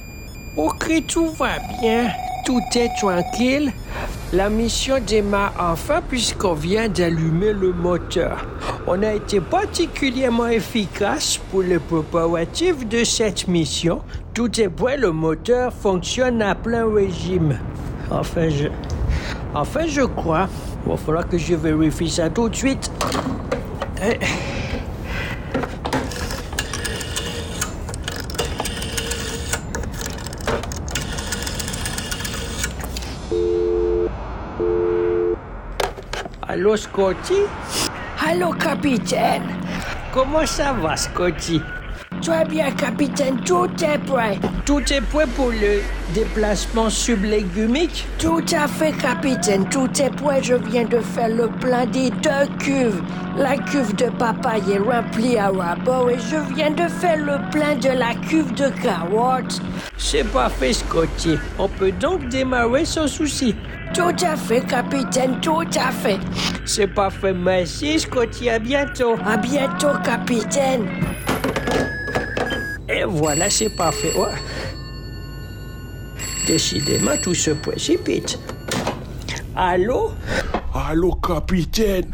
[0.57, 2.11] Ok, tout va bien,
[2.45, 3.73] tout est tranquille.
[4.35, 8.47] La mission démarre enfin puisqu'on vient d'allumer le moteur.
[8.87, 14.03] On a été particulièrement efficace pour le préparatif de cette mission.
[14.35, 17.59] Tout est prêt, le moteur fonctionne à plein régime.
[18.11, 18.69] Enfin, je...
[19.55, 20.49] Enfin, je crois.
[20.85, 22.91] Il va falloir que je vérifie ça tout de suite.
[24.07, 24.19] Eh.
[36.43, 37.47] Allô, Scotty?
[38.27, 39.43] Allô, capitaine.
[40.13, 41.63] Comment ça va, Scotty?
[42.25, 43.37] Très bien, capitaine.
[43.45, 44.39] Tout est prêt.
[44.65, 45.83] Tout est prêt pour le
[46.15, 48.07] déplacement sublégumique?
[48.19, 49.69] Tout à fait, capitaine.
[49.69, 50.43] Tout est prêt.
[50.43, 53.03] Je viens de faire le plein des deux cuves.
[53.37, 57.77] La cuve de papaye est remplie à rabord et je viens de faire le plein
[57.77, 59.61] de la cuve de carottes.
[59.99, 61.37] C'est parfait, Scotty.
[61.59, 63.55] On peut donc démarrer sans souci.
[63.93, 66.19] Tout à fait, capitaine, tout à fait.
[66.65, 68.49] C'est parfait, merci, Scotty.
[68.49, 69.17] À bientôt.
[69.27, 70.87] À bientôt, capitaine.
[72.95, 74.13] Et voilà, c'est parfait.
[76.47, 78.39] Décidément, tout se précipite.
[79.57, 80.13] Allô?
[80.73, 82.07] Allô, capitaine?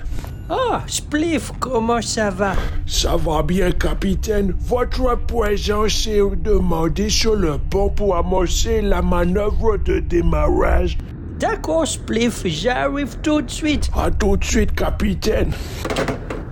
[0.49, 2.55] Ah, Spliff, comment ça va?
[2.87, 9.77] Ça va bien, capitaine Votre présence est demandée sur le pont pour amorcer la manœuvre
[9.77, 10.99] de démarrage.
[11.39, 13.91] D'accord, Spliff, j'arrive tout de suite.
[13.97, 15.53] À tout de suite, capitaine.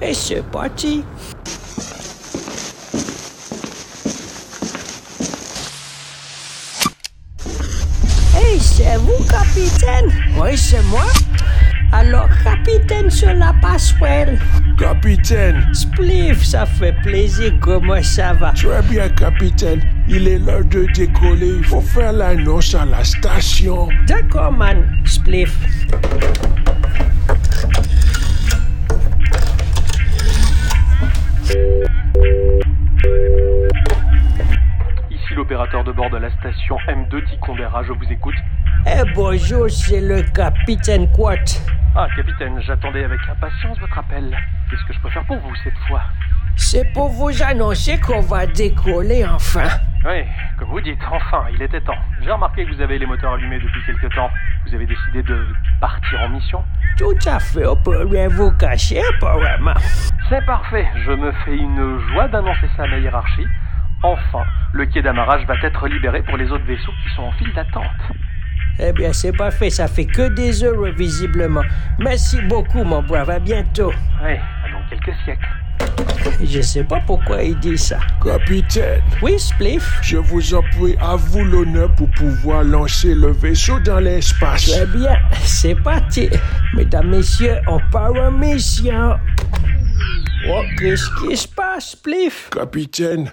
[0.01, 1.03] Et c'est parti.
[8.37, 9.25] Hey, c'est vous,
[9.59, 10.11] capitaine?
[10.41, 11.05] Oui, c'est moi.
[11.91, 14.39] Alors, capitaine sur la passerelle.
[14.79, 17.53] Capitaine, Spliff, ça fait plaisir.
[17.61, 18.53] Comment ça va?
[18.53, 19.81] très bien, capitaine.
[20.07, 21.55] Il est l'heure de décoller.
[21.59, 23.89] Il faut faire l'annonce à la station.
[24.07, 24.85] D'accord, man.
[25.05, 25.57] Spliff.
[35.11, 38.35] Ici l'opérateur de bord de la station M2 Ticondera, je vous écoute.
[38.91, 41.61] Eh, bonjour, c'est le capitaine Quat.
[41.95, 44.35] Ah, capitaine, j'attendais avec impatience votre appel.
[44.71, 46.01] Qu'est-ce que je peux faire pour vous cette fois?
[46.57, 49.69] C'est pour vous annoncer qu'on va décoller enfin.
[50.07, 50.25] Oui,
[50.59, 51.99] comme vous dites, enfin, il était temps.
[52.23, 54.31] J'ai remarqué que vous avez les moteurs allumés depuis quelque temps.
[54.67, 55.47] Vous avez décidé de
[55.81, 56.65] partir en mission?
[56.97, 59.75] Tout à fait, on peut rien vous cacher apparemment.
[60.31, 63.47] C'est parfait, je me fais une joie d'annoncer ça à la hiérarchie.
[64.03, 67.53] Enfin, le quai d'amarrage va être libéré pour les autres vaisseaux qui sont en file
[67.53, 67.85] d'attente.
[68.81, 71.63] Eh bien, c'est parfait, ça fait que des heures visiblement.
[71.99, 73.93] Merci beaucoup, mon brave, à bientôt.
[74.23, 74.37] Oui,
[74.73, 75.49] dans quelques siècles.
[76.45, 77.99] Je sais pas pourquoi il dit ça.
[78.25, 79.99] Capitaine, Oui, Spliff?
[80.03, 84.67] je vous en prie, à vous l'honneur pour pouvoir lancer le vaisseau dans l'espace.
[84.71, 86.29] Très bien, c'est parti.
[86.75, 89.17] Mesdames, messieurs, on part en mission.
[90.49, 92.49] Oh, qu'est-ce qui se passe, Spliff?
[92.51, 93.31] Capitaine,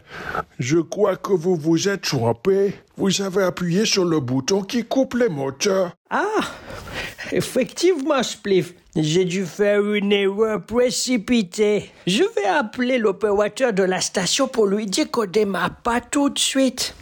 [0.59, 2.73] je crois que vous vous êtes trompé.
[2.97, 5.91] Vous avez appuyé sur le bouton qui coupe les moteurs.
[6.09, 6.23] Ah,
[7.31, 8.73] effectivement, Spliff.
[8.97, 11.91] J'ai dû faire une erreur précipitée.
[12.07, 16.39] Je vais appeler l'opérateur de la station pour lui dire qu'on démarre pas tout de
[16.39, 16.95] suite.